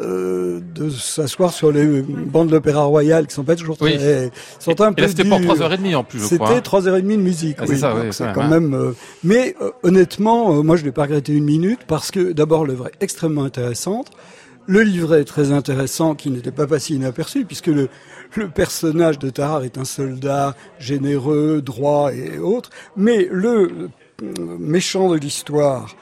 euh, 0.00 0.60
de 0.74 0.90
s'asseoir 0.90 1.52
sur 1.52 1.70
les 1.70 2.02
bandes 2.02 2.48
de 2.48 2.52
l'Opéra 2.54 2.82
Royal, 2.82 3.26
qui 3.28 3.34
sont 3.34 3.44
pas 3.44 3.54
toujours 3.54 3.76
Oui. 3.80 3.96
très... 3.96 4.30
sont 4.58 4.80
un 4.80 4.90
Et 4.90 4.94
peu 4.94 5.02
là, 5.02 5.08
c'était 5.08 5.24
pour 5.24 5.38
dures. 5.38 5.54
3h30 5.54 5.94
en 5.96 6.04
plus, 6.04 6.18
je 6.20 6.24
crois. 6.34 6.46
C'était 6.46 6.58
hein. 6.58 6.60
trois 6.62 6.88
heures 6.88 6.96
et 6.96 7.02
demie 7.02 7.16
de 7.16 7.22
musique. 7.22 7.56
Ah, 7.60 7.62
oui. 7.62 7.74
c'est 7.74 7.80
ça, 7.80 7.94
oui, 7.94 8.06
c'est 8.10 8.32
quand 8.32 8.48
même, 8.48 8.74
euh, 8.74 8.92
Mais 9.22 9.54
euh, 9.60 9.70
honnêtement, 9.84 10.56
euh, 10.56 10.62
moi, 10.62 10.76
je 10.76 10.84
l'ai 10.84 10.92
pas 10.92 11.02
regretté 11.02 11.32
une 11.32 11.44
minute 11.44 11.80
parce 11.86 12.10
que 12.10 12.32
d'abord, 12.32 12.64
l'œuvre 12.64 12.88
est 12.88 13.02
extrêmement 13.02 13.44
intéressante. 13.44 14.10
Le 14.68 14.82
livret 14.82 15.22
est 15.22 15.24
très 15.24 15.50
intéressant, 15.50 16.14
qui 16.14 16.30
n'était 16.30 16.52
pas 16.52 16.66
passé 16.66 16.94
inaperçu, 16.94 17.46
puisque 17.46 17.68
le, 17.68 17.88
le 18.36 18.48
personnage 18.48 19.18
de 19.18 19.30
Tarare 19.30 19.64
est 19.64 19.78
un 19.78 19.84
soldat 19.86 20.54
généreux, 20.78 21.62
droit 21.62 22.12
et 22.12 22.38
autres. 22.38 22.68
Mais 22.94 23.26
le 23.32 23.88
euh, 24.22 24.32
méchant 24.58 25.08
de 25.10 25.16
l'histoire, 25.16 25.96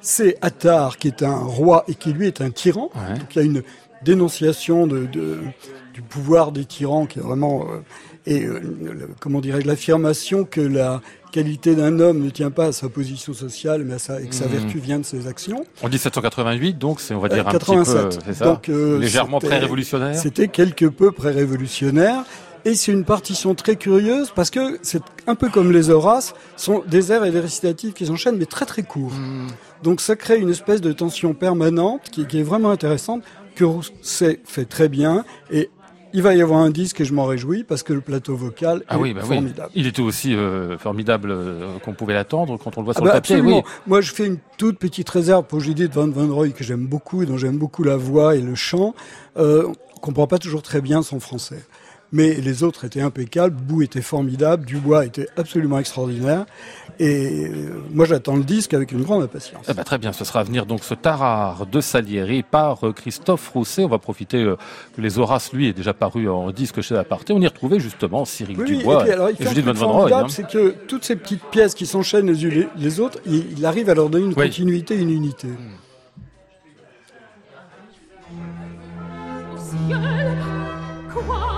c'est 0.00 0.38
Attar, 0.40 0.96
qui 0.96 1.08
est 1.08 1.22
un 1.22 1.36
roi 1.36 1.84
et 1.88 1.94
qui 1.94 2.12
lui 2.14 2.26
est 2.26 2.40
un 2.40 2.50
tyran. 2.50 2.90
Ouais. 2.94 3.18
Donc 3.18 3.36
il 3.36 3.38
y 3.38 3.42
a 3.42 3.44
une 3.44 3.62
dénonciation 4.02 4.86
de, 4.86 5.04
de- 5.06 5.40
du 5.92 6.00
pouvoir 6.02 6.52
des 6.52 6.64
tyrans 6.64 7.06
qui 7.06 7.18
est 7.18 7.22
vraiment 7.22 7.66
euh, 7.70 7.80
et 8.26 8.44
euh, 8.44 8.60
le- 8.60 9.08
comment 9.20 9.40
dirais-je 9.40 9.66
l'affirmation 9.66 10.44
que 10.44 10.60
la 10.60 11.00
qualité 11.32 11.74
d'un 11.74 12.00
homme 12.00 12.20
ne 12.24 12.30
tient 12.30 12.50
pas 12.50 12.66
à 12.66 12.72
sa 12.72 12.88
position 12.88 13.34
sociale, 13.34 13.84
mais 13.84 13.94
à 13.94 13.98
sa, 13.98 14.20
et 14.22 14.26
que 14.26 14.34
sa 14.34 14.46
Mhm. 14.46 14.52
vertu 14.52 14.78
vient 14.78 14.98
de 14.98 15.04
ses 15.04 15.26
actions. 15.26 15.64
On 15.82 15.88
dit 15.88 15.98
788, 15.98 16.78
donc 16.78 17.00
c'est, 17.00 17.14
on 17.14 17.20
va 17.20 17.28
dire, 17.28 17.46
Euh, 17.46 17.50
un 17.50 17.58
petit 17.58 17.66
peu, 17.66 17.72
87. 17.76 18.18
c'est 18.24 18.34
ça 18.34 18.44
Donc, 18.46 18.68
euh, 18.68 18.98
Légèrement 18.98 19.38
pré-révolutionnaire. 19.38 20.16
C'était 20.16 20.48
quelque 20.48 20.86
peu 20.86 21.12
pré-révolutionnaire. 21.12 22.24
Et 22.64 22.74
c'est 22.74 22.90
une 22.90 23.04
partition 23.04 23.54
très 23.54 23.76
curieuse 23.76 24.32
parce 24.34 24.50
que 24.50 24.78
c'est 24.82 25.02
un 25.28 25.36
peu 25.36 25.48
comme 25.50 25.70
les 25.70 25.88
Horaces, 25.90 26.34
sont 26.56 26.82
des 26.88 27.12
airs 27.12 27.24
et 27.24 27.30
des 27.30 27.38
récitatifs 27.38 27.94
qui 27.94 28.06
s'enchaînent 28.06 28.38
mais 28.38 28.46
très 28.46 28.64
très 28.66 28.82
courts. 28.82 29.12
Hmm. 29.12 29.46
Donc 29.84 30.00
ça 30.00 30.16
crée 30.16 30.38
une 30.38 30.48
espèce 30.50 30.80
de 30.80 30.90
tension 30.92 31.32
permanente 31.32 32.00
qui, 32.10 32.26
qui 32.26 32.40
est 32.40 32.42
vraiment 32.42 32.70
intéressante, 32.70 33.22
que 33.54 33.62
Rousset 33.64 34.40
fait 34.44 34.64
très 34.64 34.88
bien. 34.88 35.24
Et 35.52 35.70
il 36.12 36.22
va 36.22 36.34
y 36.34 36.40
avoir 36.42 36.60
un 36.60 36.70
disque 36.70 37.00
et 37.00 37.04
je 37.04 37.12
m'en 37.12 37.24
réjouis 37.24 37.64
parce 37.64 37.82
que 37.82 37.92
le 37.92 38.00
plateau 38.00 38.36
vocal 38.36 38.82
Ah 38.88 38.96
est 38.96 38.98
oui, 38.98 39.12
bah 39.14 39.20
oui. 39.24 39.34
formidable. 39.36 39.70
Il 39.74 39.86
était 39.86 40.02
aussi 40.02 40.34
euh, 40.34 40.78
formidable 40.78 41.30
euh, 41.30 41.78
qu'on 41.84 41.92
pouvait 41.92 42.14
l'attendre 42.14 42.58
quand 42.62 42.76
on 42.78 42.80
le 42.80 42.84
voit 42.86 42.94
Ah 42.96 42.98
sur 42.98 43.04
bah 43.04 43.10
le 43.10 43.16
papier. 43.16 43.36
absolument. 43.36 43.58
Oui. 43.64 43.72
Moi, 43.86 44.00
je 44.00 44.12
fais 44.12 44.26
une 44.26 44.38
toute 44.56 44.78
petite 44.78 45.08
réserve 45.10 45.44
pour 45.44 45.60
Judith 45.60 45.92
Van 45.92 46.08
Van 46.08 46.32
Roy 46.32 46.50
que 46.50 46.64
j'aime 46.64 46.86
beaucoup, 46.86 47.22
et 47.22 47.26
dont 47.26 47.36
j'aime 47.36 47.58
beaucoup 47.58 47.82
la 47.82 47.96
voix 47.96 48.36
et 48.36 48.40
le 48.40 48.54
chant. 48.54 48.94
Euh, 49.36 49.66
on 49.96 50.00
comprend 50.00 50.26
pas 50.26 50.38
toujours 50.38 50.62
très 50.62 50.80
bien 50.80 51.02
son 51.02 51.20
français. 51.20 51.64
Mais 52.12 52.34
les 52.34 52.62
autres 52.62 52.84
étaient 52.84 53.00
impeccables, 53.00 53.56
Bou 53.60 53.82
était 53.82 54.00
formidable, 54.00 54.64
Dubois 54.64 55.04
était 55.06 55.28
absolument 55.36 55.78
extraordinaire. 55.80 56.46
Et 57.00 57.46
euh, 57.48 57.82
moi, 57.92 58.06
j'attends 58.06 58.36
le 58.36 58.44
disque 58.44 58.72
avec 58.74 58.92
une 58.92 59.02
grande 59.02 59.24
impatience. 59.24 59.66
Eh 59.68 59.74
ben, 59.74 59.82
très 59.82 59.98
bien, 59.98 60.12
ce 60.12 60.24
sera 60.24 60.40
à 60.40 60.42
venir 60.44 60.66
donc 60.66 60.84
ce 60.84 60.94
tarare 60.94 61.66
de 61.66 61.80
Salieri 61.80 62.42
par 62.44 62.86
euh, 62.86 62.92
Christophe 62.92 63.48
Rousset. 63.50 63.84
On 63.84 63.88
va 63.88 63.98
profiter 63.98 64.42
euh, 64.42 64.56
que 64.96 65.00
les 65.02 65.18
Horaces, 65.18 65.52
lui, 65.52 65.66
est 65.68 65.72
déjà 65.72 65.92
paru 65.94 66.28
en 66.28 66.52
disque 66.52 66.80
chez 66.80 66.96
Aparté. 66.96 67.32
On 67.32 67.40
y 67.40 67.46
retrouvait 67.46 67.80
justement 67.80 68.24
Cyril 68.24 68.56
Oui, 68.60 68.78
Dubois 68.78 69.00
et 69.00 69.04
puis 69.04 69.12
alors 69.12 69.28
il 69.30 69.32
et 69.32 69.36
fait 69.36 69.48
Judith 69.48 69.64
Van 69.66 69.72
Van 69.74 69.92
formidable, 69.92 70.24
hein. 70.24 70.28
c'est 70.30 70.46
que 70.48 70.74
toutes 70.86 71.04
ces 71.04 71.16
petites 71.16 71.44
pièces 71.50 71.74
qui 71.74 71.86
s'enchaînent 71.86 72.26
les 72.28 72.44
unes 72.44 72.50
les- 72.50 72.68
les 72.78 73.00
autres, 73.00 73.18
il, 73.26 73.44
il 73.58 73.66
arrive 73.66 73.90
à 73.90 73.94
leur 73.94 74.08
donner 74.08 74.24
une 74.26 74.30
Oui. 74.36 74.46
continuité, 74.46 74.96
une 74.96 75.10
unité. 75.10 75.48
Au 79.52 79.58
ciel, 79.58 80.38
quoi 81.12 81.55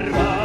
sais 0.00 0.41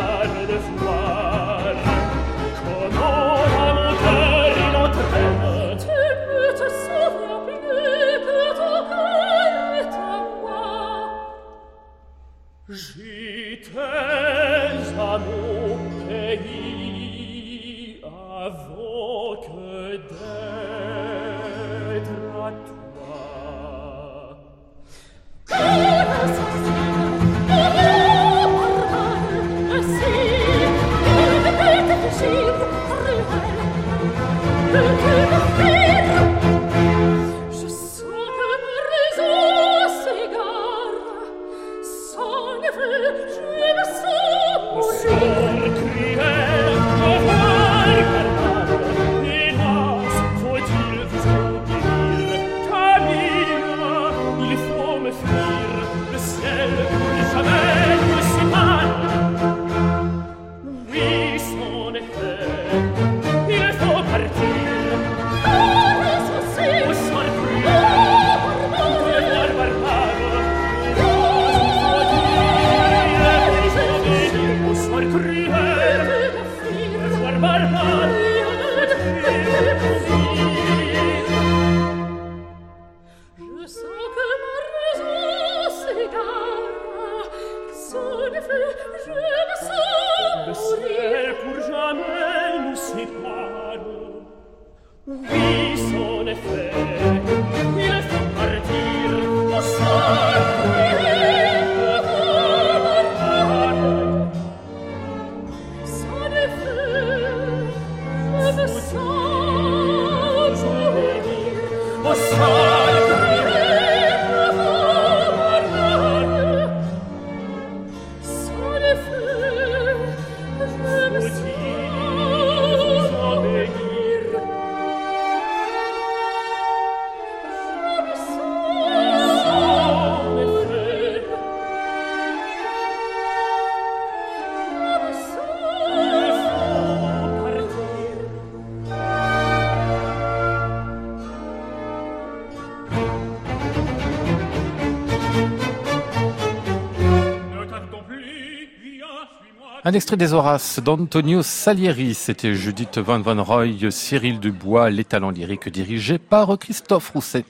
Un 149.87 149.93
extrait 149.93 150.17
des 150.17 150.33
Horaces 150.33 150.79
d'Antonio 150.79 151.41
Salieri, 151.41 152.13
c'était 152.13 152.53
Judith 152.53 152.97
Van 152.97 153.21
Van 153.21 153.41
Roy, 153.41 153.89
Cyril 153.89 154.37
Dubois, 154.41 154.89
les 154.89 155.05
talents 155.05 155.29
lyriques 155.29 155.69
dirigés 155.69 156.17
par 156.17 156.59
Christophe 156.59 157.11
Rousset. 157.11 157.45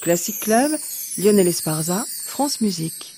Classic 0.00 0.34
Club, 0.40 0.72
Lionel 1.18 1.46
Esparza, 1.46 2.04
France 2.26 2.62
Musique. 2.62 3.11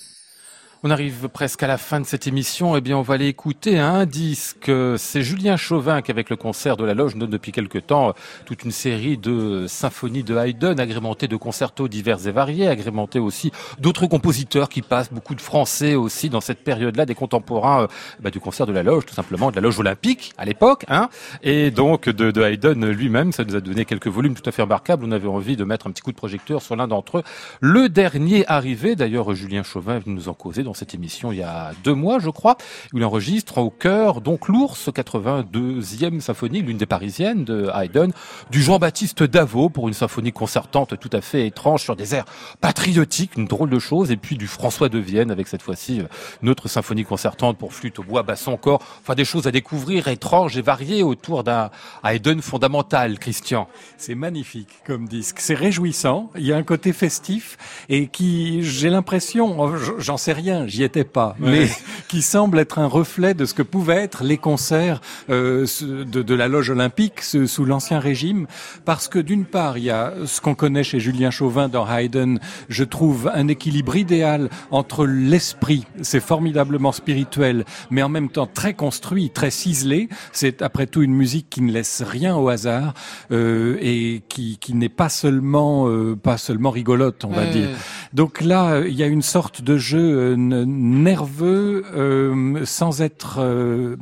On 0.87 0.91
arrive 0.91 1.31
presque 1.31 1.63
à 1.63 1.67
la 1.67 1.79
fin 1.79 1.99
de 1.99 2.05
cette 2.05 2.27
émission. 2.27 2.77
Eh 2.77 2.83
bien, 2.83 2.99
on 2.99 3.01
va 3.01 3.15
aller 3.15 3.29
écouter 3.29 3.79
un 3.79 4.05
disque. 4.05 4.71
C'est 4.99 5.23
Julien 5.23 5.57
Chauvin 5.57 6.03
qui, 6.03 6.11
avec 6.11 6.29
le 6.29 6.37
concert 6.37 6.77
de 6.77 6.85
la 6.85 6.93
Loge, 6.93 7.17
donne 7.17 7.31
depuis 7.31 7.53
quelque 7.53 7.79
temps 7.79 8.13
toute 8.45 8.65
une 8.65 8.71
série 8.71 9.17
de 9.17 9.65
symphonies 9.67 10.25
de 10.25 10.37
Haydn, 10.37 10.79
agrémentées 10.79 11.27
de 11.27 11.37
concertos 11.37 11.89
divers 11.89 12.27
et 12.27 12.33
variés, 12.33 12.69
agrémentées 12.69 13.19
aussi 13.19 13.51
d'autres 13.79 14.07
compositeurs 14.07 14.69
qui 14.69 14.83
passent, 14.83 15.11
beaucoup 15.11 15.35
de 15.35 15.41
Français 15.41 15.95
aussi 15.95 16.29
dans 16.29 16.43
cette 16.43 16.63
période-là, 16.63 17.07
des 17.07 17.15
contemporains 17.15 17.85
euh, 17.85 17.87
bah, 18.21 18.31
du 18.31 18.39
concert 18.39 18.67
de 18.67 18.73
la 18.73 18.83
Loge, 18.83 19.07
tout 19.07 19.15
simplement, 19.15 19.51
de 19.51 19.57
la 19.57 19.63
Loge 19.63 19.79
olympique 19.79 20.35
à 20.37 20.45
l'époque, 20.45 20.85
hein, 20.89 21.09
et 21.43 21.71
donc 21.71 22.11
de, 22.11 22.43
Haydn 22.43 22.85
lui-même. 22.91 23.33
Ça 23.33 23.45
nous 23.45 23.57
a 23.57 23.63
donné 23.63 23.87
quelques 23.87 24.09
volumes 24.09 24.35
tout 24.35 24.47
à 24.47 24.53
fait 24.53 24.61
remarquables. 24.61 25.07
On 25.07 25.13
avait 25.13 25.29
envie 25.29 25.57
de 25.57 25.65
mettre 25.65 25.87
un 25.87 25.93
petit 25.93 26.03
coup 26.03 26.13
de 26.13 26.19
projecteur 26.19 26.61
sur 26.61 26.77
l'un 26.77 26.89
d'entre 26.89 27.21
eux. 27.21 27.23
Le 27.63 27.89
dernier 27.89 28.47
arrivé, 28.49 28.97
d'ailleurs, 28.97 29.35
Julien 29.35 29.63
Chauvin 29.63 29.97
est 29.97 30.01
venu 30.01 30.17
nous 30.17 30.29
en 30.29 30.35
causer 30.35 30.63
cette 30.75 30.95
émission 30.95 31.33
il 31.33 31.39
y 31.39 31.43
a 31.43 31.73
deux 31.83 31.95
mois, 31.95 32.19
je 32.19 32.31
crois, 32.31 32.57
où 32.93 32.99
il 32.99 33.05
enregistre 33.05 33.59
au 33.59 33.71
cœur, 33.71 34.21
donc 34.21 34.49
l'ours, 34.49 34.89
82e 34.89 36.21
symphonie, 36.21 36.63
l'une 36.63 36.77
des 36.77 36.87
parisiennes 36.87 37.45
de 37.45 37.71
Haydn, 37.75 38.11
du 38.51 38.63
Jean-Baptiste 38.63 39.23
Davo 39.23 39.69
pour 39.69 39.89
une 39.89 39.95
symphonie 39.95 40.33
concertante 40.33 40.99
tout 40.99 41.11
à 41.13 41.21
fait 41.21 41.47
étrange 41.47 41.83
sur 41.83 41.97
des 41.97 42.15
airs 42.15 42.27
patriotiques, 42.61 43.37
une 43.37 43.47
drôle 43.47 43.71
de 43.71 43.79
chose, 43.79 44.11
et 44.11 44.17
puis 44.17 44.37
du 44.37 44.47
François 44.47 44.89
de 44.89 44.99
Vienne 44.99 45.31
avec 45.31 45.49
cette 45.49 45.63
fois-ci 45.63 46.03
notre 46.43 46.69
symphonie 46.69 47.05
concertante 47.05 47.59
pour 47.59 47.73
flûte 47.73 47.99
au 47.99 48.03
bois, 48.03 48.23
basson 48.23 48.53
encore, 48.53 48.83
enfin 49.01 49.15
des 49.15 49.25
choses 49.25 49.47
à 49.47 49.51
découvrir 49.51 50.09
étranges 50.09 50.57
et 50.57 50.63
variées 50.63 51.03
autour 51.03 51.45
d'un 51.45 51.71
Haydn 52.05 52.41
fondamental, 52.41 53.19
Christian. 53.19 53.69
C'est 53.97 54.15
magnifique 54.15 54.71
comme 54.87 55.09
disque, 55.09 55.41
c'est 55.41 55.55
réjouissant, 55.55 56.31
il 56.37 56.47
y 56.47 56.53
a 56.53 56.57
un 56.57 56.63
côté 56.63 56.93
festif 56.93 57.57
et 57.89 58.09
qui, 58.09 58.63
j'ai 58.63 58.91
l'impression, 58.91 59.61
oh, 59.61 59.73
j'en 59.99 60.17
sais 60.17 60.33
rien, 60.33 60.64
j'y 60.67 60.83
étais 60.83 61.05
pas, 61.05 61.37
mais 61.39 61.69
qui 62.09 62.23
semble 62.23 62.59
être 62.59 62.79
un 62.79 62.87
reflet 62.87 63.35
de 63.35 63.45
ce 63.45 63.55
que 63.55 63.63
pouvaient 63.63 64.03
être 64.03 64.25
les 64.25 64.39
concerts 64.39 65.01
euh, 65.31 65.67
de, 65.81 66.23
de 66.23 66.35
la 66.35 66.49
loge 66.49 66.71
olympique 66.71 67.21
sous 67.23 67.65
l'ancien 67.65 67.99
régime, 67.99 68.47
parce 68.85 69.09
que 69.09 69.19
d'une 69.19 69.45
part, 69.45 69.79
il 69.79 69.85
y 69.85 69.91
a 69.91 70.13
ce 70.27 70.41
qu'on 70.41 70.55
connaît 70.55 70.85
chez 70.85 71.01
Julien 71.01 71.31
Chauvin 71.31 71.69
dans 71.69 71.87
Haydn, 71.89 72.39
je 72.69 72.85
trouve 72.85 73.31
un 73.35 73.49
équilibre 73.49 73.97
idéal 73.97 74.49
entre 74.71 75.07
l'esprit, 75.07 75.85
c'est 76.03 76.21
formidablement 76.21 76.93
spirituel, 76.93 77.65
mais 77.91 78.03
en 78.03 78.09
même 78.09 78.29
temps 78.29 78.47
très 78.53 78.75
construit, 78.75 79.31
très 79.31 79.51
ciselé. 79.51 80.09
C'est 80.33 80.63
après 80.63 80.87
tout 80.87 81.03
une 81.03 81.15
musique 81.15 81.49
qui 81.51 81.61
ne 81.63 81.73
laisse 81.73 82.03
rien 82.03 82.37
au 82.37 82.49
hasard 82.49 82.95
euh, 83.33 83.77
et 83.81 84.23
qui, 84.29 84.59
qui 84.61 84.75
n'est 84.75 84.89
pas 84.89 85.09
seulement 85.09 85.89
euh, 85.89 86.17
pas 86.17 86.39
seulement 86.39 86.71
rigolote, 86.71 87.25
on 87.25 87.29
va 87.29 87.43
Ouais. 87.43 87.51
dire. 87.51 87.69
Donc 88.15 88.41
là, 88.41 88.81
il 88.87 88.95
y 88.95 89.03
a 89.03 89.07
une 89.07 89.23
sorte 89.23 89.61
de 89.63 89.77
jeu 89.77 89.99
euh, 89.99 90.37
nerveux 90.37 91.85
euh, 91.95 92.65
sans 92.65 93.03
être 93.03 93.39
euh, 93.41 93.97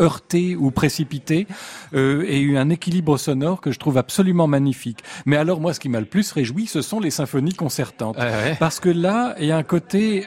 heurté 0.00 0.56
ou 0.56 0.70
précipité 0.70 1.46
euh, 1.94 2.24
et 2.26 2.56
un 2.56 2.70
équilibre 2.70 3.18
sonore 3.18 3.60
que 3.60 3.70
je 3.70 3.78
trouve 3.78 3.98
absolument 3.98 4.46
magnifique. 4.46 5.00
Mais 5.26 5.36
alors 5.36 5.60
moi, 5.60 5.74
ce 5.74 5.80
qui 5.80 5.88
m'a 5.88 6.00
le 6.00 6.06
plus 6.06 6.32
réjoui, 6.32 6.66
ce 6.66 6.80
sont 6.82 7.00
les 7.00 7.10
symphonies 7.10 7.54
concertantes. 7.54 8.18
Ouais. 8.18 8.56
Parce 8.58 8.80
que 8.80 8.88
là, 8.88 9.34
il 9.38 9.46
y 9.46 9.52
a 9.52 9.56
un 9.56 9.62
côté 9.62 10.26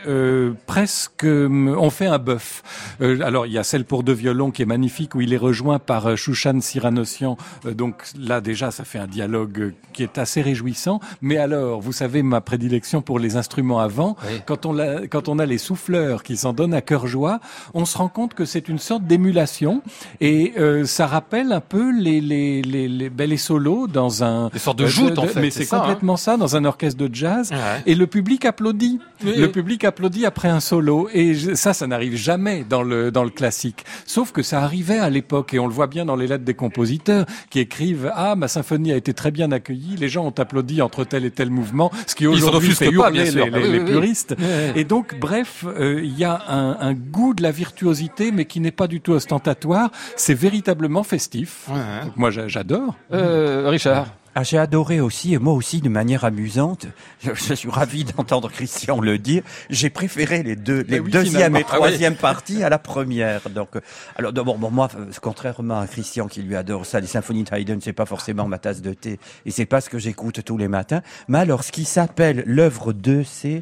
presque, 0.68 1.26
on 1.26 1.90
fait 1.90 2.08
un 2.08 2.20
bœuf. 2.20 2.64
Alors, 3.00 3.46
il 3.46 3.54
y 3.54 3.58
a 3.58 3.64
celle 3.64 3.86
pour 3.86 4.04
deux 4.04 4.14
violons 4.14 4.52
qui 4.52 4.62
est 4.62 4.66
magnifique, 4.66 5.16
où 5.16 5.22
il 5.22 5.34
est 5.34 5.38
rejoint 5.38 5.80
par 5.80 6.16
Shushan 6.18 6.62
Siranossian. 6.62 7.38
Euh, 7.66 7.74
donc 7.74 8.04
là, 8.18 8.42
déjà, 8.42 8.72
ça 8.72 8.84
fait 8.84 9.00
un 9.00 9.08
dialogue 9.08 9.74
qui 9.94 10.04
est 10.04 10.18
assez 10.18 10.42
réjouissant. 10.42 11.00
Mais 11.22 11.38
alors, 11.38 11.82
vous 11.82 11.94
savez 11.94 12.24
ma 12.24 12.42
prédilection 12.42 13.02
pour 13.02 13.20
les 13.24 13.36
instruments 13.38 13.80
avant. 13.80 14.16
Oui. 14.30 14.42
Quand 14.46 14.66
on, 14.68 14.74
l'a- 14.74 15.08
quand 15.08 15.28
on 15.30 15.40
a 15.40 15.46
les 15.48 15.58
souffleurs 15.58 16.22
qui 16.22 16.38
s'en 16.38 16.54
donnent 16.54 16.74
à 16.76 16.82
cœur 16.82 17.08
joie, 17.08 17.40
on 17.74 17.86
se 17.86 17.98
rend 17.98 18.10
compte 18.10 18.36
que 18.36 18.46
c'est 18.46 18.68
une 18.70 18.78
sorte 18.78 19.04
d'émulation 19.06 19.82
et 20.22 20.54
euh, 20.60 20.86
ça 20.86 21.08
rappelle 21.08 21.52
un 21.52 21.62
peu 21.62 21.92
les 21.92 22.22
les 22.22 22.62
les 22.62 22.88
les, 22.88 23.10
ben, 23.10 23.28
les 23.30 23.38
solos 23.38 23.88
dans 23.88 24.24
un 24.24 24.50
Des 24.50 24.60
sortes 24.60 24.78
de 24.80 24.86
joutes, 24.86 25.18
en 25.18 25.24
fait, 25.28 25.40
Mais 25.42 25.50
c'est 25.50 25.74
hein. 25.74 25.80
complètement 25.80 26.18
ça 26.18 26.38
dans 26.38 26.56
un 26.56 26.66
orchestre 26.66 27.00
de 27.00 27.14
jazz. 27.14 27.50
Ouais. 27.52 27.82
Et 27.86 27.96
le 27.96 28.06
public 28.08 28.46
applaudit. 28.46 29.00
Oui. 29.26 29.34
Le 29.38 29.50
public 29.52 29.84
applaudit 29.86 30.26
après 30.26 30.50
un 30.50 30.60
solo. 30.60 31.08
Et 31.14 31.34
je- 31.34 31.56
ça, 31.56 31.74
ça 31.74 31.88
n'arrive 31.88 32.16
jamais 32.16 32.66
dans 32.70 32.84
le, 32.84 33.12
dans 33.12 33.24
le 33.24 33.30
classique. 33.30 33.86
Sauf 34.06 34.32
que 34.32 34.44
ça 34.44 34.62
arrivait 34.62 35.00
à 35.00 35.10
l'époque. 35.10 35.54
Et 35.54 35.60
on 35.60 35.68
le 35.68 35.74
voit 35.74 35.88
bien 35.88 36.06
dans 36.06 36.16
les 36.18 36.28
lettres 36.28 36.44
des 36.44 36.54
compositeurs 36.54 37.26
qui 37.50 37.60
écrivent 37.60 38.12
Ah, 38.16 38.36
ma 38.36 38.48
symphonie 38.48 38.92
a 38.92 38.98
été 38.98 39.14
très 39.14 39.32
bien 39.32 39.52
accueillie. 39.52 39.96
Les 39.98 40.10
gens 40.10 40.26
ont 40.26 40.34
applaudi 40.38 40.82
entre 40.82 41.04
tel 41.06 41.24
et 41.26 41.32
tel 41.32 41.50
mouvement. 41.50 41.92
Ce 42.08 42.16
qui 42.16 42.28
aujourd'hui 42.28 42.72
fait 42.72 42.92
pas, 42.92 43.10
les, 43.14 43.30
Ah 43.42 43.46
les- 43.46 43.52
oui, 43.52 43.62
les 43.64 43.70
oui, 43.80 43.80
oui. 43.86 43.92
puristes. 43.92 44.36
Et 44.76 44.84
donc, 44.84 45.18
bref, 45.20 45.66
euh, 45.68 46.02
il 46.04 46.18
y 46.18 46.24
a 46.24 46.42
un, 46.50 46.78
un 46.80 46.94
goût 46.94 47.34
de 47.34 47.44
la 47.44 47.52
virtuosité, 47.52 48.32
mais 48.32 48.46
qui 48.46 48.60
n'est 48.60 48.72
pas 48.72 48.88
du 48.88 49.02
tout 49.02 49.12
ostentatoire. 49.14 49.90
C'est 50.16 50.34
véritablement 50.34 51.04
festif. 51.04 51.68
Ouais. 51.70 52.06
Donc 52.06 52.18
moi, 52.18 52.32
j'a- 52.32 52.48
j'adore. 52.48 52.96
Euh, 53.14 53.68
Richard. 53.70 54.08
Ah, 54.36 54.42
j'ai 54.42 54.58
adoré 54.58 55.00
aussi, 55.00 55.36
et 55.36 55.38
moi 55.38 55.54
aussi 55.54 55.80
de 55.80 55.90
manière 55.90 56.26
amusante. 56.26 56.88
Je, 57.24 57.34
je 57.36 57.54
suis 57.54 57.70
ravi 57.70 58.04
d'entendre 58.04 58.50
Christian 58.50 59.00
le 59.00 59.20
dire. 59.20 59.44
J'ai 59.70 59.92
préféré 59.92 60.42
les 60.42 60.56
deux, 60.56 60.84
les 60.88 61.00
oui, 61.00 61.12
deuxième 61.12 61.56
et 61.56 61.64
Ah 61.70 61.76
troisième 61.76 62.16
parties 62.16 62.64
à 62.64 62.70
la 62.70 62.80
première. 62.80 63.48
Donc, 63.50 63.76
euh, 63.76 63.82
alors 64.16 64.34
d'abord, 64.34 64.58
bon, 64.58 64.72
moi, 64.72 64.90
euh, 64.98 65.06
contrairement 65.22 65.80
à 65.80 65.88
Christian 65.88 66.28
qui 66.28 66.42
lui 66.42 66.56
adore 66.56 66.88
ça, 66.88 67.00
les 67.00 67.08
symphonies 67.08 67.44
de 67.44 67.56
Haydn, 67.56 67.80
c'est 67.80 67.94
pas 67.94 68.08
forcément 68.08 68.48
ma 68.48 68.58
tasse 68.58 68.82
de 68.82 68.94
thé, 68.94 69.20
et 69.46 69.52
c'est 69.52 69.68
pas 69.68 69.82
ce 69.82 69.90
que 69.90 70.00
j'écoute 70.00 70.44
tous 70.44 70.58
les 70.58 70.68
matins. 70.68 71.02
Mais 71.28 71.38
alors, 71.38 71.64
ce 71.64 71.72
qui 71.72 71.86
s'appelle 71.86 72.44
l'œuvre 72.48 72.92
2, 72.92 73.24
c'est 73.24 73.62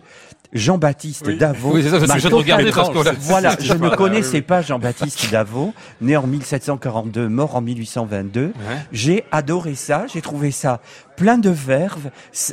Jean-Baptiste 0.53 1.29
Davo. 1.29 1.71
Oui, 1.73 1.81
c'est 1.83 1.89
ça, 1.89 1.99
je 2.17 2.27
regarder 2.27 2.71
totalement- 2.71 3.03
parce 3.03 3.17
Voilà, 3.19 3.55
je 3.61 3.73
ne 3.73 3.89
connaissais 3.89 4.37
oui, 4.37 4.41
pas 4.41 4.61
Jean-Baptiste 4.61 5.31
Davo, 5.31 5.73
né 6.01 6.17
en 6.17 6.27
1742, 6.27 7.29
mort 7.29 7.55
en 7.55 7.61
1822. 7.61 8.41
Ouais. 8.41 8.51
J'ai 8.91 9.23
adoré 9.31 9.75
ça, 9.75 10.05
j'ai 10.13 10.21
trouvé 10.21 10.51
ça 10.51 10.81
plein 11.15 11.37
de 11.37 11.49
verve, 11.49 12.09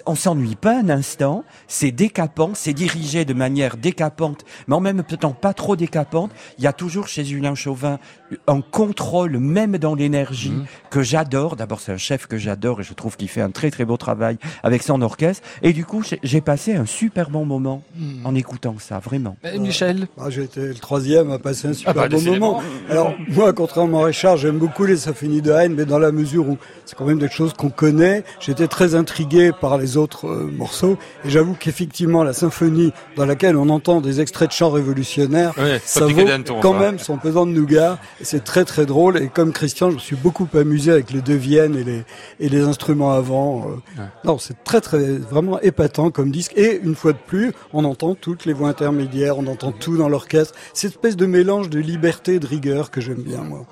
on 0.07 0.15
s'ennuie 0.15 0.57
pas 0.57 0.79
un 0.79 0.89
instant, 0.91 1.45
c'est 1.67 1.91
décapant, 1.91 2.51
c'est 2.55 2.73
dirigé 2.75 3.25
de 3.25 3.35
manière 3.35 3.77
décapante, 3.77 4.45
mais 4.67 4.75
en 4.75 4.81
même 4.81 5.03
temps 5.03 5.33
pas 5.33 5.55
trop 5.55 5.77
décapante. 5.77 6.31
Il 6.59 6.65
y 6.65 6.67
a 6.67 6.73
toujours 6.73 7.09
chez 7.09 7.25
Julien 7.25 7.55
Chauvin 7.55 7.99
un 8.47 8.61
contrôle, 8.61 9.39
même 9.39 9.79
dans 9.79 9.95
l'énergie, 9.95 10.51
Mhm. 10.51 10.67
que 10.91 11.03
j'adore. 11.03 11.57
D'abord, 11.57 11.81
c'est 11.81 11.93
un 11.93 11.97
chef 11.97 12.27
que 12.27 12.37
j'adore 12.37 12.81
et 12.81 12.85
je 12.85 12.93
trouve 12.93 13.17
qu'il 13.17 13.29
fait 13.29 13.41
un 13.41 13.51
très 13.51 13.71
très 13.71 13.85
beau 13.87 13.97
travail 13.97 14.37
avec 14.63 14.83
son 14.83 15.01
orchestre. 15.01 15.43
Et 15.63 15.73
du 15.73 15.85
coup, 15.87 16.03
j'ai- 16.23 16.41
passé 16.41 16.75
un 16.75 16.87
super 16.87 17.31
bon 17.31 17.45
moment 17.45 17.83
Mhm. 17.97 18.25
en 18.27 18.35
écoutant 18.35 18.75
ça, 18.79 18.99
vraiment. 19.01 19.37
Euh, 19.45 19.59
Michel. 19.59 20.09
Ah, 20.21 20.31
J'ai 20.31 20.45
été 20.45 20.61
le 20.61 20.75
troisième 20.75 21.31
à 21.33 21.39
passer 21.39 21.69
un 21.69 21.73
super 21.73 21.95
bah, 21.95 22.09
bon 22.09 22.21
moment. 22.23 22.63
Alors 22.91 23.15
moi, 23.29 23.53
contrairement 23.53 24.03
à 24.03 24.07
Richard, 24.07 24.37
j'aime 24.37 24.59
beaucoup 24.59 24.85
les 24.85 24.97
symphonies 24.97 25.43
de 25.43 25.51
Haydn, 25.53 25.75
mais 25.75 25.85
dans 25.85 25.99
la 25.99 26.13
mesure 26.13 26.49
où 26.49 26.59
c'est 26.85 26.97
quand 26.97 27.05
même 27.07 27.19
des 27.19 27.29
choses 27.29 27.53
qu'on 27.55 27.71
connaît, 27.71 28.25
j'étais 28.49 28.66
très 28.66 28.94
intrigué 28.96 29.53
par 29.53 29.78
les 29.78 29.96
autres 29.96 30.26
euh, 30.26 30.51
morceaux. 30.51 30.96
Et 31.24 31.30
j'avoue 31.30 31.55
qu'effectivement, 31.55 32.24
la 32.24 32.32
symphonie 32.32 32.92
dans 33.16 33.26
laquelle 33.26 33.57
on 33.57 33.68
entend 33.68 34.01
des 34.01 34.20
extraits 34.20 34.49
de 34.49 34.55
chants 34.55 34.70
révolutionnaires, 34.70 35.53
Ouais, 35.59 35.80
ça 35.84 36.07
vaut 36.07 36.24
quand 36.61 36.72
ça. 36.72 36.78
même 36.80 36.99
son 36.99 37.18
pesant 37.18 37.46
de 37.46 37.53
nougat. 37.53 37.99
C'est 38.22 38.42
très 38.44 38.64
très 38.64 38.86
drôle. 38.86 39.18
Et 39.18 39.28
comme 39.28 39.53
Christian, 39.53 39.90
je 39.90 39.94
me 39.96 40.01
suis 40.01 40.16
beaucoup 40.16 40.49
amusé 40.55 40.90
avec 40.90 41.11
les 41.11 41.20
deux 41.20 41.34
Viennes 41.36 41.76
et 41.76 41.84
les, 41.84 42.05
et 42.40 42.49
les 42.49 42.62
instruments 42.62 43.12
avant. 43.12 43.70
euh. 43.99 44.03
Non, 44.24 44.38
c'est 44.38 44.64
très 44.64 44.80
très 44.80 45.18
vraiment 45.18 45.61
épatant 45.61 46.11
comme 46.11 46.30
disque. 46.30 46.53
Et 46.57 46.80
une 46.82 46.94
fois 46.94 47.12
de 47.12 47.18
plus, 47.26 47.53
on 47.72 47.84
entend 47.84 48.14
toutes 48.14 48.46
les 48.46 48.53
voix 48.55 48.68
intermédiaires, 48.70 49.38
on 49.38 49.46
entend 49.46 49.72
tout 49.72 49.96
dans 49.99 50.09
l'orchestre. 50.09 50.55
Cette 50.72 50.92
espèce 50.92 51.16
de 51.16 51.26
mélange 51.26 51.68
de 51.70 51.78
liberté 51.78 52.34
et 52.34 52.38
de 52.40 52.46
rigueur 52.46 52.90
que 52.90 53.01
j'aime 53.01 53.22
bien 53.22 53.42
moi. 53.42 53.66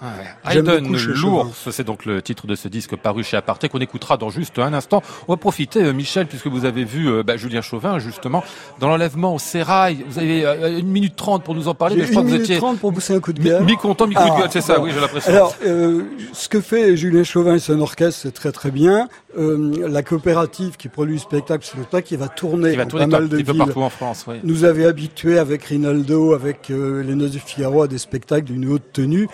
Haydn, 0.45 0.81
beaucoup 0.81 0.99
chez 0.99 1.13
l'ours, 1.15 1.71
c'est 1.71 1.85
donc 1.85 2.05
le 2.05 2.21
titre 2.23 2.47
de 2.47 2.55
ce 2.55 2.69
disque 2.69 2.95
paru 2.97 3.25
chez 3.25 3.37
Aparté 3.37 3.69
qu'on 3.69 3.79
écoutera 3.79 4.17
dans 4.17 4.29
juste 4.31 4.59
un 4.59 4.66
instant. 4.73 5.03
On 5.29 5.33
va 5.33 5.37
profiter, 5.37 5.83
euh, 5.83 5.93
Michel, 5.93 6.27
puisque 6.27 6.47
vous 6.47 6.65
avez 6.65 6.85
vu 6.85 7.09
euh, 7.09 7.23
bah, 7.23 7.37
Julien 7.37 7.61
Chauvin, 7.61 7.99
justement, 7.99 8.43
dans 8.81 8.89
l'enlèvement 8.89 9.35
au 9.35 9.39
sérail. 9.39 10.05
Vous 10.09 10.19
avez 10.19 10.45
euh, 10.45 10.79
une 10.79 10.89
minute 10.89 11.17
trente 11.17 11.43
pour 11.45 11.55
nous 11.55 11.69
en 11.69 11.75
parler, 11.75 11.97
mais 11.97 12.05
je 12.07 12.11
crois 12.11 12.23
une 12.23 12.29
que 12.29 12.33
vous 12.33 12.37
minute 12.37 12.51
étiez 12.51 12.59
trente 12.59 12.79
pour 12.79 12.93
pousser 12.93 13.15
un 13.15 13.21
coup 13.21 13.33
de 13.33 13.43
gueule. 13.43 13.65
mi-content, 13.65 14.07
mi-coup 14.07 14.23
de 14.23 14.29
Ah, 14.33 14.39
gueule, 14.41 14.49
c'est 14.51 14.61
ça, 14.61 14.81
oui, 14.81 14.91
j'ai 14.95 15.01
l'impression. 15.01 15.31
Alors, 15.33 15.55
euh, 15.67 16.03
ce 16.33 16.49
que 16.49 16.61
fait 16.61 16.97
Julien 16.97 17.25
Chauvin 17.25 17.55
et 17.55 17.59
son 17.59 17.81
orchestre, 17.81 18.21
c'est 18.23 18.33
très 18.35 18.53
très 18.53 18.71
bien. 18.71 19.09
Euh, 19.39 19.87
la 19.89 20.03
coopérative 20.03 20.77
qui 20.77 20.89
produit 20.89 21.15
le 21.15 21.21
spectacle, 21.21 21.65
c'est 21.65 21.77
le 21.77 21.83
spectacle 21.83 22.09
qui 22.09 22.17
va 22.17 22.29
tourner 22.29 22.71
Il 22.71 22.77
va 22.79 22.87
tourner 22.87 23.07
pas 23.07 23.17
un 23.19 23.21
mal 23.21 23.29
de 23.29 23.37
villes. 23.37 23.59
partout 23.59 23.83
en 23.83 23.91
France, 23.91 24.25
oui. 24.27 24.37
Nous 24.45 24.65
avait 24.65 24.87
habitués 24.87 25.39
avec 25.39 25.65
Rinaldo, 25.65 26.33
avec 26.33 26.71
euh, 26.71 27.03
les 27.03 27.15
Noces 27.15 27.33
du 27.33 27.39
Figaro 27.41 27.83
à 27.83 27.89
des 27.89 27.99
spectacles 27.99 28.45
d'une 28.47 28.69
haute 28.71 28.93
tenue. 28.93 29.29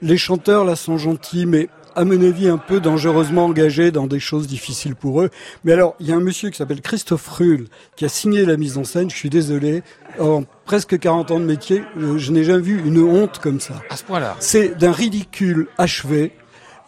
Les 0.00 0.16
chanteurs 0.16 0.64
là 0.64 0.74
sont 0.74 0.96
gentils, 0.98 1.44
mais 1.46 1.68
à 1.94 2.04
mon 2.04 2.20
avis, 2.22 2.48
un 2.48 2.58
peu 2.58 2.80
dangereusement 2.80 3.46
engagés 3.46 3.90
dans 3.90 4.06
des 4.06 4.20
choses 4.20 4.46
difficiles 4.46 4.94
pour 4.94 5.22
eux. 5.22 5.30
Mais 5.64 5.72
alors, 5.72 5.94
il 6.00 6.06
y 6.06 6.12
a 6.12 6.16
un 6.16 6.20
monsieur 6.20 6.50
qui 6.50 6.58
s'appelle 6.58 6.80
Christophe 6.80 7.28
Rull, 7.28 7.66
qui 7.96 8.04
a 8.04 8.08
signé 8.08 8.44
la 8.44 8.56
mise 8.56 8.78
en 8.78 8.84
scène, 8.84 9.10
je 9.10 9.16
suis 9.16 9.30
désolé, 9.30 9.82
en 10.18 10.44
presque 10.64 10.98
40 10.98 11.30
ans 11.30 11.40
de 11.40 11.44
métier, 11.44 11.82
euh, 11.98 12.18
je 12.18 12.32
n'ai 12.32 12.44
jamais 12.44 12.62
vu 12.62 12.82
une 12.84 12.98
honte 12.98 13.38
comme 13.38 13.60
ça. 13.60 13.74
À 13.90 13.96
ce 13.96 14.04
point-là. 14.04 14.36
C'est 14.40 14.78
d'un 14.78 14.92
ridicule 14.92 15.68
achevé. 15.78 16.32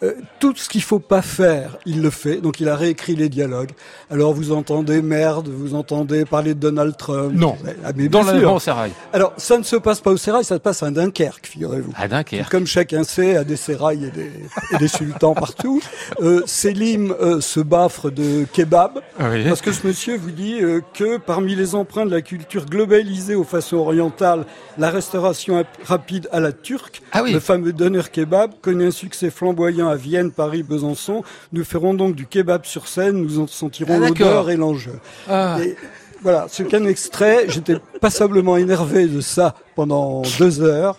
Euh, 0.03 0.11
tout 0.39 0.53
ce 0.57 0.67
qu'il 0.67 0.81
faut 0.81 0.99
pas 0.99 1.21
faire, 1.21 1.77
il 1.85 2.01
le 2.01 2.09
fait. 2.09 2.37
Donc 2.37 2.59
il 2.59 2.67
a 2.67 2.75
réécrit 2.75 3.15
les 3.15 3.29
dialogues. 3.29 3.71
Alors 4.11 4.33
vous 4.33 4.51
entendez 4.51 5.01
merde, 5.01 5.47
vous 5.47 5.73
entendez 5.73 6.25
parler 6.25 6.53
de 6.53 6.59
Donald 6.59 6.97
Trump. 6.97 7.31
Non. 7.33 7.55
Ah, 7.83 7.91
mais 7.95 8.07
Dans 8.09 8.19
bien 8.19 8.23
sûr. 8.23 8.33
l'enlèvement 8.33 8.55
au 8.55 8.59
sérail. 8.59 8.91
Alors 9.13 9.33
ça 9.37 9.57
ne 9.57 9.63
se 9.63 9.75
passe 9.77 10.01
pas 10.01 10.11
au 10.11 10.17
sérail, 10.17 10.43
ça 10.43 10.55
se 10.55 10.59
passe 10.59 10.83
à 10.83 10.91
Dunkerque, 10.91 11.47
figurez-vous. 11.47 11.93
À 11.95 12.07
Dunkerque. 12.09 12.49
Comme 12.51 12.67
chacun 12.67 13.03
sait, 13.05 13.37
à 13.37 13.43
des 13.45 13.55
sérails 13.55 14.05
et 14.05 14.11
des, 14.11 14.31
et 14.73 14.77
des 14.77 14.87
sultans 14.89 15.33
partout. 15.33 15.81
Euh, 16.21 16.41
Selim 16.45 17.13
euh, 17.21 17.39
se 17.39 17.61
baffre 17.61 18.09
de 18.09 18.45
kebab. 18.51 18.99
Oui. 19.19 19.45
Parce 19.47 19.61
que 19.61 19.71
ce 19.71 19.87
monsieur 19.87 20.17
vous 20.17 20.31
dit 20.31 20.59
que 20.93 21.17
parmi 21.17 21.55
les 21.55 21.73
empreintes 21.73 22.09
de 22.09 22.15
la 22.15 22.21
culture 22.21 22.65
globalisée 22.65 23.35
aux 23.35 23.43
façons 23.45 23.77
orientales, 23.77 24.45
la 24.77 24.89
restauration 24.89 25.57
ap- 25.59 25.67
rapide 25.85 26.27
à 26.33 26.39
la 26.41 26.51
turque, 26.51 27.01
Ah 27.13 27.23
oui. 27.23 27.31
le 27.31 27.39
fameux 27.39 27.71
doner 27.73 28.01
kebab, 28.11 28.51
connaît 28.61 28.87
un 28.87 28.91
succès 28.91 29.29
flamboyant 29.29 29.84
à 29.89 29.95
Vienne, 29.95 30.31
Paris, 30.31 30.63
Besançon. 30.63 31.23
Nous 31.53 31.63
ferons 31.63 31.93
donc 31.93 32.15
du 32.15 32.25
kebab 32.25 32.65
sur 32.65 32.87
scène, 32.87 33.17
nous 33.21 33.39
en 33.39 33.47
sentirons 33.47 33.99
Ah, 34.01 34.07
l'odeur 34.09 34.49
et 34.49 34.55
l'enjeu. 34.57 34.93
Ah. 35.29 35.57
Et 35.63 35.75
voilà, 36.21 36.47
c'est 36.49 36.67
qu'un 36.67 36.85
extrait. 36.85 37.45
J'étais 37.49 37.75
passablement 38.01 38.57
énervé 38.57 39.07
de 39.07 39.21
ça 39.21 39.55
pendant 39.75 40.21
deux 40.39 40.61
heures. 40.61 40.97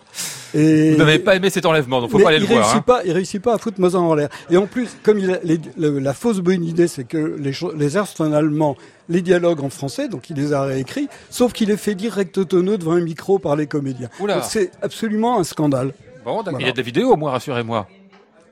Et 0.55 0.93
Vous 0.93 0.99
n'avez 0.99 1.19
pas 1.19 1.35
aimé 1.37 1.51
cet 1.51 1.67
enlèvement, 1.67 2.01
donc 2.01 2.11
faut 2.11 2.19
pas 2.19 2.29
aller 2.29 2.39
il 2.39 2.43
le 2.43 2.47
voir. 2.47 2.61
réussit 2.61 2.79
hein. 2.79 2.83
pas, 2.87 3.03
il 3.05 3.13
réussit 3.13 3.43
pas 3.43 3.55
à 3.55 3.59
foutre 3.59 3.79
Mozart 3.81 4.03
en 4.03 4.15
l'air. 4.15 4.29
Et 4.49 4.57
en 4.57 4.67
plus, 4.67 4.89
comme 5.03 5.19
il 5.19 5.31
a, 5.33 5.39
les- 5.43 5.61
le- 5.77 5.99
la 5.99 6.15
fausse 6.15 6.39
bonne 6.39 6.65
idée, 6.65 6.87
c'est 6.89 7.05
que 7.05 7.37
les, 7.39 7.53
les 7.77 7.97
airs 7.99 8.07
sont 8.07 8.25
en 8.25 8.33
allemand, 8.33 8.77
les 9.11 9.21
dialogues 9.21 9.63
en 9.63 9.69
français, 9.69 10.09
donc 10.09 10.31
il 10.31 10.37
les 10.37 10.53
a 10.55 10.63
réécrits, 10.63 11.09
sauf 11.29 11.53
qu'il 11.53 11.71
est 11.71 11.77
fait 11.77 11.95
dire 11.95 12.13
recto 12.13 12.45
tono 12.45 12.77
devant 12.79 12.93
un 12.93 13.01
micro 13.01 13.39
par 13.39 13.57
les 13.57 13.67
comédiens. 13.67 14.09
C'est 14.45 14.71
absolument 14.81 15.39
un 15.41 15.45
scandale. 15.45 15.93
Bon. 16.25 16.43
Voilà. 16.43 16.59
il 16.61 16.67
y 16.67 16.69
a 16.69 16.73
de 16.73 16.77
la 16.77 16.83
vidéo, 16.83 17.13
au 17.13 17.17
moins, 17.17 17.33
rassurez-moi. 17.33 17.87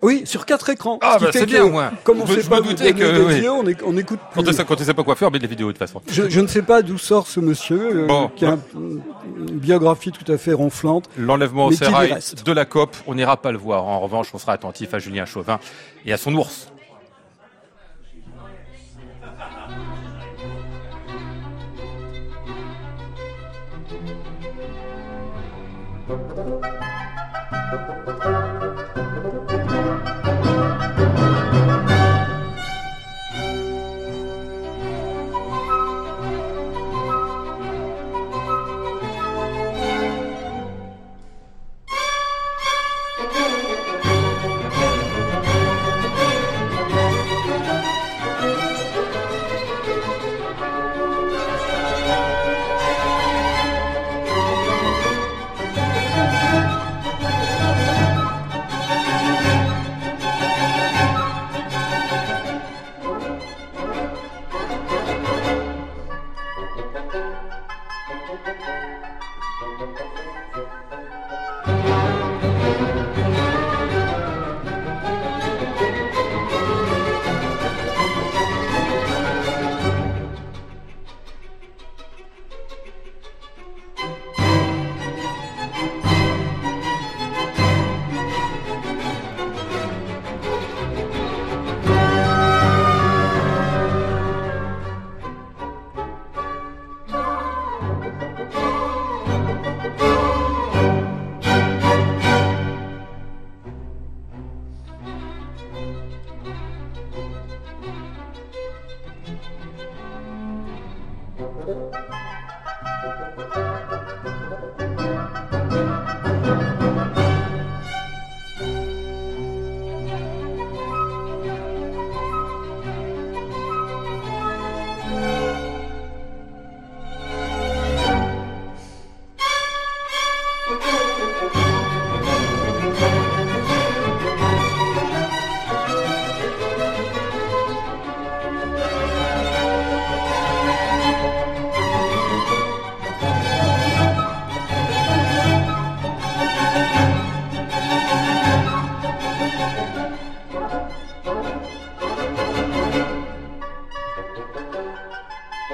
Oui, 0.05 0.22
sur 0.26 0.44
quatre 0.44 0.68
écrans. 0.68 0.98
Ah, 1.02 1.16
Ce 1.18 1.24
bah, 1.24 1.30
c'est 1.32 1.46
bien, 1.46 1.64
moins. 1.66 1.90
Comme 2.05 2.20
on 2.20 2.26
Je- 2.26 2.40
sait 2.40 2.48
pas 2.48 2.61
donner 2.61 2.74
que- 2.92 3.38
des 3.38 3.40
oui. 3.42 3.48
on, 3.48 3.64
on 3.90 3.96
écoute 3.96 4.18
Quand 4.34 4.42
plus. 4.42 4.50
on 4.50 4.52
sait, 4.52 4.64
quand 4.64 4.80
on 4.80 4.84
sait 4.84 4.92
pas 4.94 5.02
quoi 5.02 5.14
faire, 5.16 5.30
mais 5.30 5.38
de 5.38 5.44
la 5.44 5.48
vidéo 5.48 5.68
de 5.68 5.72
toute 5.72 5.78
façon. 5.78 6.02
Je, 6.11 6.28
je 6.28 6.40
ne 6.40 6.46
sais 6.46 6.62
pas 6.62 6.82
d'où 6.82 6.98
sort 6.98 7.26
ce 7.26 7.40
monsieur, 7.40 8.07
euh, 8.11 8.26
qui 8.36 8.44
a 8.44 8.50
un- 8.50 8.59
une 8.74 9.00
biographie 9.59 10.12
tout 10.12 10.30
à 10.30 10.36
fait 10.36 10.52
ronflante. 10.52 11.09
L'enlèvement 11.16 11.66
au 11.66 11.72
sérail 11.72 12.14
de 12.44 12.52
la 12.52 12.64
COP, 12.66 12.94
on 13.07 13.14
n'ira 13.14 13.36
pas 13.38 13.50
le 13.50 13.59
voir. 13.59 13.84
En 13.84 14.00
revanche, 14.00 14.28
on 14.34 14.38
sera 14.38 14.52
attentif 14.52 14.92
à 14.94 14.98
Julien 14.98 15.24
Chauvin 15.24 15.59
et 16.05 16.12
à 16.12 16.16
son 16.18 16.34
ours. 16.34 16.68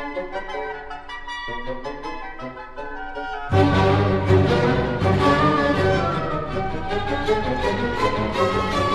Thank 0.01 0.35
you. 8.85 8.90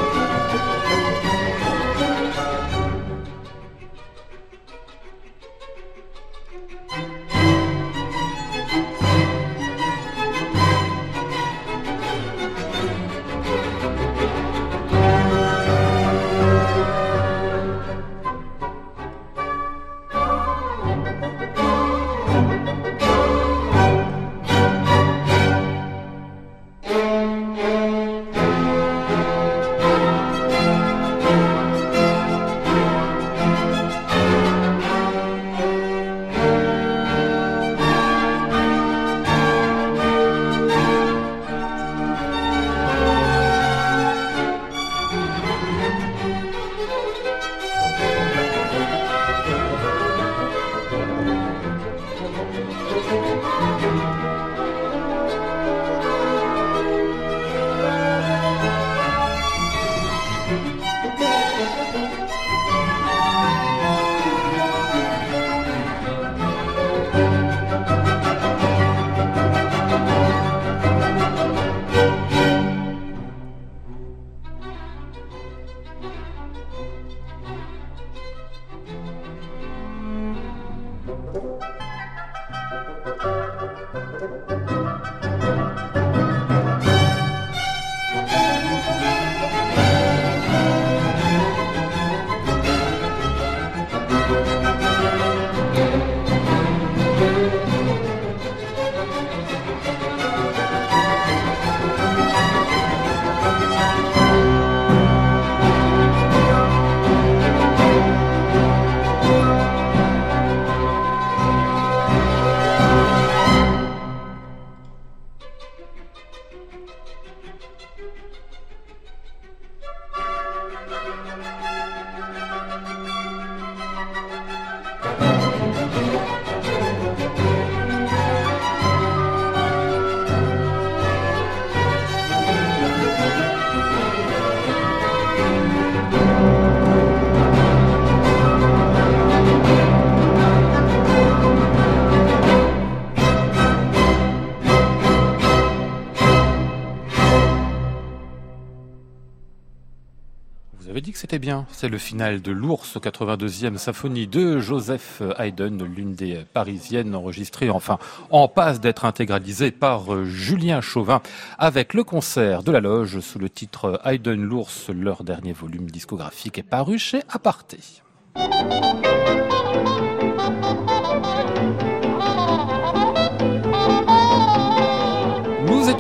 C'est 151.72 151.89
le 151.89 151.97
final 151.97 152.41
de 152.41 152.51
l'Ours, 152.51 152.97
82e 152.97 153.78
symphonie 153.78 154.28
de 154.28 154.60
Joseph 154.60 155.22
Haydn, 155.38 155.84
l'une 155.84 156.14
des 156.14 156.45
parisiennes 156.53 157.16
enregistrées, 157.16 157.70
enfin, 157.70 157.97
en 158.32 158.47
passe 158.47 158.80
d'être 158.80 159.06
intégralisée 159.06 159.72
par 159.72 160.14
euh, 160.14 160.26
Julien 160.26 160.82
Chauvin, 160.82 161.22
avec 161.58 161.93
le 161.93 162.03
concert 162.03 162.64
de 162.64 162.72
la 162.72 162.80
loge 162.80 163.20
sous 163.20 163.39
le 163.39 163.49
titre 163.49 163.99
Haydn 164.06 164.41
l'Ours. 164.41 164.89
Leur 164.89 165.24
dernier 165.24 165.53
volume 165.53 165.89
discographique 165.89 166.58
est 166.58 166.64
paru 166.64 166.99
chez 166.99 167.22
Aparté. 167.30 167.80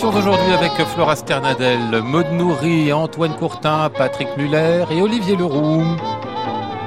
Nous 0.05 0.11
étions 0.11 0.19
aujourd'hui 0.19 0.53
avec 0.53 0.71
Flora 0.89 1.15
Sternadel, 1.15 2.03
Maud 2.03 2.27
Nourri, 2.31 2.93
Antoine 2.93 3.35
Courtin, 3.37 3.89
Patrick 3.89 4.27
Muller 4.37 4.85
et 4.91 5.01
Olivier 5.01 5.35
Leroux. 5.35 5.81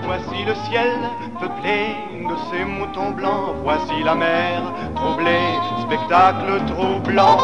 Voici 0.05 0.45
le 0.47 0.55
ciel 0.71 0.93
peuplé 1.41 1.97
de 2.13 2.35
ces 2.49 2.65
moutons 2.65 3.11
blancs. 3.11 3.57
Voici 3.65 4.05
la 4.05 4.15
mer 4.15 4.73
troublée, 4.95 5.51
spectacle 5.83 6.63
troublant. 6.69 7.39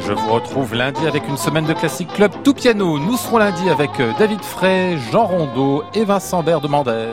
Je 0.00 0.14
vous 0.14 0.32
retrouve 0.32 0.74
lundi 0.74 1.06
avec 1.06 1.28
une 1.28 1.36
semaine 1.36 1.66
de 1.66 1.74
Classic 1.74 2.10
Club 2.10 2.32
tout 2.42 2.54
piano. 2.54 2.98
Nous 2.98 3.18
serons 3.18 3.38
lundi 3.38 3.68
avec 3.68 3.90
David 4.18 4.42
Frey, 4.42 4.96
Jean 5.12 5.26
Rondeau 5.26 5.84
et 5.92 6.06
Vincent 6.06 6.42
Berdemander. 6.42 7.08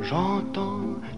J'entends 0.00 0.81